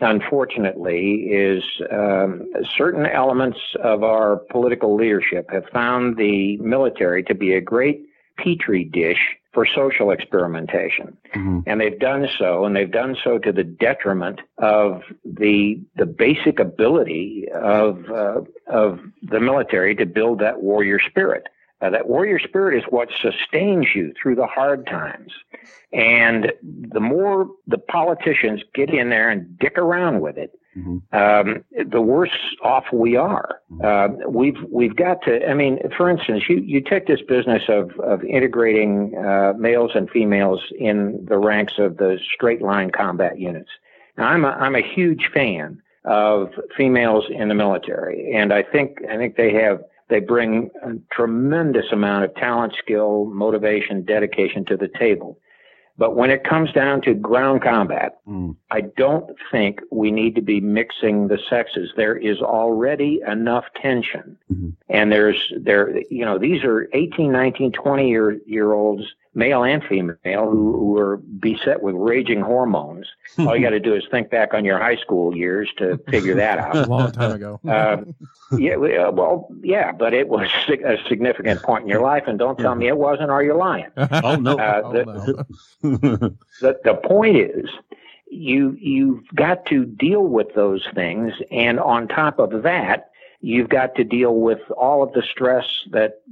unfortunately, 0.00 1.28
is 1.30 1.62
um, 1.90 2.50
certain 2.76 3.06
elements 3.06 3.58
of 3.82 4.02
our 4.02 4.36
political 4.50 4.94
leadership 4.96 5.50
have 5.50 5.64
found 5.72 6.16
the 6.16 6.56
military 6.58 7.22
to 7.24 7.34
be 7.34 7.54
a 7.54 7.60
great 7.60 8.02
petri 8.36 8.84
dish 8.84 9.20
for 9.54 9.64
social 9.64 10.10
experimentation. 10.10 11.16
Mm-hmm. 11.34 11.60
And 11.66 11.80
they've 11.80 11.98
done 11.98 12.28
so, 12.38 12.64
and 12.64 12.74
they've 12.74 12.90
done 12.90 13.16
so 13.22 13.38
to 13.38 13.52
the 13.52 13.62
detriment 13.62 14.40
of 14.58 15.02
the 15.24 15.80
the 15.96 16.06
basic 16.06 16.58
ability 16.58 17.46
of 17.54 18.10
uh, 18.10 18.40
of 18.66 18.98
the 19.22 19.40
military 19.40 19.94
to 19.94 20.06
build 20.06 20.40
that 20.40 20.60
warrior 20.60 20.98
spirit. 20.98 21.46
Uh, 21.84 21.90
that 21.90 22.08
warrior 22.08 22.38
spirit 22.38 22.78
is 22.78 22.84
what 22.88 23.10
sustains 23.20 23.88
you 23.94 24.14
through 24.20 24.34
the 24.34 24.46
hard 24.46 24.86
times. 24.86 25.32
And 25.92 26.50
the 26.62 27.00
more 27.00 27.48
the 27.66 27.76
politicians 27.78 28.62
get 28.74 28.88
in 28.88 29.10
there 29.10 29.28
and 29.28 29.58
dick 29.58 29.76
around 29.76 30.20
with 30.20 30.38
it, 30.38 30.58
mm-hmm. 30.76 30.98
um, 31.14 31.62
the 31.90 32.00
worse 32.00 32.30
off 32.62 32.84
we 32.92 33.16
are. 33.16 33.60
Mm-hmm. 33.70 34.24
Uh, 34.24 34.28
we've 34.28 34.56
we've 34.70 34.96
got 34.96 35.22
to. 35.22 35.46
I 35.48 35.54
mean, 35.54 35.78
for 35.96 36.08
instance, 36.08 36.44
you 36.48 36.56
you 36.56 36.80
take 36.80 37.06
this 37.06 37.20
business 37.28 37.62
of 37.68 37.90
of 38.00 38.24
integrating 38.24 39.14
uh, 39.18 39.52
males 39.58 39.90
and 39.94 40.08
females 40.08 40.60
in 40.78 41.24
the 41.28 41.38
ranks 41.38 41.74
of 41.78 41.98
the 41.98 42.18
straight 42.34 42.62
line 42.62 42.90
combat 42.90 43.38
units. 43.38 43.70
Now, 44.16 44.28
I'm 44.28 44.44
a, 44.44 44.48
I'm 44.48 44.74
a 44.74 44.82
huge 44.82 45.28
fan 45.34 45.82
of 46.04 46.50
females 46.76 47.24
in 47.30 47.48
the 47.48 47.54
military, 47.54 48.32
and 48.34 48.52
I 48.52 48.62
think 48.62 48.98
I 49.08 49.16
think 49.16 49.36
they 49.36 49.52
have 49.52 49.82
they 50.08 50.20
bring 50.20 50.70
a 50.82 50.92
tremendous 51.12 51.86
amount 51.92 52.24
of 52.24 52.34
talent, 52.34 52.74
skill, 52.78 53.26
motivation, 53.26 54.04
dedication 54.04 54.64
to 54.66 54.76
the 54.76 54.88
table. 54.98 55.38
But 55.96 56.16
when 56.16 56.30
it 56.30 56.42
comes 56.42 56.72
down 56.72 57.02
to 57.02 57.14
ground 57.14 57.62
combat, 57.62 58.18
mm. 58.26 58.56
I 58.70 58.80
don't 58.96 59.30
think 59.52 59.80
we 59.92 60.10
need 60.10 60.34
to 60.34 60.42
be 60.42 60.60
mixing 60.60 61.28
the 61.28 61.38
sexes. 61.48 61.90
There 61.96 62.16
is 62.16 62.40
already 62.40 63.20
enough 63.26 63.64
tension. 63.80 64.36
Mm-hmm. 64.52 64.70
And 64.88 65.12
there's 65.12 65.52
there 65.56 65.96
you 66.10 66.24
know, 66.24 66.38
these 66.38 66.64
are 66.64 66.88
18, 66.92 67.30
19, 67.30 67.72
20 67.72 68.08
year 68.08 68.38
year 68.44 68.72
olds 68.72 69.04
male 69.34 69.64
and 69.64 69.82
female, 69.84 70.48
who, 70.48 70.72
who 70.72 70.98
are 70.98 71.16
beset 71.16 71.82
with 71.82 71.94
raging 71.96 72.40
hormones. 72.40 73.06
All 73.38 73.56
you 73.56 73.62
got 73.62 73.70
to 73.70 73.80
do 73.80 73.94
is 73.94 74.04
think 74.10 74.30
back 74.30 74.54
on 74.54 74.64
your 74.64 74.78
high 74.78 74.96
school 74.96 75.36
years 75.36 75.68
to 75.78 75.98
figure 76.08 76.34
that 76.36 76.58
out. 76.58 76.76
a 76.76 76.82
long 76.88 77.10
time 77.10 77.32
ago. 77.32 77.60
uh, 77.68 77.98
yeah, 78.56 78.76
well, 78.76 79.48
yeah, 79.62 79.92
but 79.92 80.14
it 80.14 80.28
was 80.28 80.48
a 80.68 80.96
significant 81.08 81.62
point 81.62 81.82
in 81.82 81.88
your 81.88 82.02
life, 82.02 82.24
and 82.26 82.38
don't 82.38 82.58
tell 82.58 82.74
me 82.74 82.86
it 82.86 82.96
wasn't, 82.96 83.30
or 83.30 83.42
you're 83.42 83.56
lying. 83.56 83.90
oh 83.96 84.36
no. 84.36 84.56
Uh, 84.56 84.92
the, 84.92 85.44
oh, 85.82 85.88
no. 85.92 86.36
the, 86.60 86.80
the 86.84 86.94
point 86.94 87.36
is, 87.36 87.68
you 88.30 88.76
you've 88.80 89.24
got 89.34 89.66
to 89.66 89.84
deal 89.84 90.22
with 90.22 90.54
those 90.54 90.86
things, 90.94 91.32
and 91.50 91.80
on 91.80 92.06
top 92.06 92.38
of 92.38 92.62
that, 92.62 93.10
you've 93.40 93.68
got 93.68 93.96
to 93.96 94.04
deal 94.04 94.36
with 94.36 94.60
all 94.70 95.02
of 95.02 95.12
the 95.12 95.22
stress 95.22 95.66
that 95.90 96.22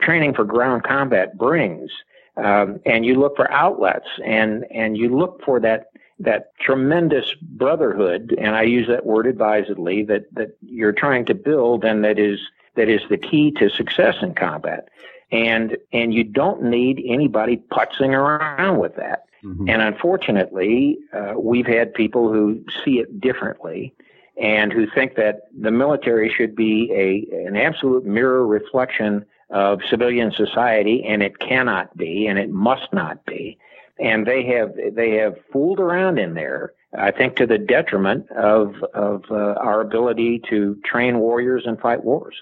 training 0.00 0.34
for 0.34 0.44
ground 0.44 0.84
combat 0.84 1.36
brings 1.36 1.90
um, 2.38 2.80
and 2.86 3.04
you 3.04 3.14
look 3.14 3.36
for 3.36 3.50
outlets 3.50 4.08
and 4.24 4.64
and 4.70 4.96
you 4.96 5.16
look 5.16 5.42
for 5.44 5.60
that 5.60 5.90
that 6.20 6.56
tremendous 6.58 7.34
brotherhood 7.42 8.34
and 8.38 8.56
I 8.56 8.62
use 8.62 8.88
that 8.88 9.06
word 9.06 9.26
advisedly 9.26 10.04
that 10.04 10.32
that 10.34 10.56
you're 10.62 10.92
trying 10.92 11.24
to 11.26 11.34
build 11.34 11.84
and 11.84 12.04
that 12.04 12.18
is 12.18 12.40
that 12.76 12.88
is 12.88 13.00
the 13.08 13.18
key 13.18 13.50
to 13.52 13.68
success 13.68 14.16
in 14.22 14.34
combat 14.34 14.88
and 15.30 15.76
and 15.92 16.14
you 16.14 16.24
don't 16.24 16.62
need 16.62 17.02
anybody 17.06 17.62
putzing 17.70 18.14
around 18.14 18.78
with 18.78 18.96
that 18.96 19.24
mm-hmm. 19.44 19.68
and 19.68 19.82
unfortunately 19.82 20.98
uh, 21.12 21.34
we've 21.36 21.66
had 21.66 21.92
people 21.94 22.32
who 22.32 22.64
see 22.84 22.98
it 22.98 23.20
differently 23.20 23.94
and 24.40 24.72
who 24.72 24.86
think 24.88 25.16
that 25.16 25.42
the 25.60 25.70
military 25.70 26.32
should 26.32 26.54
be 26.54 26.90
a 26.92 27.46
an 27.46 27.56
absolute 27.56 28.04
mirror 28.04 28.46
reflection 28.46 29.24
of 29.50 29.80
civilian 29.88 30.32
society, 30.32 31.04
and 31.06 31.22
it 31.22 31.38
cannot 31.38 31.96
be, 31.96 32.26
and 32.26 32.38
it 32.38 32.50
must 32.50 32.92
not 32.92 33.24
be. 33.24 33.58
And 33.98 34.26
they 34.26 34.44
have 34.44 34.74
they 34.94 35.16
have 35.16 35.36
fooled 35.52 35.80
around 35.80 36.18
in 36.18 36.34
there. 36.34 36.72
I 36.96 37.10
think 37.10 37.36
to 37.36 37.46
the 37.46 37.58
detriment 37.58 38.30
of 38.30 38.74
of 38.94 39.24
uh, 39.30 39.34
our 39.34 39.80
ability 39.80 40.42
to 40.50 40.76
train 40.84 41.18
warriors 41.18 41.64
and 41.66 41.78
fight 41.80 42.04
wars. 42.04 42.34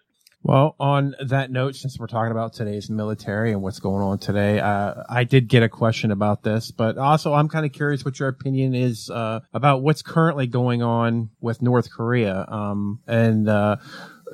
Well, 0.47 0.77
on 0.79 1.17
that 1.27 1.51
note, 1.51 1.75
since 1.75 1.99
we're 1.99 2.07
talking 2.07 2.31
about 2.31 2.53
today's 2.53 2.89
military 2.89 3.51
and 3.51 3.63
what's 3.63 3.81
going 3.81 4.01
on 4.01 4.19
today, 4.19 4.61
uh, 4.61 5.03
I 5.09 5.25
did 5.25 5.49
get 5.49 5.65
a 5.65 5.69
question 5.69 6.13
about 6.13 6.45
this, 6.45 6.71
but 6.71 6.99
also 6.99 7.35
I'm 7.35 7.49
kind 7.49 7.67
of 7.67 7.73
curious 7.73 8.05
what 8.05 8.21
your 8.21 8.29
opinion 8.29 8.73
is 8.73 9.11
uh, 9.11 9.41
about 9.53 9.83
what's 9.83 10.03
currently 10.03 10.47
going 10.47 10.85
on 10.85 11.31
with 11.41 11.63
North 11.63 11.91
Korea. 11.91 12.45
Um, 12.47 13.01
and 13.09 13.49
uh, 13.49 13.79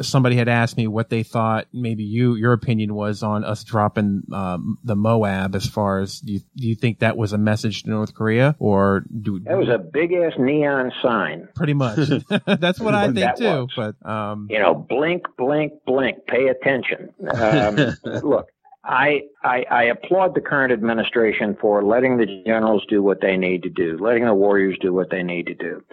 somebody 0.01 0.36
had 0.36 0.49
asked 0.49 0.76
me 0.76 0.86
what 0.86 1.11
they 1.11 1.22
thought 1.22 1.66
maybe 1.72 2.03
you 2.03 2.34
your 2.34 2.53
opinion 2.53 2.95
was 2.95 3.22
on 3.22 3.45
us 3.45 3.62
dropping 3.64 4.22
um, 4.32 4.78
the 4.84 4.95
MOAB 4.95 5.55
as 5.55 5.66
far 5.66 6.01
as 6.01 6.20
do 6.20 6.34
you, 6.34 6.40
do 6.57 6.68
you 6.68 6.74
think 6.74 7.01
that 7.01 7.16
was 7.16 7.32
a 7.32 7.38
message 7.38 7.82
to 7.82 7.90
North 7.90 8.14
Korea 8.14 8.57
or 8.59 9.05
do 9.20 9.40
that 9.40 9.59
was 9.59 9.68
a 9.68 9.78
big 9.78 10.12
ass 10.12 10.32
neon 10.38 10.93
sign 11.03 11.49
pretty 11.55 11.74
much 11.74 11.99
that's 12.47 12.80
what 12.80 12.95
I 12.95 13.12
think 13.12 13.36
too 13.36 13.45
was. 13.45 13.68
but 13.76 14.09
um, 14.09 14.49
you 14.51 14.59
know 14.59 14.74
blink 14.74 15.26
blink 15.36 15.72
blink 15.84 16.26
pay 16.26 16.49
attention 16.49 17.12
um, 17.34 17.76
look 18.22 18.49
I, 18.84 19.22
I, 19.45 19.64
I 19.70 19.84
applaud 19.84 20.34
the 20.34 20.40
current 20.40 20.72
administration 20.72 21.57
for 21.61 21.84
letting 21.84 22.16
the 22.16 22.43
generals 22.45 22.84
do 22.88 23.01
what 23.01 23.20
they 23.20 23.36
need 23.36 23.62
to 23.62 23.68
do, 23.68 23.97
letting 24.01 24.24
the 24.24 24.34
warriors 24.34 24.76
do 24.80 24.93
what 24.93 25.09
they 25.11 25.22
need 25.22 25.47
to 25.47 25.55
do. 25.55 25.84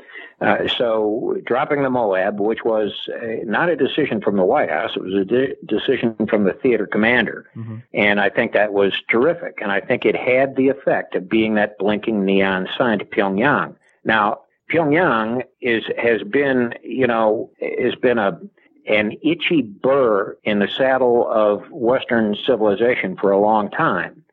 Uh, 0.41 0.67
so 0.77 1.35
dropping 1.45 1.83
the 1.83 1.89
MOAB, 1.89 2.37
which 2.37 2.63
was 2.63 3.09
a, 3.21 3.43
not 3.43 3.69
a 3.69 3.75
decision 3.75 4.21
from 4.21 4.37
the 4.37 4.45
White 4.45 4.69
House, 4.69 4.91
it 4.95 5.03
was 5.03 5.13
a 5.13 5.25
de- 5.25 5.55
decision 5.65 6.15
from 6.29 6.45
the 6.45 6.53
theater 6.53 6.87
commander, 6.87 7.49
mm-hmm. 7.55 7.77
and 7.93 8.21
I 8.21 8.29
think 8.29 8.53
that 8.53 8.71
was 8.71 8.93
terrific. 9.09 9.59
And 9.61 9.71
I 9.71 9.81
think 9.81 10.05
it 10.05 10.15
had 10.15 10.55
the 10.55 10.69
effect 10.69 11.15
of 11.15 11.29
being 11.29 11.55
that 11.55 11.77
blinking 11.77 12.23
neon 12.23 12.69
sign 12.77 12.99
to 12.99 13.05
Pyongyang. 13.05 13.75
Now, 14.05 14.41
Pyongyang 14.71 15.43
is 15.61 15.83
has 15.97 16.21
been, 16.23 16.73
you 16.83 17.07
know, 17.07 17.51
has 17.59 17.95
been 17.95 18.17
a 18.17 18.39
an 18.87 19.13
itchy 19.21 19.61
burr 19.61 20.37
in 20.43 20.59
the 20.59 20.67
saddle 20.67 21.29
of 21.29 21.69
Western 21.69 22.35
civilization 22.45 23.15
for 23.17 23.31
a 23.31 23.39
long 23.39 23.69
time. 23.69 24.23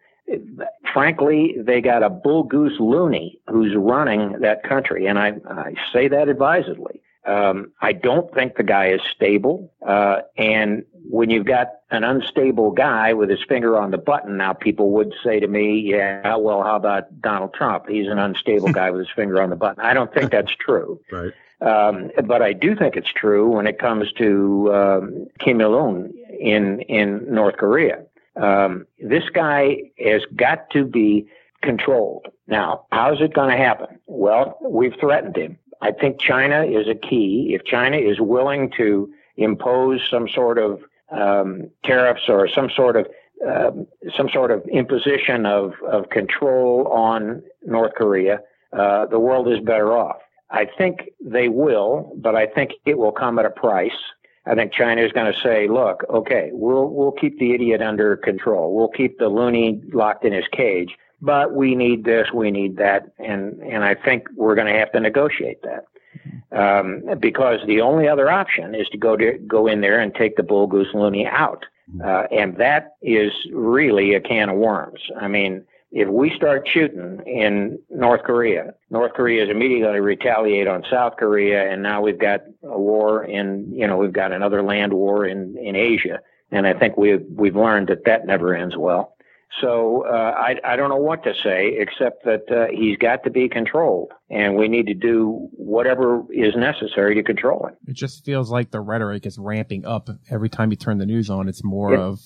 Frankly, 0.93 1.57
they 1.59 1.81
got 1.81 2.03
a 2.03 2.11
bull 2.11 2.43
goose 2.43 2.79
loony 2.79 3.39
who's 3.49 3.75
running 3.77 4.41
that 4.41 4.63
country, 4.63 5.07
and 5.07 5.19
I, 5.19 5.35
I 5.49 5.75
say 5.93 6.09
that 6.09 6.29
advisedly. 6.29 7.01
Um, 7.27 7.73
I 7.81 7.93
don't 7.93 8.33
think 8.33 8.57
the 8.57 8.63
guy 8.63 8.91
is 8.91 9.01
stable. 9.15 9.73
Uh, 9.85 10.19
and 10.37 10.85
when 11.11 11.29
you've 11.29 11.45
got 11.45 11.73
an 11.91 12.05
unstable 12.05 12.71
guy 12.71 13.13
with 13.15 13.31
his 13.31 13.41
finger 13.49 13.77
on 13.77 13.91
the 13.91 13.99
button, 13.99 14.37
now 14.37 14.53
people 14.53 14.93
would 14.93 15.13
say 15.25 15.41
to 15.41 15.49
me, 15.49 15.81
yeah, 15.81 16.37
well, 16.37 16.63
how 16.63 16.77
about 16.77 17.21
Donald 17.21 17.53
Trump? 17.53 17.89
He's 17.89 18.07
an 18.07 18.19
unstable 18.19 18.73
guy 18.73 18.91
with 18.91 19.01
his 19.01 19.11
finger 19.17 19.43
on 19.43 19.51
the 19.51 19.57
button. 19.57 19.85
I 19.85 19.93
don't 19.93 20.13
think 20.15 20.31
that's 20.31 20.55
true. 20.55 21.01
Right. 21.11 21.33
Um, 21.63 22.11
but 22.27 22.43
I 22.43 22.53
do 22.53 22.77
think 22.77 22.97
it's 22.97 23.11
true 23.11 23.49
when 23.49 23.67
it 23.67 23.79
comes 23.79 24.13
to 24.19 24.75
um, 24.75 25.27
Kim 25.39 25.63
Il 25.63 25.75
Un 25.75 26.13
in 26.39 26.81
in 26.83 27.33
North 27.33 27.57
Korea. 27.57 28.05
Um, 28.37 28.87
this 28.99 29.25
guy 29.33 29.79
has 29.99 30.23
got 30.35 30.71
to 30.71 30.85
be 30.85 31.27
controlled. 31.63 32.27
Now, 32.47 32.87
how's 32.93 33.21
it 33.21 33.35
going 33.35 33.51
to 33.51 33.57
happen? 33.57 33.99
Well, 34.07 34.59
we've 34.63 34.95
threatened 35.01 35.37
him. 35.37 35.59
I 35.81 35.93
think 35.93 36.21
China 36.21 36.65
is 36.65 36.89
a 36.89 36.95
key. 36.95 37.53
If 37.55 37.65
China 37.65 37.97
is 37.97 38.21
willing 38.21 38.71
to 38.77 39.13
impose 39.37 40.07
some 40.09 40.29
sort 40.29 40.59
of 40.59 40.81
um, 41.11 41.71
tariffs 41.85 42.29
or 42.29 42.49
some 42.49 42.71
sort 42.71 42.97
of 42.97 43.07
um, 43.47 43.87
some 44.17 44.31
sort 44.31 44.51
of 44.51 44.65
imposition 44.73 45.45
of, 45.45 45.75
of 45.87 46.09
control 46.09 46.89
on 46.89 47.43
North 47.67 47.95
Korea, 47.95 48.41
uh, 48.73 49.05
the 49.07 49.19
world 49.19 49.47
is 49.53 49.61
better 49.61 49.93
off. 49.93 50.17
I 50.51 50.67
think 50.79 51.11
they 51.21 51.49
will, 51.49 52.13
but 52.17 52.35
I 52.35 52.47
think 52.47 52.73
it 52.87 52.97
will 52.97 53.13
come 53.13 53.39
at 53.39 53.45
a 53.45 53.51
price. 53.51 53.99
I 54.47 54.55
think 54.55 54.73
China 54.73 55.03
is 55.03 55.13
going 55.13 55.33
to 55.33 55.39
say, 55.41 55.69
"Look, 55.69 56.05
okay, 56.09 56.51
we'll 56.53 56.89
we'll 56.89 57.13
keep 57.13 57.39
the 57.39 57.53
idiot 57.53 57.83
under 57.83 58.17
control. 58.17 58.75
We'll 58.75 58.89
keep 58.89 59.19
the 59.19 59.29
loony 59.29 59.83
locked 59.93 60.25
in 60.25 60.33
his 60.33 60.47
cage, 60.53 60.97
but 61.21 61.55
we 61.55 61.75
need 61.75 62.05
this, 62.05 62.29
we 62.33 62.51
need 62.51 62.77
that, 62.77 63.11
and 63.19 63.61
and 63.61 63.85
I 63.85 63.95
think 63.95 64.29
we're 64.37 64.55
going 64.55 64.73
to 64.73 64.79
have 64.79 64.93
to 64.93 65.01
negotiate 65.01 65.63
that." 65.63 65.87
Um, 66.53 67.03
because 67.19 67.61
the 67.67 67.81
only 67.81 68.09
other 68.09 68.31
option 68.31 68.75
is 68.75 68.89
to 68.89 68.97
go 68.97 69.17
to 69.17 69.33
go 69.47 69.67
in 69.67 69.81
there 69.81 70.01
and 70.01 70.15
take 70.15 70.37
the 70.37 70.43
bull 70.43 70.67
goose 70.67 70.95
loony 70.95 71.27
out, 71.27 71.67
uh, 72.03 72.25
and 72.31 72.57
that 72.57 72.97
is 73.03 73.33
really 73.53 74.15
a 74.15 74.21
can 74.21 74.49
of 74.49 74.57
worms. 74.57 75.01
I 75.21 75.29
mean, 75.29 75.65
if 75.93 76.09
we 76.09 76.31
start 76.35 76.69
shooting 76.69 77.21
in 77.27 77.79
North 77.91 78.23
Korea, 78.25 78.75
North 78.91 79.13
Korea 79.15 79.45
is 79.45 79.51
immediately 79.51 79.83
going 79.83 79.95
to 79.95 80.03
retaliate 80.03 80.67
on 80.67 80.85
South 80.91 81.15
Korea, 81.17 81.71
and 81.71 81.83
now 81.83 82.03
we've 82.03 82.19
got 82.19 82.41
a 82.63 82.79
war 82.79 83.25
in, 83.25 83.71
you 83.73 83.87
know, 83.87 83.97
we've 83.97 84.13
got 84.13 84.33
another 84.33 84.63
land 84.63 84.93
war 84.93 85.27
in 85.27 85.57
in 85.57 85.77
Asia, 85.77 86.21
and 86.51 86.67
I 86.67 86.75
think 86.75 86.97
we've 86.97 87.25
we've 87.31 87.57
learned 87.57 87.89
that 87.89 88.05
that 88.05 88.27
never 88.27 88.55
ends 88.55 88.77
well. 88.77 89.13
So 89.61 90.05
uh, 90.07 90.35
I 90.37 90.57
I 90.65 90.77
don't 90.77 90.91
know 90.91 90.97
what 90.97 91.23
to 91.23 91.33
say 91.43 91.77
except 91.79 92.25
that 92.25 92.51
uh, 92.51 92.67
he's 92.77 92.99
got 92.99 93.23
to 93.25 93.31
be 93.31 93.49
controlled, 93.49 94.11
and 94.29 94.57
we 94.57 94.67
need 94.69 94.87
to 94.89 94.95
do 94.95 95.49
whatever 95.53 96.25
is 96.31 96.55
necessary 96.57 97.15
to 97.15 97.23
control 97.23 97.69
him. 97.69 97.77
It 97.87 97.95
just 97.95 98.25
feels 98.25 98.51
like 98.51 98.73
the 98.73 98.81
rhetoric 98.81 99.25
is 99.25 99.39
ramping 99.39 99.87
up 99.87 100.11
every 100.31 100.49
time 100.49 100.73
you 100.73 100.77
turn 100.77 100.99
the 100.99 101.07
news 101.07 101.31
on. 101.31 101.49
It's 101.49 101.63
more 101.65 101.93
Yeah. 101.95 102.01
of 102.01 102.19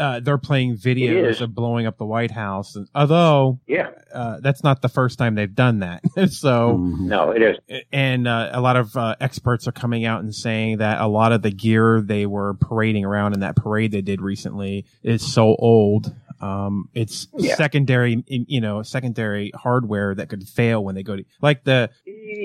uh, 0.00 0.18
they're 0.20 0.38
playing 0.38 0.76
videos 0.76 1.40
of 1.40 1.54
blowing 1.54 1.86
up 1.86 1.98
the 1.98 2.04
White 2.06 2.30
House, 2.32 2.74
and, 2.74 2.88
although 2.94 3.60
Yeah, 3.68 3.90
uh, 4.12 4.40
that's 4.40 4.64
not 4.64 4.82
the 4.82 4.88
first 4.88 5.18
time 5.18 5.34
they've 5.36 5.54
done 5.54 5.80
that. 5.80 6.02
so, 6.30 6.78
Mhm. 6.78 7.00
no, 7.00 7.30
it 7.30 7.42
is. 7.42 7.56
and 7.92 8.26
uh, 8.26 8.48
a 8.52 8.60
lot 8.60 8.76
of 8.76 8.96
uh, 8.96 9.14
experts 9.20 9.68
are 9.68 9.72
coming 9.72 10.04
out 10.04 10.22
and 10.22 10.34
saying 10.34 10.78
that 10.78 11.00
a 11.00 11.06
lot 11.06 11.32
of 11.32 11.42
the 11.42 11.50
gear 11.50 12.00
they 12.00 12.26
were 12.26 12.54
parading 12.54 13.04
around 13.04 13.34
in 13.34 13.40
that 13.40 13.54
parade 13.56 13.92
they 13.92 14.00
did 14.02 14.20
recently 14.20 14.86
is 15.02 15.20
so 15.32 15.54
old. 15.58 16.12
Um, 16.40 16.88
it's 16.94 17.28
Yeah. 17.36 17.54
secondary, 17.56 18.24
you 18.26 18.62
know, 18.62 18.82
secondary 18.82 19.52
hardware 19.54 20.14
that 20.14 20.30
could 20.30 20.48
fail 20.48 20.82
when 20.82 20.94
they 20.94 21.02
go 21.02 21.14
to 21.16 21.24
like 21.42 21.64
the 21.64 21.90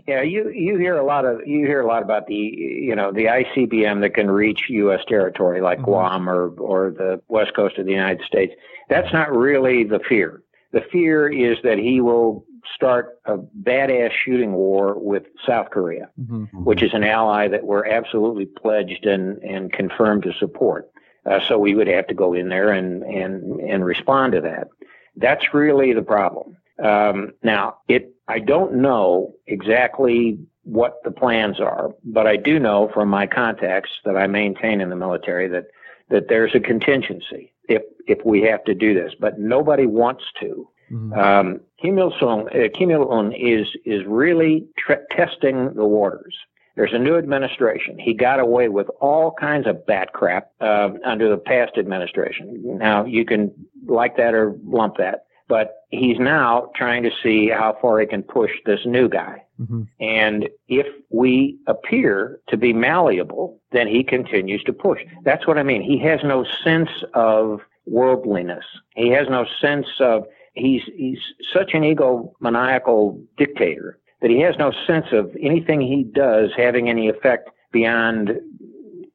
Yeah, 0.08 0.22
you 0.22 0.50
you 0.50 0.78
hear 0.78 0.98
a 0.98 1.04
lot 1.06 1.26
of 1.26 1.46
you 1.46 1.66
hear 1.66 1.82
a 1.82 1.88
lot 1.88 2.02
about 2.04 2.28
the 2.28 2.36
you 2.36 2.96
know 2.96 3.12
the 3.12 3.26
ICBM 3.26 4.02
that 4.02 4.12
can 4.14 4.30
reach 4.30 4.64
U.S. 4.70 5.02
territory 5.08 5.62
like 5.62 5.80
Mhm. 5.80 5.86
Guam 5.86 6.30
or 6.30 6.50
or 6.58 6.92
the 6.92 7.22
west 7.28 7.54
coast 7.56 7.78
of 7.78 7.86
the 7.86 7.92
United 7.92 8.26
States. 8.26 8.54
That's 8.90 9.12
not 9.14 9.32
really 9.36 9.84
the 9.84 10.00
fear. 10.00 10.42
The 10.72 10.82
fear 10.92 11.28
is 11.28 11.58
that 11.64 11.78
he 11.78 12.02
will 12.02 12.46
start 12.74 13.20
a 13.26 13.38
badass 13.38 14.12
shooting 14.12 14.54
war 14.54 14.96
with 14.98 15.24
South 15.46 15.70
Korea, 15.70 16.10
which 16.54 16.82
is 16.82 16.94
an 16.94 17.04
ally 17.04 17.48
that 17.48 17.64
we're 17.66 17.86
absolutely 17.86 18.46
pledged 18.46 19.06
and 19.06 19.38
and 19.44 19.72
confirmed 19.72 20.24
to 20.24 20.34
support. 20.34 20.90
Uh, 21.26 21.40
so 21.48 21.58
we 21.58 21.74
would 21.76 21.88
have 21.88 22.08
to 22.08 22.14
go 22.14 22.34
in 22.34 22.50
there 22.50 22.72
and 22.72 23.04
and 23.04 23.60
and 23.62 23.86
respond 23.86 24.34
to 24.34 24.42
that. 24.42 24.68
That's 25.16 25.54
really 25.54 25.94
the 25.94 26.02
problem. 26.02 26.58
Um, 26.84 27.32
now, 27.44 27.78
it 27.88 28.14
I 28.28 28.40
don't 28.40 28.76
know 28.76 29.34
exactly 29.48 30.40
what 30.64 30.96
the 31.04 31.12
plans 31.12 31.60
are, 31.60 31.92
but 32.04 32.26
I 32.28 32.38
do 32.38 32.60
know 32.60 32.90
from 32.94 33.08
my 33.10 33.28
contacts 33.28 33.92
that 34.04 34.18
I 34.18 34.28
maintain 34.28 34.82
in 34.82 34.90
the 34.90 34.96
military 34.96 35.48
that 35.50 35.68
that 36.10 36.28
there's 36.28 36.56
a 36.56 36.60
contingency 36.60 37.54
if 37.70 37.82
if 38.08 38.20
we 38.26 38.42
have 38.44 38.64
to 38.66 38.74
do 38.74 38.94
this, 38.94 39.14
but 39.20 39.40
nobody 39.40 39.86
wants 39.86 40.24
to. 40.42 40.68
Mhm. 40.92 41.18
Um, 41.18 41.62
Kim 41.82 41.98
Il 41.98 42.14
Sung, 42.20 42.48
uh, 42.50 42.68
Kim 42.74 42.92
Il 42.92 43.10
Un 43.12 43.32
is 43.32 43.68
is 43.86 44.06
really 44.06 44.68
tre- 44.78 45.04
testing 45.12 45.74
the 45.74 45.86
waters. 45.86 46.36
There's 46.76 46.94
a 46.94 47.00
new 47.00 47.16
administration. 47.16 47.98
He 47.98 48.14
got 48.14 48.40
away 48.40 48.68
with 48.68 48.90
all 49.00 49.32
kinds 49.32 49.66
of 49.66 49.86
bat 49.86 50.12
crap 50.14 50.50
uh, 50.60 50.90
under 51.06 51.30
the 51.30 51.38
past 51.38 51.78
administration. 51.78 52.62
Now 52.78 53.06
you 53.06 53.24
can 53.24 53.52
like 53.88 54.18
that 54.18 54.34
or 54.34 54.56
lump 54.66 54.98
that, 54.98 55.25
but 55.48 55.76
he's 55.90 56.20
now 56.20 56.72
trying 56.76 57.04
to 57.04 57.12
see 57.22 57.50
how 57.50 57.78
far 57.82 58.00
he 58.00 58.08
can 58.08 58.24
push 58.24 58.52
this 58.66 58.86
new 58.86 59.08
guy. 59.08 59.44
Mhm. 59.62 59.88
And 60.00 60.50
if 60.68 60.88
we 61.10 61.58
appear 61.68 62.40
to 62.48 62.58
be 62.58 62.74
malleable, 62.74 63.60
then 63.72 63.88
he 63.88 64.04
continues 64.04 64.64
to 64.64 64.74
push. 64.74 65.02
That's 65.24 65.48
what 65.48 65.58
I 65.58 65.64
mean. 65.64 65.82
He 65.82 65.98
has 66.00 66.24
no 66.24 66.44
sense 66.64 66.90
of 67.14 67.62
worldliness. 67.86 68.66
He 68.96 69.10
has 69.10 69.30
no 69.30 69.46
sense 69.62 69.88
of 70.00 70.28
he's 70.54 70.84
he's 70.96 71.20
such 71.54 71.74
an 71.74 71.84
egomaniacal 71.84 73.22
dictator 73.38 74.00
that 74.22 74.32
he 74.32 74.40
has 74.40 74.58
no 74.58 74.72
sense 74.88 75.08
of 75.12 75.36
anything 75.40 75.82
he 75.82 76.04
does 76.04 76.52
having 76.56 76.90
any 76.90 77.08
effect 77.08 77.50
beyond 77.72 78.40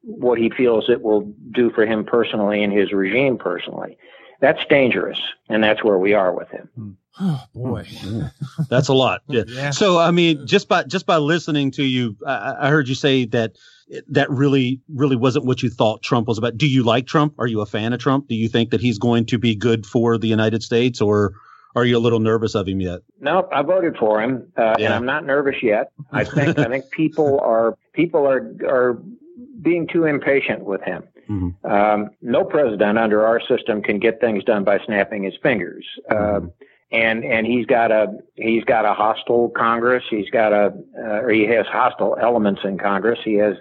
what 0.03 0.37
he 0.37 0.49
feels 0.49 0.89
it 0.89 1.01
will 1.01 1.21
do 1.51 1.69
for 1.71 1.85
him 1.85 2.03
personally 2.03 2.63
and 2.63 2.71
his 2.71 2.91
regime 2.91 3.37
personally. 3.37 3.97
That's 4.41 4.65
dangerous, 4.65 5.21
and 5.49 5.63
that's 5.63 5.83
where 5.83 5.97
we 5.97 6.13
are 6.13 6.33
with 6.33 6.49
him. 6.49 6.97
Oh 7.19 7.43
boy. 7.53 7.85
That's 8.69 8.87
a 8.87 8.93
lot. 8.93 9.21
Yeah. 9.27 9.43
Yeah. 9.45 9.69
So 9.71 9.99
I 9.99 10.11
mean, 10.11 10.47
just 10.47 10.67
by 10.67 10.83
just 10.83 11.05
by 11.05 11.17
listening 11.17 11.71
to 11.71 11.83
you, 11.83 12.15
I, 12.25 12.55
I 12.61 12.69
heard 12.69 12.87
you 12.87 12.95
say 12.95 13.25
that 13.25 13.57
that 14.07 14.29
really 14.31 14.81
really 14.89 15.15
wasn't 15.15 15.45
what 15.45 15.61
you 15.61 15.69
thought 15.69 16.01
Trump 16.01 16.27
was 16.27 16.37
about. 16.37 16.57
Do 16.57 16.67
you 16.67 16.83
like 16.83 17.05
Trump? 17.05 17.35
Are 17.37 17.47
you 17.47 17.61
a 17.61 17.65
fan 17.65 17.93
of 17.93 17.99
Trump? 17.99 18.27
Do 18.27 18.35
you 18.35 18.47
think 18.47 18.71
that 18.71 18.81
he's 18.81 18.97
going 18.97 19.25
to 19.27 19.37
be 19.37 19.55
good 19.55 19.85
for 19.85 20.17
the 20.17 20.27
United 20.27 20.63
States, 20.63 21.01
or 21.01 21.33
are 21.75 21.85
you 21.85 21.97
a 21.97 21.99
little 21.99 22.19
nervous 22.19 22.55
of 22.55 22.67
him 22.67 22.79
yet? 22.81 23.01
No, 23.19 23.47
I 23.53 23.61
voted 23.61 23.97
for 23.97 24.21
him, 24.21 24.51
uh, 24.57 24.75
and 24.79 24.93
I'm 24.93 25.05
not 25.05 25.25
nervous 25.25 25.57
yet. 25.61 25.91
I 26.11 26.23
think 26.23 26.57
I 26.57 26.65
think 26.65 26.89
people 26.91 27.39
are 27.43 27.77
people 27.93 28.25
are 28.25 28.55
are 28.65 29.01
being 29.61 29.87
too 29.87 30.05
impatient 30.05 30.63
with 30.63 30.81
him. 30.81 31.03
Mhm. 31.31 31.53
Um, 31.63 32.09
no 32.21 32.43
president 32.43 32.97
under 32.97 33.25
our 33.25 33.39
system 33.39 33.81
can 33.81 33.99
get 33.99 34.19
things 34.19 34.43
done 34.43 34.63
by 34.63 34.79
snapping 34.85 35.23
his 35.23 35.35
fingers. 35.41 35.85
Um, 36.09 36.51
and 36.91 37.23
and 37.23 37.47
he's 37.47 37.65
got 37.65 37.91
a 37.91 38.07
he's 38.35 38.65
got 38.65 38.85
a 38.85 38.93
hostile 38.93 39.49
Congress. 39.49 40.03
He's 40.09 40.29
got 40.29 40.51
a 40.51 40.73
uh, 40.99 41.21
or 41.21 41.29
he 41.29 41.45
has 41.45 41.65
hostile 41.67 42.17
elements 42.21 42.61
in 42.63 42.77
Congress. 42.77 43.19
He 43.23 43.35
has 43.35 43.55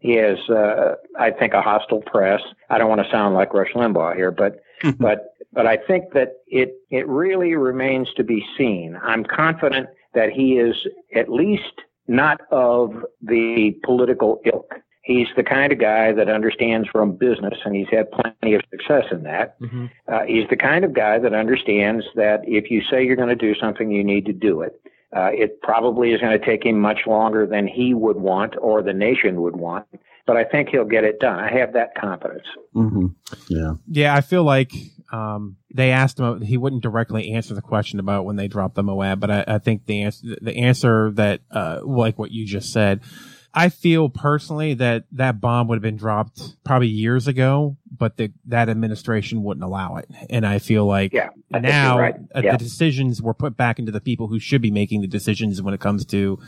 he 0.00 0.16
has 0.16 0.38
uh, 0.50 0.96
I 1.18 1.30
think 1.30 1.54
a 1.54 1.62
hostile 1.62 2.02
press. 2.02 2.42
I 2.68 2.76
don't 2.78 2.90
want 2.90 3.02
to 3.02 3.10
sound 3.10 3.34
like 3.34 3.54
Rush 3.54 3.72
Limbaugh 3.74 4.14
here, 4.14 4.30
but 4.30 4.60
but 4.98 5.34
but 5.52 5.66
I 5.66 5.78
think 5.78 6.12
that 6.12 6.32
it 6.46 6.74
it 6.90 7.08
really 7.08 7.54
remains 7.54 8.12
to 8.16 8.24
be 8.24 8.44
seen. 8.58 8.98
I'm 9.02 9.24
confident 9.24 9.88
that 10.12 10.30
he 10.30 10.58
is 10.58 10.76
at 11.14 11.30
least 11.30 11.80
not 12.06 12.42
of 12.50 12.92
the 13.22 13.72
political 13.82 14.40
ilk. 14.44 14.74
He's 15.04 15.26
the 15.36 15.42
kind 15.42 15.70
of 15.70 15.78
guy 15.78 16.12
that 16.12 16.30
understands 16.30 16.88
from 16.88 17.12
business, 17.12 17.58
and 17.64 17.76
he's 17.76 17.88
had 17.90 18.10
plenty 18.10 18.54
of 18.54 18.62
success 18.70 19.04
in 19.12 19.22
that. 19.24 19.60
Mhm. 19.60 19.90
Uh, 20.08 20.22
he's 20.26 20.48
the 20.48 20.56
kind 20.56 20.82
of 20.84 20.94
guy 20.94 21.18
that 21.18 21.34
understands 21.34 22.04
that 22.16 22.40
if 22.46 22.70
you 22.70 22.80
say 22.90 23.04
you're 23.04 23.14
going 23.16 23.28
to 23.28 23.34
do 23.36 23.54
something, 23.54 23.90
you 23.90 24.02
need 24.02 24.24
to 24.26 24.32
do 24.32 24.62
it. 24.62 24.80
Uh, 25.14 25.28
it 25.32 25.60
probably 25.62 26.12
is 26.12 26.20
going 26.20 26.36
to 26.38 26.44
take 26.44 26.64
him 26.64 26.80
much 26.80 27.00
longer 27.06 27.46
than 27.46 27.66
he 27.68 27.92
would 27.94 28.16
want 28.16 28.54
or 28.60 28.82
the 28.82 28.94
nation 28.94 29.42
would 29.42 29.54
want, 29.56 29.86
but 30.26 30.36
I 30.36 30.44
think 30.44 30.70
he'll 30.70 30.86
get 30.86 31.04
it 31.04 31.20
done. 31.20 31.38
I 31.38 31.52
have 31.52 31.74
that 31.74 31.94
confidence. 31.94 32.46
Mm-hmm. 32.74 33.06
Yeah. 33.48 33.74
Yeah, 33.86 34.14
I 34.14 34.22
feel 34.22 34.42
like 34.42 34.72
um, 35.12 35.56
they 35.72 35.90
asked 35.92 36.18
him. 36.18 36.40
He 36.40 36.56
wouldn't 36.56 36.82
directly 36.82 37.30
answer 37.32 37.54
the 37.54 37.62
question 37.62 38.00
about 38.00 38.24
when 38.24 38.36
they 38.36 38.48
dropped 38.48 38.74
the 38.74 38.82
MOAB, 38.82 39.20
but 39.20 39.30
I, 39.30 39.44
I 39.46 39.58
think 39.58 39.86
the 39.86 40.02
answer, 40.02 40.26
the 40.40 40.56
answer 40.56 41.12
that, 41.12 41.42
uh, 41.50 41.80
like 41.84 42.18
what 42.18 42.30
you 42.32 42.46
just 42.46 42.72
said, 42.72 43.02
I 43.56 43.68
feel 43.68 44.08
personally 44.08 44.74
that 44.74 45.04
that 45.12 45.40
bomb 45.40 45.68
would 45.68 45.76
have 45.76 45.82
been 45.82 45.96
dropped 45.96 46.56
probably 46.64 46.88
years 46.88 47.28
ago, 47.28 47.76
but 47.96 48.16
the, 48.16 48.32
that 48.46 48.68
administration 48.68 49.44
wouldn't 49.44 49.62
allow 49.62 49.96
it. 49.96 50.10
And 50.28 50.44
I 50.44 50.58
feel 50.58 50.86
like 50.86 51.12
Yeah, 51.12 51.28
I 51.52 51.60
now 51.60 51.98
right. 51.98 52.16
Yeah. 52.34 52.52
the 52.52 52.58
decisions 52.58 53.22
were 53.22 53.34
put 53.34 53.56
back 53.56 53.78
into 53.78 53.92
the 53.92 54.00
people 54.00 54.26
who 54.26 54.40
should 54.40 54.60
be 54.60 54.72
making 54.72 55.02
the 55.02 55.06
decisions 55.06 55.62
when 55.62 55.72
it 55.72 55.80
comes 55.80 56.04
to 56.06 56.40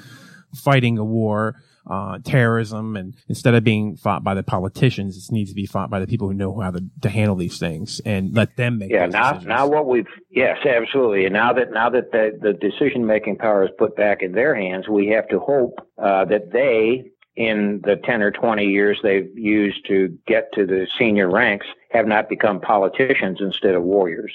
fighting 0.52 0.98
a 0.98 1.04
war, 1.04 1.62
uh, 1.88 2.18
terrorism, 2.24 2.96
and 2.96 3.14
instead 3.28 3.54
of 3.54 3.64
being 3.64 3.96
fought 3.96 4.24
by 4.24 4.34
the 4.34 4.42
politicians, 4.42 5.16
it 5.16 5.32
needs 5.32 5.50
to 5.50 5.54
be 5.54 5.66
fought 5.66 5.90
by 5.90 6.00
the 6.00 6.06
people 6.06 6.28
who 6.28 6.34
know 6.34 6.58
how 6.60 6.70
to, 6.70 6.82
to 7.02 7.08
handle 7.08 7.36
these 7.36 7.58
things 7.58 8.00
and 8.04 8.34
let 8.34 8.56
them 8.56 8.78
make. 8.78 8.90
Yeah, 8.90 9.06
now 9.06 9.32
decisions. 9.32 9.48
now 9.48 9.66
what 9.68 9.86
we've 9.86 10.06
yes, 10.30 10.58
absolutely. 10.66 11.24
And 11.24 11.32
now 11.32 11.52
that 11.52 11.72
now 11.72 11.90
that 11.90 12.12
the, 12.12 12.38
the 12.40 12.52
decision 12.52 13.06
making 13.06 13.36
power 13.36 13.64
is 13.64 13.70
put 13.78 13.96
back 13.96 14.22
in 14.22 14.32
their 14.32 14.54
hands, 14.54 14.88
we 14.88 15.08
have 15.08 15.28
to 15.28 15.38
hope 15.38 15.78
uh, 15.98 16.24
that 16.26 16.52
they, 16.52 17.10
in 17.36 17.80
the 17.84 17.96
ten 18.04 18.22
or 18.22 18.30
twenty 18.30 18.66
years 18.66 18.98
they've 19.02 19.30
used 19.36 19.86
to 19.86 20.16
get 20.26 20.52
to 20.54 20.66
the 20.66 20.86
senior 20.98 21.30
ranks, 21.30 21.66
have 21.90 22.06
not 22.06 22.28
become 22.28 22.60
politicians 22.60 23.38
instead 23.40 23.74
of 23.74 23.82
warriors. 23.82 24.32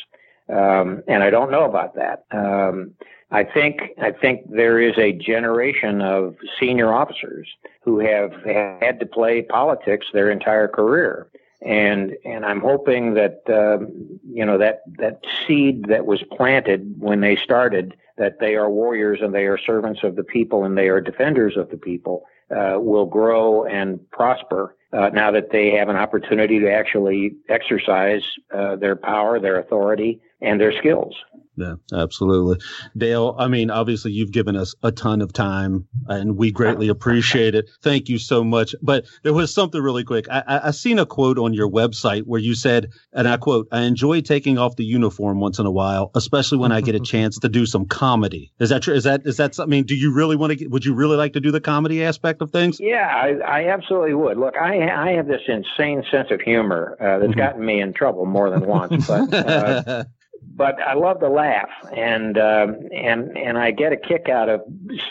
Um, 0.49 1.01
and 1.07 1.23
I 1.23 1.29
don't 1.29 1.51
know 1.51 1.63
about 1.63 1.95
that. 1.95 2.25
Um, 2.31 2.93
I 3.31 3.43
think 3.43 3.81
I 4.01 4.11
think 4.11 4.41
there 4.49 4.79
is 4.79 4.97
a 4.97 5.13
generation 5.13 6.01
of 6.01 6.35
senior 6.59 6.93
officers 6.93 7.47
who 7.81 7.99
have 7.99 8.33
had 8.43 8.99
to 8.99 9.05
play 9.05 9.41
politics 9.41 10.07
their 10.13 10.29
entire 10.29 10.67
career. 10.67 11.27
And 11.61 12.15
and 12.25 12.45
I'm 12.45 12.59
hoping 12.59 13.13
that 13.13 13.41
um, 13.47 14.19
you 14.27 14.45
know 14.45 14.57
that 14.57 14.81
that 14.97 15.21
seed 15.47 15.85
that 15.87 16.05
was 16.05 16.23
planted 16.35 16.95
when 16.99 17.21
they 17.21 17.35
started 17.35 17.95
that 18.17 18.39
they 18.39 18.55
are 18.55 18.69
warriors 18.69 19.19
and 19.21 19.33
they 19.33 19.45
are 19.45 19.57
servants 19.57 20.03
of 20.03 20.15
the 20.15 20.23
people 20.23 20.65
and 20.65 20.77
they 20.77 20.89
are 20.89 20.99
defenders 20.99 21.55
of 21.55 21.69
the 21.69 21.77
people 21.77 22.25
uh, 22.55 22.77
will 22.79 23.05
grow 23.05 23.65
and 23.65 23.99
prosper 24.11 24.75
uh, 24.93 25.09
now 25.13 25.31
that 25.31 25.51
they 25.51 25.71
have 25.71 25.87
an 25.87 25.95
opportunity 25.95 26.59
to 26.59 26.69
actually 26.69 27.33
exercise 27.47 28.23
uh, 28.53 28.75
their 28.75 28.95
power, 28.95 29.39
their 29.39 29.57
authority, 29.57 30.19
and 30.41 30.59
their 30.59 30.73
skills. 30.77 31.15
Yeah, 31.57 31.75
absolutely. 31.93 32.65
Dale, 32.97 33.35
I 33.37 33.47
mean, 33.47 33.69
obviously 33.69 34.11
you've 34.11 34.31
given 34.31 34.55
us 34.55 34.73
a 34.83 34.91
ton 34.91 35.21
of 35.21 35.33
time 35.33 35.87
and 36.07 36.37
we 36.37 36.51
greatly 36.51 36.87
appreciate 36.87 37.55
it. 37.55 37.69
Thank 37.81 38.07
you 38.07 38.17
so 38.17 38.43
much. 38.43 38.73
But 38.81 39.05
there 39.23 39.33
was 39.33 39.53
something 39.53 39.81
really 39.81 40.03
quick. 40.03 40.27
I, 40.29 40.43
I, 40.47 40.67
I 40.67 40.71
seen 40.71 40.97
a 40.97 41.05
quote 41.05 41.37
on 41.37 41.53
your 41.53 41.69
website 41.69 42.23
where 42.23 42.39
you 42.39 42.55
said, 42.55 42.89
and 43.11 43.27
I 43.27 43.35
quote, 43.37 43.67
I 43.71 43.81
enjoy 43.81 44.21
taking 44.21 44.57
off 44.57 44.77
the 44.77 44.85
uniform 44.85 45.39
once 45.39 45.59
in 45.59 45.65
a 45.65 45.71
while, 45.71 46.11
especially 46.15 46.57
when 46.57 46.71
I 46.71 46.79
get 46.79 46.95
a 46.95 46.99
chance 47.11 47.37
to 47.39 47.49
do 47.49 47.65
some 47.65 47.85
comedy. 47.85 48.53
Is 48.59 48.69
that 48.69 48.83
true? 48.83 48.93
Is 48.93 49.03
that, 49.03 49.21
is 49.25 49.37
that 49.37 49.53
something, 49.53 49.71
I 49.71 49.75
mean, 49.75 49.83
do 49.83 49.95
you 49.95 50.13
really 50.13 50.37
want 50.37 50.51
to 50.51 50.55
get, 50.55 50.71
would 50.71 50.85
you 50.85 50.93
really 50.93 51.17
like 51.17 51.33
to 51.33 51.41
do 51.41 51.51
the 51.51 51.61
comedy 51.61 52.03
aspect 52.03 52.41
of 52.41 52.51
things? 52.51 52.79
Yeah, 52.79 53.07
I, 53.07 53.33
I 53.45 53.67
absolutely 53.67 54.13
would. 54.13 54.37
Look, 54.37 54.55
I 54.55 54.89
I 54.89 55.11
have 55.11 55.27
this 55.27 55.41
insane 55.47 56.03
sense 56.09 56.29
of 56.31 56.41
humor 56.41 56.97
uh, 56.99 57.19
that's 57.19 57.35
gotten 57.35 57.65
me 57.65 57.81
in 57.81 57.93
trouble 57.93 58.25
more 58.25 58.49
than 58.49 58.65
once, 58.65 59.05
but. 59.05 59.33
Uh, 59.33 60.03
but 60.43 60.79
I 60.81 60.93
love 60.93 61.19
to 61.21 61.29
laugh, 61.29 61.69
and 61.95 62.37
um, 62.37 62.77
and 62.93 63.37
and 63.37 63.57
I 63.57 63.71
get 63.71 63.93
a 63.93 63.97
kick 63.97 64.27
out 64.29 64.49
of 64.49 64.61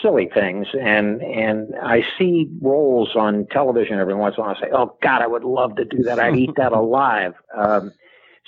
silly 0.01 0.29
things, 0.33 0.67
and 0.79 1.21
and 1.21 1.73
I 1.81 2.03
see 2.17 2.47
roles 2.61 3.15
on 3.15 3.47
television 3.51 3.99
every 3.99 4.13
once 4.13 4.35
in 4.37 4.43
a 4.43 4.47
while. 4.47 4.55
I 4.55 4.59
say, 4.61 4.69
"Oh 4.71 4.95
God, 5.01 5.21
I 5.21 5.27
would 5.27 5.43
love 5.43 5.75
to 5.77 5.85
do 5.85 6.03
that. 6.03 6.19
I'd 6.19 6.35
eat 6.35 6.51
that 6.57 6.71
alive." 6.73 7.33
Um, 7.55 7.91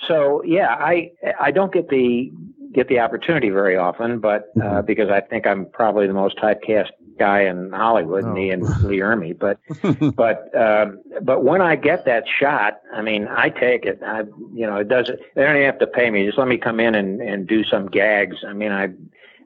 so 0.06 0.42
yeah, 0.44 0.68
I 0.68 1.10
I 1.40 1.50
don't 1.50 1.72
get 1.72 1.88
the 1.88 2.30
get 2.72 2.88
the 2.88 3.00
opportunity 3.00 3.50
very 3.50 3.76
often, 3.76 4.18
but 4.18 4.46
uh, 4.62 4.82
because 4.82 5.08
I 5.08 5.20
think 5.20 5.46
I'm 5.46 5.66
probably 5.66 6.06
the 6.06 6.12
most 6.12 6.36
typecast 6.38 6.90
guy 7.18 7.42
in 7.42 7.72
Hollywood, 7.72 8.24
me 8.24 8.50
and 8.50 8.62
Lee 8.82 8.98
Ermey. 8.98 9.38
But 9.38 9.58
but 10.16 10.54
um, 10.56 11.00
but 11.22 11.44
when 11.44 11.60
I 11.60 11.76
get 11.76 12.04
that 12.04 12.24
shot, 12.28 12.80
I 12.92 13.02
mean, 13.02 13.28
I 13.28 13.50
take 13.50 13.84
it. 13.84 14.00
I 14.04 14.20
you 14.52 14.66
know, 14.66 14.76
it 14.76 14.88
doesn't. 14.88 15.18
They 15.34 15.42
don't 15.42 15.56
even 15.56 15.66
have 15.66 15.78
to 15.78 15.86
pay 15.86 16.10
me. 16.10 16.26
Just 16.26 16.38
let 16.38 16.48
me 16.48 16.58
come 16.58 16.80
in 16.80 16.94
and 16.94 17.20
and 17.20 17.46
do 17.46 17.64
some 17.64 17.86
gags. 17.86 18.36
I 18.46 18.52
mean, 18.52 18.72
I. 18.72 18.90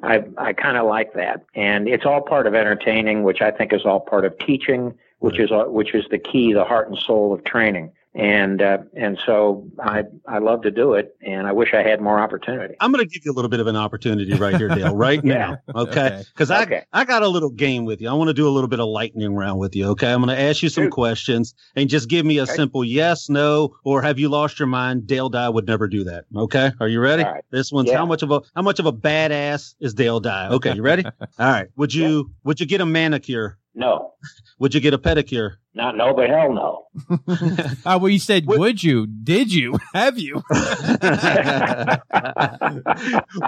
I 0.00 0.22
I 0.36 0.52
kind 0.52 0.76
of 0.76 0.86
like 0.86 1.14
that, 1.14 1.44
and 1.56 1.88
it's 1.88 2.06
all 2.06 2.20
part 2.20 2.46
of 2.46 2.54
entertaining, 2.54 3.24
which 3.24 3.40
I 3.40 3.50
think 3.50 3.72
is 3.72 3.84
all 3.84 3.98
part 3.98 4.24
of 4.24 4.38
teaching, 4.38 4.96
which 5.18 5.40
is 5.40 5.50
which 5.50 5.92
is 5.92 6.04
the 6.08 6.18
key, 6.18 6.52
the 6.52 6.64
heart 6.64 6.88
and 6.88 6.96
soul 6.96 7.32
of 7.32 7.42
training. 7.42 7.90
And 8.18 8.60
uh, 8.60 8.78
and 8.96 9.16
so 9.24 9.68
I 9.78 10.02
I 10.26 10.38
love 10.38 10.62
to 10.62 10.72
do 10.72 10.94
it, 10.94 11.14
and 11.24 11.46
I 11.46 11.52
wish 11.52 11.72
I 11.72 11.84
had 11.84 12.00
more 12.00 12.18
opportunity. 12.18 12.74
I'm 12.80 12.90
going 12.90 13.04
to 13.06 13.08
give 13.08 13.24
you 13.24 13.30
a 13.30 13.36
little 13.36 13.48
bit 13.48 13.60
of 13.60 13.68
an 13.68 13.76
opportunity 13.76 14.34
right 14.34 14.56
here, 14.56 14.66
Dale, 14.68 14.92
right 14.96 15.20
Yeah. 15.24 15.34
now. 15.68 15.82
Okay. 15.82 15.90
Okay. 16.06 16.22
Because 16.34 16.50
I, 16.50 16.62
Okay. 16.64 16.82
I 16.92 17.04
got 17.04 17.22
a 17.22 17.28
little 17.28 17.50
game 17.50 17.84
with 17.84 18.00
you. 18.00 18.08
I 18.10 18.14
want 18.14 18.26
to 18.28 18.34
do 18.34 18.48
a 18.48 18.50
little 18.50 18.66
bit 18.66 18.80
of 18.80 18.88
lightning 18.88 19.36
round 19.36 19.60
with 19.60 19.76
you. 19.76 19.86
Okay. 19.90 20.12
I'm 20.12 20.20
going 20.20 20.36
to 20.36 20.42
ask 20.42 20.64
you 20.64 20.68
some 20.68 20.84
Shoot. 20.86 20.90
questions 20.92 21.54
and 21.76 21.88
just 21.88 22.08
give 22.08 22.26
me 22.26 22.38
a 22.38 22.42
Okay. 22.42 22.54
simple 22.54 22.84
yes, 22.84 23.28
no, 23.28 23.76
or 23.84 24.02
have 24.02 24.18
you 24.18 24.28
lost 24.28 24.58
your 24.58 24.66
mind? 24.66 25.06
Dale 25.06 25.28
Dye 25.28 25.48
would 25.48 25.68
never 25.68 25.86
do 25.86 26.02
that. 26.04 26.24
Okay. 26.34 26.72
Are 26.80 26.88
you 26.88 26.98
ready? 27.00 27.22
All 27.22 27.30
right. 27.32 27.44
This 27.52 27.70
one's 27.70 27.88
Yeah. 27.88 27.98
how 27.98 28.06
much 28.06 28.24
of 28.24 28.32
a, 28.32 28.40
how 28.56 28.62
much 28.62 28.80
of 28.80 28.86
a 28.86 28.92
badass 28.92 29.74
is 29.78 29.94
Dale 29.94 30.18
Dye? 30.18 30.48
Okay. 30.48 30.74
You 30.74 30.82
ready? 30.82 31.04
All 31.20 31.20
right. 31.38 31.68
Would 31.76 31.94
you, 31.94 32.32
would 32.42 32.58
you 32.58 32.66
get 32.66 32.80
a 32.80 32.86
manicure? 32.86 33.58
No, 33.78 34.12
Would 34.58 34.74
you 34.74 34.80
get 34.80 34.92
a 34.92 34.98
pedicure? 34.98 35.52
not 35.72 35.96
no, 35.96 36.12
but 36.12 36.28
hell 36.28 36.52
no. 36.52 36.86
Uh, 37.86 37.96
well, 38.02 38.08
you 38.08 38.18
said, 38.18 38.44
What- 38.46 38.58
would 38.58 38.82
you? 38.82 39.06
Did 39.06 39.52
you? 39.54 39.78
Have 39.94 40.18
you? 40.18 40.42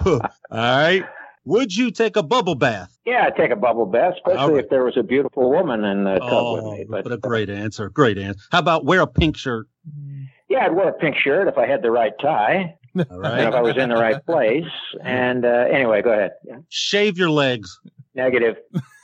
All 0.06 0.20
right. 0.50 1.04
Would 1.46 1.74
you 1.74 1.90
take 1.90 2.16
a 2.16 2.22
bubble 2.22 2.54
bath? 2.54 2.96
Yeah, 3.06 3.24
I'd 3.26 3.34
take 3.36 3.50
a 3.50 3.56
bubble 3.56 3.86
bath, 3.86 4.14
especially 4.16 4.38
All 4.38 4.52
right. 4.52 4.62
if 4.64 4.70
there 4.70 4.84
was 4.84 4.96
a 4.96 5.02
beautiful 5.02 5.50
woman 5.50 5.84
in 5.84 6.04
the 6.04 6.18
tub 6.18 6.28
Oh, 6.30 6.54
with 6.70 6.78
me. 6.78 6.84
But 6.88 7.04
what 7.04 7.12
a 7.12 7.16
great 7.16 7.48
answer. 7.50 7.88
Great 7.88 8.18
answer. 8.18 8.40
How 8.52 8.58
about 8.58 8.84
wear 8.84 9.00
a 9.00 9.06
pink 9.06 9.36
shirt? 9.36 9.66
yeah, 10.48 10.66
I'd 10.66 10.74
wear 10.74 10.88
a 10.90 10.92
pink 10.92 11.16
shirt 11.16 11.48
if 11.48 11.56
I 11.58 11.66
had 11.66 11.82
the 11.82 11.90
right 11.90 12.12
tie 12.20 12.76
All 12.94 13.04
and 13.08 13.20
right. 13.22 13.48
if 13.48 13.54
I 13.54 13.62
was 13.62 13.76
in 13.76 13.88
the 13.88 13.96
right 13.96 14.24
place. 14.24 14.64
And 15.02 15.44
uh, 15.44 15.66
anyway, 15.72 16.02
go 16.02 16.12
ahead. 16.12 16.32
Yeah. 16.46 16.58
Shave 16.68 17.18
your 17.18 17.30
legs. 17.30 17.80
Negative. 18.14 18.56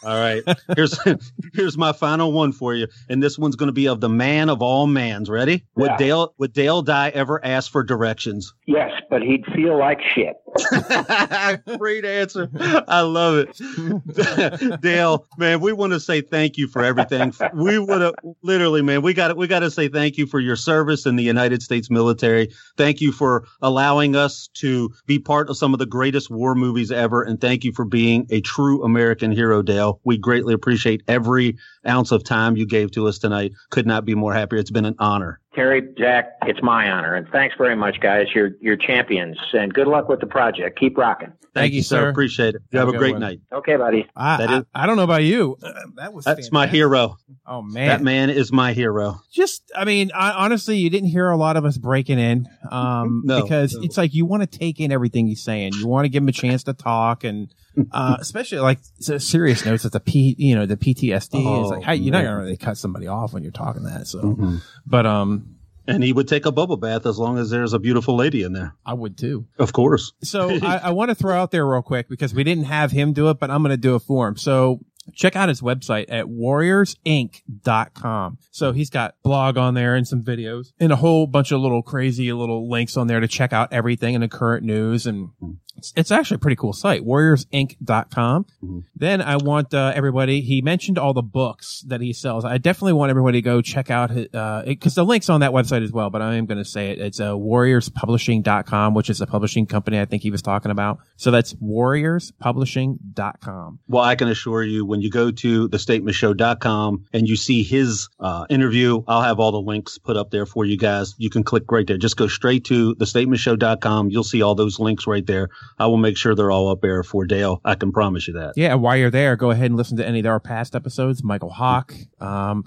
All 0.06 0.20
right. 0.20 0.44
Here's 0.76 0.96
here's 1.52 1.76
my 1.76 1.92
final 1.92 2.32
one 2.32 2.52
for 2.52 2.72
you, 2.74 2.86
and 3.08 3.20
this 3.20 3.36
one's 3.36 3.56
going 3.56 3.66
to 3.66 3.72
be 3.72 3.88
of 3.88 4.00
the 4.00 4.08
man 4.08 4.48
of 4.48 4.62
all 4.62 4.86
mans. 4.86 5.28
Ready? 5.28 5.64
Would 5.74 5.96
Dale 5.98 6.32
would 6.38 6.52
Dale 6.52 6.80
Dye 6.82 7.08
ever 7.08 7.44
ask 7.44 7.72
for 7.72 7.82
directions? 7.82 8.54
Yes, 8.68 8.92
but 9.10 9.22
he'd 9.22 9.44
feel 9.46 9.76
like 9.76 9.98
shit. 10.14 10.36
Great 11.78 12.04
answer. 12.04 12.48
I 12.88 13.00
love 13.02 13.36
it. 13.36 14.80
Dale, 14.80 15.26
man, 15.38 15.60
we 15.60 15.72
want 15.72 15.92
to 15.92 16.00
say 16.00 16.20
thank 16.20 16.56
you 16.56 16.68
for 16.68 16.82
everything. 16.82 17.32
We 17.54 17.78
would 17.78 18.00
have 18.00 18.14
literally, 18.42 18.82
man, 18.82 19.02
we 19.02 19.14
got 19.14 19.36
we 19.36 19.46
got 19.46 19.60
to 19.60 19.70
say 19.70 19.88
thank 19.88 20.16
you 20.16 20.26
for 20.26 20.40
your 20.40 20.56
service 20.56 21.06
in 21.06 21.16
the 21.16 21.22
United 21.22 21.62
States 21.62 21.90
military. 21.90 22.52
Thank 22.76 23.00
you 23.00 23.12
for 23.12 23.46
allowing 23.62 24.16
us 24.16 24.48
to 24.54 24.90
be 25.06 25.18
part 25.18 25.50
of 25.50 25.56
some 25.56 25.72
of 25.72 25.78
the 25.78 25.86
greatest 25.86 26.30
war 26.30 26.54
movies 26.54 26.90
ever 26.90 27.22
and 27.22 27.40
thank 27.40 27.64
you 27.64 27.72
for 27.72 27.84
being 27.84 28.26
a 28.30 28.40
true 28.40 28.82
American 28.84 29.32
hero, 29.32 29.62
Dale. 29.62 30.00
We 30.04 30.18
greatly 30.18 30.54
appreciate 30.54 31.02
every 31.08 31.56
ounce 31.86 32.12
of 32.12 32.24
time 32.24 32.56
you 32.56 32.66
gave 32.66 32.90
to 32.92 33.06
us 33.06 33.18
tonight. 33.18 33.52
Could 33.70 33.86
not 33.86 34.04
be 34.04 34.14
more 34.14 34.32
happier. 34.32 34.58
It's 34.58 34.70
been 34.70 34.84
an 34.84 34.96
honor. 34.98 35.40
Terry, 35.56 35.82
Jack, 35.98 36.32
it's 36.46 36.62
my 36.62 36.88
honor, 36.90 37.14
and 37.14 37.26
thanks 37.30 37.54
very 37.56 37.74
much, 37.74 37.98
guys. 38.00 38.26
You're 38.34 38.50
you're 38.60 38.76
champions, 38.76 39.38
and 39.54 39.72
good 39.72 39.86
luck 39.88 40.08
with 40.08 40.20
the 40.20 40.26
project. 40.26 40.78
Keep 40.78 40.98
rocking. 40.98 41.32
Thank 41.54 41.72
you, 41.72 41.82
sir. 41.82 42.10
Appreciate 42.10 42.54
it. 42.54 42.62
You 42.70 42.78
Have 42.78 42.88
have, 42.88 42.94
a 42.94 42.96
a 42.98 43.00
great 43.00 43.12
one. 43.12 43.22
night. 43.22 43.40
Okay, 43.50 43.76
buddy. 43.76 44.06
I, 44.14 44.36
That 44.36 44.50
I, 44.74 44.82
I 44.82 44.86
don't 44.86 44.96
know 44.98 45.04
about 45.04 45.22
you. 45.24 45.56
Uh, 45.62 45.72
that 45.96 46.12
was 46.12 46.26
That's 46.26 46.52
my 46.52 46.66
hero. 46.66 47.16
Oh 47.46 47.62
man, 47.62 47.88
That 47.88 48.02
man 48.02 48.28
is 48.28 48.52
my 48.52 48.74
hero. 48.74 49.22
just 49.32 49.62
I 49.74 49.86
mean, 49.86 50.10
I, 50.14 50.32
honestly, 50.32 50.76
you 50.76 50.90
didn't 50.90 51.08
hear 51.08 51.30
a 51.30 51.36
lot 51.38 51.56
of 51.56 51.64
us 51.64 51.78
breaking 51.78 52.18
in, 52.18 52.46
um, 52.70 53.22
No, 53.24 53.42
because 53.42 53.72
no. 53.74 53.80
it's 53.84 53.96
like 53.96 54.12
you 54.12 54.26
want 54.26 54.42
to 54.42 54.58
take 54.58 54.78
in 54.80 54.92
everything 54.92 55.26
he's 55.26 55.42
saying. 55.42 55.72
You 55.78 55.86
want 55.86 56.04
to 56.04 56.10
give 56.10 56.22
him 56.22 56.28
a 56.28 56.32
chance 56.32 56.64
to 56.64 56.74
talk, 56.74 57.24
and 57.24 57.50
uh, 57.92 58.16
especially 58.20 58.58
like 58.60 58.78
so 59.00 59.18
serious 59.18 59.64
notes. 59.64 59.84
It's 59.84 59.94
a 59.94 60.00
P, 60.00 60.34
you 60.38 60.54
know, 60.54 60.66
the 60.66 60.76
PTSD. 60.76 61.12
it's 61.12 61.34
Oh, 61.34 61.68
like, 61.68 61.82
hey, 61.84 61.96
you're 61.96 62.12
not 62.12 62.24
gonna 62.24 62.38
really 62.38 62.56
cut 62.56 62.76
somebody 62.78 63.06
off 63.06 63.32
when 63.32 63.42
you're 63.42 63.52
talking 63.52 63.84
that. 63.84 64.06
So, 64.06 64.20
Mhm. 64.22 64.60
but 64.86 65.06
um, 65.06 65.56
And 65.88 66.02
he 66.02 66.12
would 66.12 66.26
take 66.26 66.46
a 66.46 66.52
bubble 66.52 66.76
bath 66.76 67.06
as 67.06 67.16
long 67.18 67.38
as 67.38 67.50
there's 67.50 67.72
a 67.72 67.78
beautiful 67.78 68.16
lady 68.16 68.42
in 68.42 68.52
there. 68.52 68.74
I 68.84 68.94
would 68.94 69.16
too. 69.16 69.46
Of 69.58 69.72
course. 69.72 70.12
So 70.22 70.50
I, 70.62 70.78
I 70.78 70.90
want 70.90 71.10
to 71.10 71.14
throw 71.14 71.36
out 71.36 71.50
there 71.52 71.64
real 71.66 71.82
quick 71.82 72.08
because 72.08 72.34
we 72.34 72.42
didn't 72.44 72.64
have 72.64 72.90
him 72.90 73.12
do 73.12 73.30
it, 73.30 73.38
but 73.38 73.50
I'm 73.52 73.62
going 73.62 73.70
to 73.70 73.76
do 73.76 73.94
it 73.94 74.00
for 74.00 74.26
him. 74.26 74.36
So 74.36 74.80
check 75.14 75.36
out 75.36 75.48
his 75.48 75.60
website 75.60 76.06
at 76.08 76.26
warriorsinc.com. 76.26 78.38
So 78.50 78.72
he's 78.72 78.90
got 78.90 79.14
blog 79.22 79.56
on 79.56 79.74
there 79.74 79.94
and 79.94 80.06
some 80.06 80.22
videos 80.22 80.72
and 80.80 80.92
a 80.92 80.96
whole 80.96 81.26
bunch 81.26 81.52
of 81.52 81.60
little 81.60 81.82
crazy 81.82 82.32
little 82.32 82.68
links 82.68 82.96
on 82.96 83.06
there 83.06 83.20
to 83.20 83.28
check 83.28 83.52
out 83.52 83.72
everything 83.72 84.14
in 84.14 84.20
the 84.20 84.28
current 84.28 84.64
news. 84.64 85.06
And 85.06 85.30
it's, 85.76 85.92
it's 85.96 86.10
actually 86.10 86.36
a 86.36 86.38
pretty 86.38 86.56
cool 86.56 86.72
site, 86.72 87.04
warriorsinc.com. 87.04 88.46
Mhm. 88.64 88.84
Then 88.94 89.20
I 89.22 89.36
want 89.36 89.74
uh, 89.74 89.92
everybody, 89.94 90.40
he 90.40 90.62
mentioned 90.62 90.98
all 90.98 91.12
the 91.12 91.22
books 91.22 91.82
that 91.86 92.00
he 92.00 92.12
sells. 92.12 92.44
I 92.44 92.58
definitely 92.58 92.94
want 92.94 93.10
everybody 93.10 93.38
to 93.38 93.42
go 93.42 93.60
check 93.60 93.90
out 93.90 94.10
his, 94.10 94.28
uh, 94.34 94.64
cause 94.80 94.94
the 94.94 95.04
link's 95.04 95.28
on 95.28 95.40
that 95.40 95.50
website 95.52 95.82
as 95.84 95.92
well, 95.92 96.08
but 96.10 96.22
I 96.22 96.34
am 96.36 96.46
going 96.46 96.58
to 96.58 96.64
say 96.64 96.90
it. 96.92 96.98
It's 96.98 97.20
uh, 97.20 97.32
warriorspublishing.com, 97.32 98.94
which 98.94 99.10
is 99.10 99.20
a 99.20 99.26
publishing 99.26 99.66
company 99.66 100.00
I 100.00 100.04
think 100.06 100.22
he 100.22 100.30
was 100.30 100.40
talking 100.42 100.70
about. 100.70 100.98
So 101.16 101.30
that's 101.30 101.52
warriorspublishing.com. 101.54 103.78
Well, 103.88 104.02
I 104.02 104.14
can 104.16 104.28
assure 104.28 104.62
you, 104.62 104.84
when 104.86 104.95
when 104.96 105.02
you 105.02 105.10
go 105.10 105.30
to 105.30 105.68
thestatementshow.com 105.68 107.04
and 107.12 107.28
you 107.28 107.36
see 107.36 107.62
his 107.62 108.08
uh, 108.18 108.46
interview, 108.48 109.02
I'll 109.06 109.20
have 109.20 109.38
all 109.38 109.52
the 109.52 109.60
links 109.60 109.98
put 109.98 110.16
up 110.16 110.30
there 110.30 110.46
for 110.46 110.64
you 110.64 110.78
guys. 110.78 111.14
You 111.18 111.28
can 111.28 111.44
click 111.44 111.70
right 111.70 111.86
there. 111.86 111.98
Just 111.98 112.16
go 112.16 112.28
straight 112.28 112.64
to 112.64 112.94
thestatementshow.com. 112.94 114.08
You'll 114.08 114.24
see 114.24 114.40
all 114.40 114.54
those 114.54 114.80
links 114.80 115.06
right 115.06 115.26
there. 115.26 115.50
I 115.78 115.86
will 115.86 115.98
make 115.98 116.16
sure 116.16 116.34
they're 116.34 116.50
all 116.50 116.70
up 116.70 116.80
there 116.80 117.02
for 117.02 117.26
Dale. 117.26 117.60
I 117.62 117.74
can 117.74 117.92
promise 117.92 118.26
you 118.26 118.32
that. 118.34 118.54
Yeah, 118.56 118.72
while 118.76 118.96
you're 118.96 119.10
there, 119.10 119.36
go 119.36 119.50
ahead 119.50 119.66
and 119.66 119.76
listen 119.76 119.98
to 119.98 120.06
any 120.06 120.20
of 120.20 120.26
our 120.26 120.40
past 120.40 120.74
episodes. 120.74 121.20
Mykel 121.20 121.52
Hawke, 121.52 121.94
um, 122.18 122.64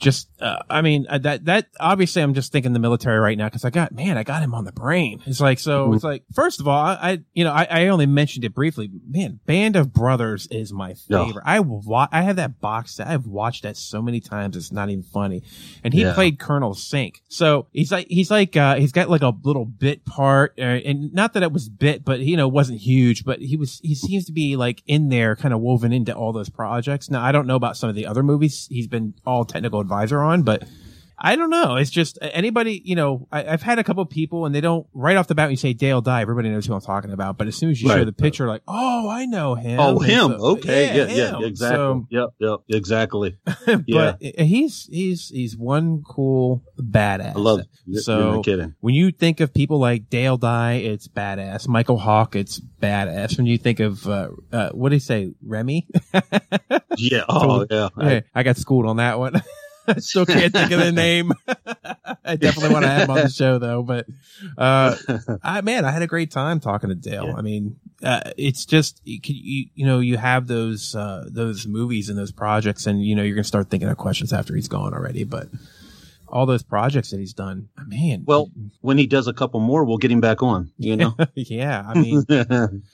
just 0.00 0.28
uh, 0.40 0.62
I 0.68 0.80
mean 0.80 1.06
uh, 1.08 1.18
that 1.18 1.44
that 1.44 1.68
obviously 1.78 2.22
I'm 2.22 2.34
just 2.34 2.50
thinking 2.50 2.72
the 2.72 2.78
military 2.78 3.18
right 3.18 3.36
now 3.36 3.46
because 3.46 3.64
I 3.64 3.70
got 3.70 3.92
man 3.92 4.16
I 4.16 4.24
got 4.24 4.42
him 4.42 4.54
on 4.54 4.64
the 4.64 4.72
brain. 4.72 5.22
It's 5.26 5.40
like 5.40 5.58
so 5.58 5.84
mm-hmm. 5.84 5.94
it's 5.94 6.04
like 6.04 6.24
first 6.34 6.58
of 6.58 6.66
all 6.66 6.84
I, 6.84 7.20
you 7.34 7.44
know 7.44 7.52
I, 7.52 7.66
I, 7.70 7.86
only 7.88 8.06
mentioned 8.06 8.44
it 8.44 8.54
briefly. 8.54 8.90
Man, 9.08 9.40
Band 9.44 9.76
of 9.76 9.92
Brothers 9.92 10.48
is 10.50 10.72
my 10.72 10.94
favorite. 10.94 11.44
I 11.44 11.60
wa- 11.60 12.08
I 12.10 12.22
have 12.22 12.36
that 12.36 12.60
box 12.60 12.96
set. 12.96 13.06
I've 13.06 13.26
watched 13.26 13.62
that 13.62 13.76
so 13.76 14.00
many 14.00 14.20
times 14.20 14.56
it's 14.56 14.72
not 14.72 14.88
even 14.88 15.02
funny. 15.02 15.42
And 15.84 15.92
he 15.92 16.02
yeah. 16.02 16.14
played 16.14 16.38
Colonel 16.38 16.74
Sink, 16.74 17.22
so 17.28 17.66
he's 17.72 17.92
like 17.92 18.06
he's 18.08 18.30
like 18.30 18.56
uh, 18.56 18.76
he's 18.76 18.92
got 18.92 19.10
like 19.10 19.22
a 19.22 19.34
little 19.42 19.66
bit 19.66 20.06
part, 20.06 20.54
uh, 20.58 20.62
and 20.62 21.12
not 21.12 21.34
that 21.34 21.42
it 21.42 21.52
was 21.52 21.68
bit, 21.68 22.04
but 22.04 22.20
you 22.20 22.36
know 22.36 22.48
wasn't 22.48 22.80
huge, 22.80 23.24
but 23.24 23.40
he 23.40 23.56
was 23.56 23.80
he 23.82 23.94
seems 23.94 24.24
to 24.24 24.32
be 24.32 24.56
like 24.56 24.82
in 24.86 25.10
there, 25.10 25.36
kind 25.36 25.52
of 25.52 25.60
woven 25.60 25.92
into 25.92 26.14
all 26.14 26.32
those 26.32 26.48
projects. 26.48 27.10
Now 27.10 27.22
I 27.22 27.32
don't 27.32 27.46
know 27.46 27.56
about 27.56 27.76
some 27.76 27.90
of 27.90 27.94
the 27.94 28.06
other 28.06 28.22
movies 28.22 28.66
he's 28.70 28.86
been 28.86 29.14
all 29.26 29.44
technical 29.44 29.80
advisor 29.90 30.20
on, 30.20 30.42
but 30.42 30.64
I 31.22 31.36
don't 31.36 31.50
know. 31.50 31.76
It's 31.76 31.90
just 31.90 32.18
anybody, 32.22 32.80
you 32.82 32.94
know, 32.94 33.28
I, 33.30 33.42
have 33.42 33.60
had 33.60 33.78
a 33.78 33.84
couple 33.84 34.04
people 34.06 34.46
and 34.46 34.54
they 34.54 34.62
don't 34.62 34.86
right 34.94 35.18
off 35.18 35.26
the 35.26 35.34
bat 35.34 35.46
when 35.46 35.50
you 35.50 35.58
say 35.58 35.74
Dale 35.74 36.00
Dye, 36.00 36.22
everybody 36.22 36.48
knows 36.48 36.64
who 36.64 36.72
I'm 36.72 36.80
talking 36.80 37.12
about. 37.12 37.36
But 37.36 37.46
as 37.46 37.56
soon 37.56 37.70
as 37.70 37.82
you 37.82 37.90
right. 37.90 37.98
show 37.98 38.04
the 38.06 38.12
picture, 38.12 38.48
like, 38.48 38.62
oh, 38.66 39.08
I 39.10 39.26
know 39.26 39.54
him. 39.54 39.78
Oh, 39.78 39.98
him. 39.98 40.30
So, 40.30 40.46
okay. 40.52 40.96
Yeah, 40.96 41.08
yeah, 41.08 41.38
yeah, 41.40 41.46
exactly. 41.46 41.76
So, 41.76 42.06
yep, 42.08 42.28
yep, 42.38 42.60
exactly. 42.70 43.36
but 43.44 43.84
yeah. 43.86 44.14
he's 44.18 44.88
he's 44.90 45.28
he's 45.28 45.58
one 45.58 46.02
cool 46.04 46.62
badass. 46.78 47.36
I 47.36 47.38
love 47.38 47.60
it. 47.60 48.00
so 48.00 48.42
kidding. 48.42 48.74
when 48.80 48.94
you 48.94 49.10
think 49.10 49.40
of 49.40 49.52
people 49.52 49.78
like 49.78 50.08
Dale 50.08 50.38
Dye, 50.38 50.74
it's 50.74 51.06
badass. 51.06 51.66
Mykel 51.66 52.00
Hawke, 52.00 52.34
it's 52.36 52.60
badass. 52.80 53.36
When 53.36 53.44
you 53.44 53.58
think 53.58 53.80
of 53.80 54.06
uh, 54.08 54.30
uh 54.50 54.70
what 54.70 54.88
do 54.88 54.96
you 54.96 55.00
say, 55.00 55.32
Remy? 55.44 55.86
yeah. 56.96 57.24
Oh, 57.28 57.66
yeah. 57.70 57.90
I, 57.98 58.22
I 58.34 58.42
got 58.42 58.56
schooled 58.56 58.86
on 58.86 58.96
that 58.96 59.18
one. 59.18 59.42
I 59.88 59.98
still 59.98 60.26
can't 60.26 60.52
think 60.52 60.70
of 60.70 60.80
the 60.80 60.92
name. 60.92 61.32
I 62.24 62.36
definitely 62.36 62.72
want 62.72 62.84
to 62.84 62.90
have 62.90 63.02
him 63.02 63.10
on 63.10 63.16
the 63.22 63.28
show 63.28 63.58
though, 63.58 63.82
but, 63.82 64.06
uh, 64.56 64.96
I, 65.42 65.60
man, 65.62 65.84
I 65.84 65.90
had 65.90 66.02
a 66.02 66.06
great 66.06 66.30
time 66.30 66.60
talking 66.60 66.88
to 66.90 66.94
Dale. 66.94 67.26
Yeah. 67.26 67.34
I 67.36 67.42
mean, 67.42 67.76
uh, 68.02 68.30
it's 68.36 68.64
just, 68.64 69.00
you, 69.04 69.20
you, 69.24 69.66
you, 69.74 69.86
know, 69.86 70.00
you 70.00 70.16
have 70.16 70.46
those, 70.46 70.94
uh, 70.94 71.28
those 71.28 71.66
movies 71.66 72.08
and 72.08 72.18
those 72.18 72.32
projects 72.32 72.86
and, 72.86 73.04
you 73.04 73.14
know, 73.14 73.22
you're 73.22 73.34
going 73.34 73.42
to 73.42 73.48
start 73.48 73.70
thinking 73.70 73.88
of 73.88 73.96
questions 73.96 74.32
after 74.32 74.54
he's 74.54 74.68
gone 74.68 74.94
already, 74.94 75.24
but 75.24 75.48
all 76.30 76.46
those 76.46 76.62
projects 76.62 77.10
that 77.10 77.18
he's 77.18 77.34
done, 77.34 77.68
man. 77.86 78.24
Well, 78.26 78.50
when 78.80 78.98
he 78.98 79.06
does 79.06 79.26
a 79.26 79.32
couple 79.32 79.60
more, 79.60 79.84
we'll 79.84 79.98
get 79.98 80.10
him 80.10 80.20
back 80.20 80.42
on, 80.42 80.72
you 80.78 80.96
know? 80.96 81.16
yeah. 81.34 81.84
I 81.86 81.94
mean, 81.98 82.24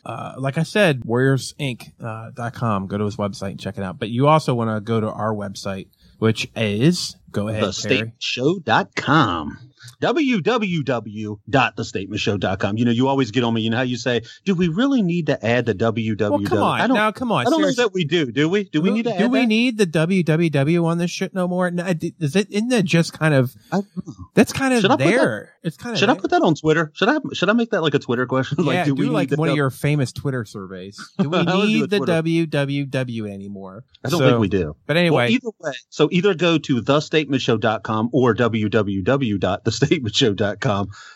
uh, 0.04 0.34
like 0.38 0.58
I 0.58 0.62
said, 0.62 1.02
warriorsinc.com, 1.02 2.82
uh, 2.82 2.86
go 2.86 2.98
to 2.98 3.04
his 3.04 3.16
website 3.16 3.50
and 3.50 3.60
check 3.60 3.78
it 3.78 3.84
out. 3.84 3.98
But 3.98 4.10
you 4.10 4.26
also 4.28 4.54
want 4.54 4.70
to 4.70 4.80
go 4.80 5.00
to 5.00 5.10
our 5.10 5.34
website, 5.34 5.88
which 6.18 6.48
is 6.56 7.16
go 7.30 7.48
ahead, 7.48 7.62
thestateshow.com 7.64 9.58
www.thestatementshow.com. 10.00 12.76
You 12.76 12.84
know, 12.84 12.90
you 12.90 13.08
always 13.08 13.30
get 13.30 13.44
on 13.44 13.54
me. 13.54 13.62
You 13.62 13.70
know 13.70 13.78
how 13.78 13.82
you 13.82 13.96
say, 13.96 14.22
do 14.44 14.54
we 14.54 14.68
really 14.68 15.00
need 15.02 15.26
to 15.26 15.44
add 15.44 15.66
the 15.66 15.74
www? 15.74 16.30
Well, 16.30 16.40
come 16.42 16.58
on. 16.58 16.80
I 16.80 16.86
don't, 16.86 16.96
now, 16.96 17.10
come 17.12 17.32
on. 17.32 17.46
I 17.46 17.50
don't 17.50 17.62
know 17.62 17.72
that 17.72 17.92
we 17.92 18.04
do. 18.04 18.30
Do 18.30 18.48
we? 18.48 18.64
Do 18.64 18.80
we 18.80 18.90
need 18.90 19.04
to 19.04 19.16
Do 19.16 19.28
we 19.28 19.40
that? 19.40 19.46
need 19.46 19.78
the 19.78 19.86
www 19.86 20.84
on 20.84 20.98
this 20.98 21.10
shit 21.10 21.34
no 21.34 21.48
more? 21.48 21.70
No, 21.70 21.84
uh, 21.84 21.94
is 22.20 22.36
it, 22.36 22.50
isn't 22.50 22.68
that 22.68 22.84
just 22.84 23.12
kind 23.12 23.34
of, 23.34 23.54
that's 24.34 24.52
kind 24.52 24.74
of 24.74 24.98
there. 24.98 25.52
It's 25.62 25.76
kind 25.76 25.94
of, 25.94 25.98
should 25.98 26.08
there. 26.08 26.16
I 26.16 26.18
put 26.18 26.30
that 26.30 26.42
on 26.42 26.54
Twitter? 26.54 26.92
Should 26.94 27.08
I, 27.08 27.18
should 27.32 27.48
I 27.48 27.52
make 27.54 27.70
that 27.70 27.82
like 27.82 27.94
a 27.94 27.98
Twitter 27.98 28.26
question? 28.26 28.58
like, 28.64 28.74
yeah, 28.74 28.84
do, 28.84 28.94
do 28.94 29.02
we 29.02 29.08
like 29.08 29.32
one 29.32 29.48
of 29.48 29.56
your 29.56 29.70
famous 29.70 30.12
Twitter 30.12 30.44
surveys? 30.44 30.96
Do 31.18 31.30
we 31.30 31.42
need 31.44 31.90
the 31.90 32.00
www 32.00 33.32
anymore? 33.32 33.84
I 34.04 34.08
don't 34.08 34.20
so, 34.20 34.28
think 34.28 34.38
we 34.38 34.48
do. 34.48 34.76
But 34.86 34.96
anyway. 34.96 35.24
Well, 35.24 35.30
either 35.30 35.48
way, 35.58 35.72
so 35.88 36.08
either 36.12 36.34
go 36.34 36.58
to 36.58 36.82
thestatementshow.com 36.82 38.10
or 38.12 38.34
www.thestatementshow.com 38.34 39.85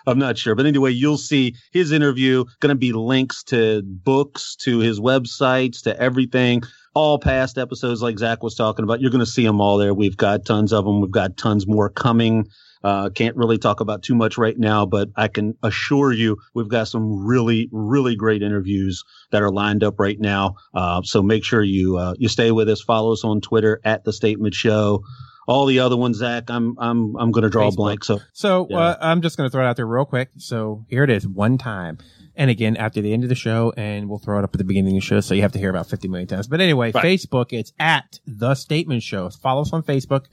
I'm 0.07 0.19
not 0.19 0.39
sure. 0.39 0.55
But 0.55 0.67
anyway, 0.67 0.93
you'll 0.93 1.19
see 1.19 1.55
his 1.73 1.93
interview, 1.93 2.45
going 2.61 2.71
to 2.71 2.79
be 2.79 2.93
links 2.93 3.43
to 3.45 3.83
books, 3.83 4.57
to 4.61 4.79
his 4.79 5.01
websites, 5.01 5.83
to 5.83 5.99
everything. 6.01 6.63
All 6.95 7.19
past 7.19 7.57
episodes, 7.57 8.03
like 8.03 8.19
Zach 8.19 8.43
was 8.43 8.57
talking 8.57 8.83
about, 8.83 9.01
you're 9.01 9.13
going 9.13 9.21
to 9.21 9.27
see 9.27 9.45
them 9.45 9.61
all 9.61 9.79
there. 9.79 9.95
We've 9.95 10.17
got 10.17 10.45
tons 10.45 10.73
of 10.73 10.85
them. 10.85 11.01
We've 11.01 11.11
got 11.11 11.37
tons 11.37 11.67
more 11.67 11.89
coming. 11.89 12.49
Uh, 12.83 13.11
can't 13.11 13.37
really 13.37 13.59
talk 13.59 13.81
about 13.81 14.03
too 14.03 14.15
much 14.15 14.39
right 14.39 14.59
now, 14.59 14.87
but 14.87 15.11
I 15.17 15.29
can 15.29 15.55
assure 15.63 16.13
you 16.13 16.39
we've 16.55 16.69
got 16.69 16.89
some 16.89 17.25
really, 17.25 17.69
really 17.73 18.17
great 18.17 18.43
interviews 18.43 19.05
that 19.33 19.43
are 19.43 19.51
lined 19.51 19.85
up 19.85 20.01
right 20.01 20.19
now. 20.19 20.57
Uh, 20.73 21.03
so 21.03 21.23
make 21.23 21.45
sure 21.45 21.63
you 21.63 21.99
uh, 21.99 22.15
you 22.19 22.29
stay 22.29 22.51
with 22.53 22.69
us. 22.71 22.81
Follow 22.81 23.13
us 23.13 23.23
on 23.23 23.41
Twitter 23.43 23.81
at 23.85 24.05
the 24.05 24.13
Statement 24.13 24.55
Show 24.55 25.05
all 25.51 25.67
the 25.67 25.81
other 25.81 25.97
ones, 25.97 26.19
Zach, 26.19 26.49
I'm 26.49 26.77
I'm 26.79 27.17
I'm 27.17 27.33
going 27.33 27.43
to 27.43 27.51
draw 27.51 27.69
Facebook. 27.69 27.73
a 27.73 27.77
blank. 27.77 28.05
So 28.05 28.21
so 28.33 28.69
yeah. 28.71 28.79
uh, 28.79 28.99
I'm 29.01 29.21
just 29.21 29.37
going 29.37 29.49
to 29.49 29.53
throw 29.53 29.65
it 29.65 29.69
out 29.69 29.77
there 29.77 29.87
real 29.87 30.05
quick. 30.05 30.31
So 30.39 30.85
here 30.89 31.03
it 31.03 31.11
is, 31.11 31.27
one 31.27 31.59
time. 31.59 31.99
And 32.37 32.49
again, 32.51 32.77
after 32.77 33.03
the 33.03 33.13
end 33.13 33.25
of 33.25 33.29
the 33.29 33.35
show, 33.35 33.73
and 33.77 34.09
we'll 34.09 34.21
throw 34.21 34.39
it 34.39 34.45
up 34.45 34.55
at 34.55 34.59
the 34.59 34.65
beginning 34.65 34.97
of 34.97 35.03
the 35.03 35.07
show, 35.07 35.21
so 35.21 35.35
you 35.35 35.43
have 35.43 35.53
to 35.53 35.59
hear 35.59 35.69
about 35.69 35.89
50 35.89 36.09
million 36.09 36.29
times. 36.29 36.47
But 36.47 36.61
anyway, 36.61 36.93
right. 36.93 37.05
Facebook, 37.05 37.53
it's 37.53 37.73
at 37.79 38.21
The 38.27 38.55
Statement 38.55 39.03
Show. 39.03 39.29
Follow 39.29 39.63
us 39.63 39.73
on 39.73 39.83
Facebook. 39.83 40.27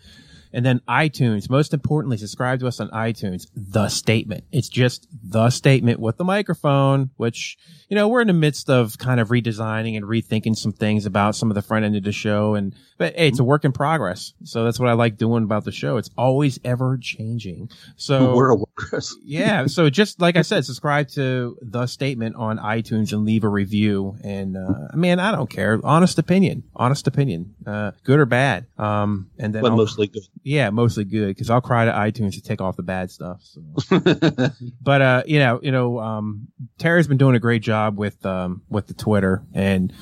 And 0.58 0.66
then 0.66 0.82
iTunes. 0.90 1.52
Most 1.52 1.72
importantly, 1.72 2.18
subscribe 2.18 2.62
to 2.62 2.68
us 2.68 2.80
on 2.80 2.90
iTunes. 2.90 3.46
The 3.56 3.90
statement. 3.90 4.46
It's 4.52 4.68
just 4.68 5.08
the 5.24 5.52
statement 5.52 6.00
with 6.00 6.18
the 6.18 6.24
microphone, 6.24 7.12
which, 7.16 7.60
you 7.90 7.96
know, 7.96 8.08
we're 8.08 8.22
in 8.22 8.28
the 8.28 8.34
midst 8.34 8.68
of 8.68 8.98
kind 8.98 9.20
of 9.20 9.30
redesigning 9.30 9.96
and 9.96 10.04
rethinking 10.04 10.56
some 10.56 10.72
things 10.72 11.06
about 11.06 11.36
some 11.36 11.52
of 11.52 11.56
the 11.56 11.62
front 11.62 11.86
end 11.86 11.96
of 11.96 12.02
the 12.02 12.12
show. 12.12 12.56
And, 12.56 12.74
but 12.98 13.16
hey, 13.16 13.28
it's 13.28 13.38
a 13.38 13.44
work 13.44 13.66
in 13.66 13.72
progress. 13.72 14.34
So 14.46 14.64
that's 14.64 14.80
what 14.80 14.90
I 14.90 14.94
like 14.94 15.16
doing 15.18 15.44
about 15.44 15.64
the 15.64 15.72
show. 15.72 15.98
It's 15.98 16.10
always 16.18 16.60
ever 16.66 16.98
changing. 17.00 17.70
So 17.96 18.36
we're 18.36 18.50
a 18.50 18.56
workers. 18.56 19.16
yeah. 19.24 19.68
So 19.68 19.92
just 19.92 20.20
like 20.20 20.38
I 20.38 20.42
said, 20.42 20.66
subscribe 20.66 21.10
to 21.10 21.56
the 21.62 21.86
statement 21.86 22.36
on 22.36 22.58
iTunes 22.58 23.14
and 23.14 23.26
leave 23.26 23.44
a 23.44 23.50
review. 23.50 24.18
And, 24.24 24.58
uh, 24.58 24.96
man, 24.96 25.20
I 25.20 25.32
don't 25.32 25.52
care. 25.52 25.80
Honest 25.84 26.18
opinion, 26.18 26.64
honest 26.76 27.06
opinion, 27.06 27.54
uh, 27.68 27.92
good 28.04 28.20
or 28.20 28.26
bad. 28.26 28.66
Um, 28.80 29.30
and 29.38 29.54
then 29.54 29.62
but 29.62 29.74
mostly 29.74 30.08
good. 30.08 30.24
Yeah, 30.48 30.70
mostly 30.70 31.04
good 31.04 31.28
because 31.28 31.50
I'll 31.50 31.60
cry 31.60 31.84
to 31.84 31.92
iTunes 31.92 32.36
to 32.36 32.42
take 32.42 32.62
off 32.62 32.78
the 32.78 32.84
bad 32.84 33.12
stuff. 33.12 33.42
So. 33.44 33.62
but 34.82 35.02
uh, 35.02 35.24
you 35.26 35.40
know, 35.40 35.60
you 35.62 35.74
know, 35.74 36.00
um, 36.00 36.48
Terry's 36.78 37.06
been 37.06 37.18
doing 37.18 37.36
a 37.36 37.40
great 37.40 37.62
job 37.62 37.98
with 37.98 38.26
um 38.26 38.62
with 38.70 38.88
the 38.88 38.94
Twitter 38.94 39.44
and. 39.54 39.94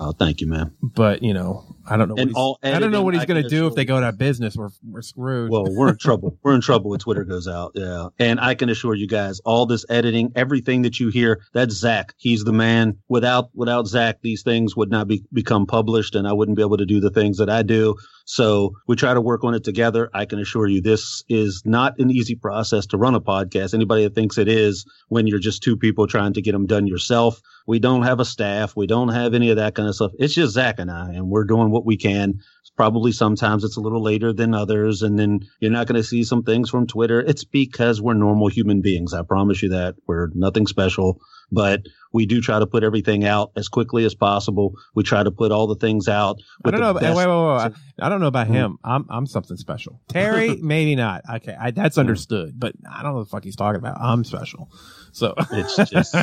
Oh, 0.00 0.12
thank 0.12 0.40
you, 0.40 0.46
man. 0.46 0.72
But 0.82 1.22
you 1.22 1.32
know, 1.32 1.64
I 1.86 1.96
don't 1.96 2.08
know. 2.08 2.14
What 2.14 2.32
all 2.34 2.58
editing, 2.62 2.76
I 2.76 2.80
don't 2.80 2.90
know 2.90 3.02
what 3.02 3.14
he's 3.14 3.24
going 3.24 3.42
to 3.42 3.48
do 3.48 3.66
if 3.66 3.74
they 3.74 3.84
go 3.84 3.96
out 3.96 4.02
of 4.02 4.18
business. 4.18 4.56
We're 4.56 4.70
we're 4.82 5.02
screwed. 5.02 5.50
Well, 5.50 5.66
we're 5.68 5.90
in 5.90 5.98
trouble. 5.98 6.38
we're 6.42 6.54
in 6.54 6.60
trouble 6.60 6.90
when 6.90 6.98
Twitter 6.98 7.24
goes 7.24 7.46
out. 7.46 7.72
Yeah, 7.74 8.08
and 8.18 8.40
I 8.40 8.54
can 8.54 8.68
assure 8.68 8.94
you 8.94 9.06
guys, 9.06 9.40
all 9.40 9.66
this 9.66 9.84
editing, 9.88 10.32
everything 10.34 10.82
that 10.82 10.98
you 10.98 11.08
hear, 11.08 11.42
that's 11.52 11.74
Zach. 11.74 12.14
He's 12.16 12.44
the 12.44 12.52
man. 12.52 12.98
Without 13.08 13.50
without 13.54 13.86
Zach, 13.86 14.18
these 14.22 14.42
things 14.42 14.76
would 14.76 14.90
not 14.90 15.06
be 15.08 15.24
become 15.32 15.66
published, 15.66 16.14
and 16.14 16.26
I 16.26 16.32
wouldn't 16.32 16.56
be 16.56 16.62
able 16.62 16.78
to 16.78 16.86
do 16.86 17.00
the 17.00 17.10
things 17.10 17.38
that 17.38 17.50
I 17.50 17.62
do. 17.62 17.96
So 18.24 18.72
we 18.88 18.96
try 18.96 19.12
to 19.12 19.20
work 19.20 19.44
on 19.44 19.54
it 19.54 19.64
together. 19.64 20.10
I 20.14 20.24
can 20.24 20.38
assure 20.38 20.66
you, 20.66 20.80
this 20.80 21.22
is 21.28 21.62
not 21.64 21.98
an 21.98 22.10
easy 22.10 22.34
process 22.34 22.86
to 22.86 22.96
run 22.96 23.14
a 23.14 23.20
podcast. 23.20 23.74
Anybody 23.74 24.04
that 24.04 24.14
thinks 24.14 24.38
it 24.38 24.48
is, 24.48 24.86
when 25.08 25.26
you're 25.26 25.38
just 25.38 25.62
two 25.62 25.76
people 25.76 26.06
trying 26.06 26.32
to 26.32 26.42
get 26.42 26.52
them 26.52 26.66
done 26.66 26.86
yourself, 26.86 27.40
we 27.66 27.78
don't 27.78 28.02
have 28.02 28.20
a 28.20 28.24
staff. 28.24 28.76
We 28.76 28.86
don't 28.86 29.08
have 29.08 29.34
any 29.34 29.50
of 29.50 29.56
that 29.56 29.74
kind 29.74 29.88
of 29.88 29.94
stuff. 29.94 30.12
It's 30.18 30.34
just 30.34 30.54
Zach 30.54 30.78
and 30.78 30.90
I, 30.90 31.12
and 31.12 31.28
we're 31.28 31.44
doing 31.44 31.70
what 31.70 31.86
we 31.86 31.96
can. 31.96 32.40
Probably 32.76 33.12
sometimes 33.12 33.62
it's 33.62 33.76
a 33.76 33.80
little 33.80 34.02
later 34.02 34.32
than 34.32 34.52
others. 34.52 35.02
And 35.02 35.16
then 35.16 35.46
you're 35.60 35.70
not 35.70 35.86
going 35.86 36.00
to 36.00 36.02
see 36.02 36.24
some 36.24 36.42
things 36.42 36.68
from 36.68 36.88
Twitter. 36.88 37.20
It's 37.20 37.44
because 37.44 38.02
we're 38.02 38.14
normal 38.14 38.48
human 38.48 38.80
beings. 38.80 39.14
I 39.14 39.22
promise 39.22 39.62
you 39.62 39.68
that 39.68 39.94
we're 40.08 40.30
nothing 40.34 40.66
special, 40.66 41.20
but 41.52 41.82
we 42.12 42.26
do 42.26 42.40
try 42.40 42.58
to 42.58 42.66
put 42.66 42.82
everything 42.82 43.24
out 43.24 43.52
as 43.54 43.68
quickly 43.68 44.04
as 44.04 44.16
possible. 44.16 44.74
We 44.92 45.04
try 45.04 45.22
to 45.22 45.30
put 45.30 45.52
all 45.52 45.68
the 45.68 45.76
things 45.76 46.08
out. 46.08 46.40
I 46.64 46.72
don't 46.72 46.80
know. 46.80 46.94
Best- 46.94 47.16
wait, 47.16 47.26
wait, 47.28 47.46
wait, 47.46 47.62
wait. 47.62 47.72
I 48.00 48.08
don't 48.08 48.20
know 48.20 48.26
about 48.26 48.46
mm-hmm. 48.46 48.54
him. 48.54 48.78
I'm, 48.82 49.06
I'm 49.08 49.26
something 49.26 49.56
special. 49.56 50.00
Terry, 50.08 50.56
maybe 50.60 50.96
not. 50.96 51.22
Okay. 51.36 51.56
I, 51.58 51.70
that's 51.70 51.96
understood, 51.96 52.58
but 52.58 52.74
I 52.90 53.02
don't 53.04 53.12
know 53.12 53.18
what 53.18 53.24
the 53.26 53.30
fuck 53.30 53.44
he's 53.44 53.56
talking 53.56 53.78
about. 53.78 54.00
I'm 54.00 54.24
special. 54.24 54.68
So 55.14 55.34
It's 55.52 55.90
just 55.90 56.14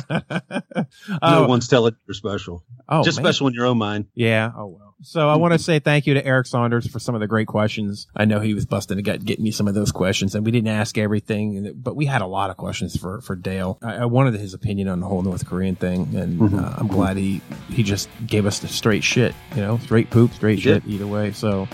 no 1.21 1.47
one's 1.47 1.67
telling 1.67 1.95
you're 2.07 2.13
special. 2.13 2.63
oh, 2.89 3.03
just 3.03 3.17
man. 3.17 3.25
special 3.25 3.47
in 3.47 3.53
your 3.53 3.65
own 3.65 3.77
mind. 3.77 4.07
Yeah. 4.15 4.51
Oh 4.55 4.67
well. 4.67 4.87
So 5.03 5.27
I 5.27 5.35
want 5.37 5.53
to 5.53 5.57
say 5.59 5.79
thank 5.79 6.05
you 6.05 6.13
to 6.13 6.23
Eric 6.23 6.45
Saunders 6.45 6.85
for 6.87 6.99
some 6.99 7.15
of 7.15 7.21
the 7.21 7.27
great 7.27 7.47
questions. 7.47 8.05
I 8.15 8.25
know 8.25 8.39
he 8.39 8.53
was 8.53 8.67
busting 8.67 8.97
to 8.97 9.01
get 9.01 9.25
getting 9.25 9.43
me 9.43 9.49
some 9.49 9.67
of 9.67 9.73
those 9.73 9.91
questions, 9.91 10.35
and 10.35 10.45
we 10.45 10.51
didn't 10.51 10.67
ask 10.67 10.95
everything, 10.97 11.73
but 11.75 11.95
we 11.95 12.05
had 12.05 12.21
a 12.21 12.27
lot 12.27 12.51
of 12.51 12.57
questions 12.57 12.95
for 12.95 13.19
for 13.21 13.35
Dale. 13.35 13.79
I, 13.81 13.95
I 13.95 14.05
wanted 14.05 14.35
his 14.35 14.53
opinion 14.53 14.87
on 14.89 14.99
the 14.99 15.07
whole 15.07 15.23
North 15.23 15.45
Korean 15.47 15.75
thing, 15.75 16.15
and 16.15 16.39
Mm-hmm. 16.39 16.59
uh, 16.59 16.73
I'm 16.77 16.87
glad 16.87 17.17
he 17.17 17.41
he 17.69 17.81
just 17.81 18.09
gave 18.27 18.45
us 18.45 18.59
the 18.59 18.67
straight 18.67 19.03
shit. 19.03 19.33
You 19.55 19.61
know, 19.61 19.77
straight 19.79 20.09
poop, 20.11 20.33
straight 20.33 20.55
He 20.59 20.61
shit. 20.61 20.83
Either 20.85 21.07
way. 21.07 21.31
So. 21.31 21.67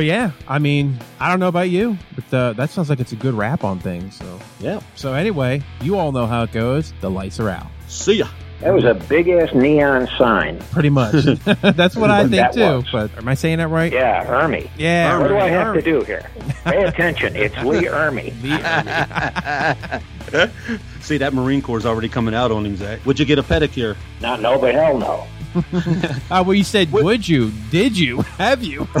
But 0.00 0.06
yeah, 0.06 0.30
I 0.48 0.58
mean, 0.58 0.96
I 1.20 1.28
don't 1.28 1.40
know 1.40 1.48
about 1.48 1.68
you, 1.68 1.98
but 2.14 2.32
uh, 2.34 2.52
that 2.54 2.70
sounds 2.70 2.88
like 2.88 3.00
it's 3.00 3.12
a 3.12 3.16
good 3.16 3.34
wrap 3.34 3.64
on 3.64 3.80
things. 3.80 4.16
So, 4.16 4.38
Yeah. 4.58 4.80
so 4.94 5.12
anyway, 5.12 5.62
you 5.82 5.98
all 5.98 6.10
know 6.10 6.24
how 6.26 6.42
it 6.42 6.52
goes. 6.52 6.94
The 7.02 7.10
lights 7.10 7.38
are 7.38 7.50
out. 7.50 7.66
See 7.86 8.14
ya. 8.14 8.28
That 8.62 8.72
was 8.72 8.84
a 8.84 8.94
big 8.94 9.28
ass 9.28 9.52
neon 9.54 10.08
sign. 10.16 10.58
Pretty 10.70 10.88
much. 10.88 11.12
That's 11.60 11.96
what 11.96 12.10
I 12.10 12.26
think 12.26 12.52
too. 12.52 12.60
was. 12.62 12.84
But 12.90 13.10
am 13.18 13.28
I 13.28 13.34
saying 13.34 13.58
that 13.58 13.68
right? 13.68 13.92
Yeah, 13.92 14.24
Ermey. 14.24 14.70
Yeah. 14.78 15.18
What 15.18 15.28
do 15.28 15.36
I 15.36 15.50
Ermey. 15.50 15.50
have 15.50 15.74
to 15.74 15.82
do 15.82 16.00
here? 16.04 16.30
Pay 16.64 16.82
attention. 16.84 17.36
It's 17.36 17.54
Lee 17.58 17.82
Ermey. 17.84 18.32
See 21.02 21.18
that 21.18 21.34
Marine 21.34 21.60
Corps 21.60 21.76
is 21.76 21.84
already 21.84 22.08
coming 22.08 22.34
out 22.34 22.50
on 22.50 22.64
him, 22.64 22.76
Zach. 22.76 23.04
Would 23.04 23.18
you 23.18 23.26
get 23.26 23.38
a 23.38 23.42
pedicure? 23.42 23.96
Not 24.22 24.40
no, 24.40 24.58
but 24.58 24.74
hell 24.74 24.96
no. 24.96 25.26
Oh, 25.54 25.64
well, 26.44 26.54
you 26.54 26.64
said, 26.64 26.90
would 26.92 27.26
you? 27.28 27.50
Did 27.70 27.96
you? 27.98 28.22
Have 28.38 28.62
you? 28.62 28.80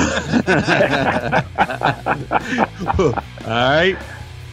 All 2.98 3.12
right. 3.46 3.96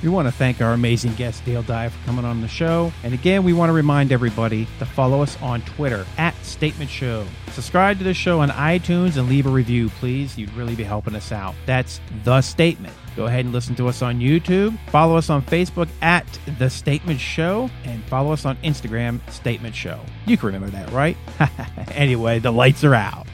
we 0.04 0.10
want 0.10 0.28
to 0.28 0.32
thank 0.32 0.62
our 0.62 0.74
amazing 0.74 1.14
guest, 1.16 1.44
Dale 1.46 1.64
Dye, 1.64 1.90
for 1.90 2.06
coming 2.06 2.26
on 2.26 2.42
the 2.42 2.48
show. 2.48 2.92
And 3.04 3.14
again, 3.14 3.44
we 3.44 3.54
want 3.54 3.70
to 3.70 3.74
remind 3.74 4.12
everybody 4.12 4.68
to 4.80 4.86
follow 4.86 5.22
us 5.22 5.40
on 5.42 5.62
Twitter 5.62 6.06
at 6.18 6.36
Statement 6.46 6.90
Show. 6.90 7.26
Subscribe 7.52 7.98
to 8.00 8.04
the 8.04 8.14
show 8.14 8.40
on 8.42 8.50
iTunes 8.50 9.18
and 9.18 9.28
leave 9.30 9.46
a 9.46 9.50
review, 9.50 9.90
please. 9.90 10.38
You'd 10.38 10.54
really 10.54 10.76
be 10.76 10.84
helping 10.84 11.16
us 11.16 11.32
out. 11.32 11.56
That's 11.66 12.00
The 12.24 12.42
Statement. 12.42 12.94
Go 13.18 13.26
ahead 13.26 13.46
and 13.46 13.54
listen 13.54 13.74
to 13.78 13.88
us 13.88 14.04
on 14.04 14.20
YouTube. 14.20 14.78
Follow 14.92 15.18
us 15.18 15.32
on 15.32 15.42
Facebook 15.42 15.90
at 16.04 16.26
The 16.60 16.70
Statement 16.70 17.20
Show. 17.20 17.68
And 17.84 18.04
follow 18.04 18.32
us 18.32 18.46
on 18.46 18.58
Instagram, 18.58 19.28
Statement 19.32 19.74
Show. 19.74 20.00
You 20.28 20.38
can 20.38 20.46
remember 20.46 20.70
that, 20.70 20.92
right? 20.92 21.18
anyway, 21.96 22.38
the 22.38 22.52
lights 22.52 22.84
are 22.84 22.94
out. 22.94 23.26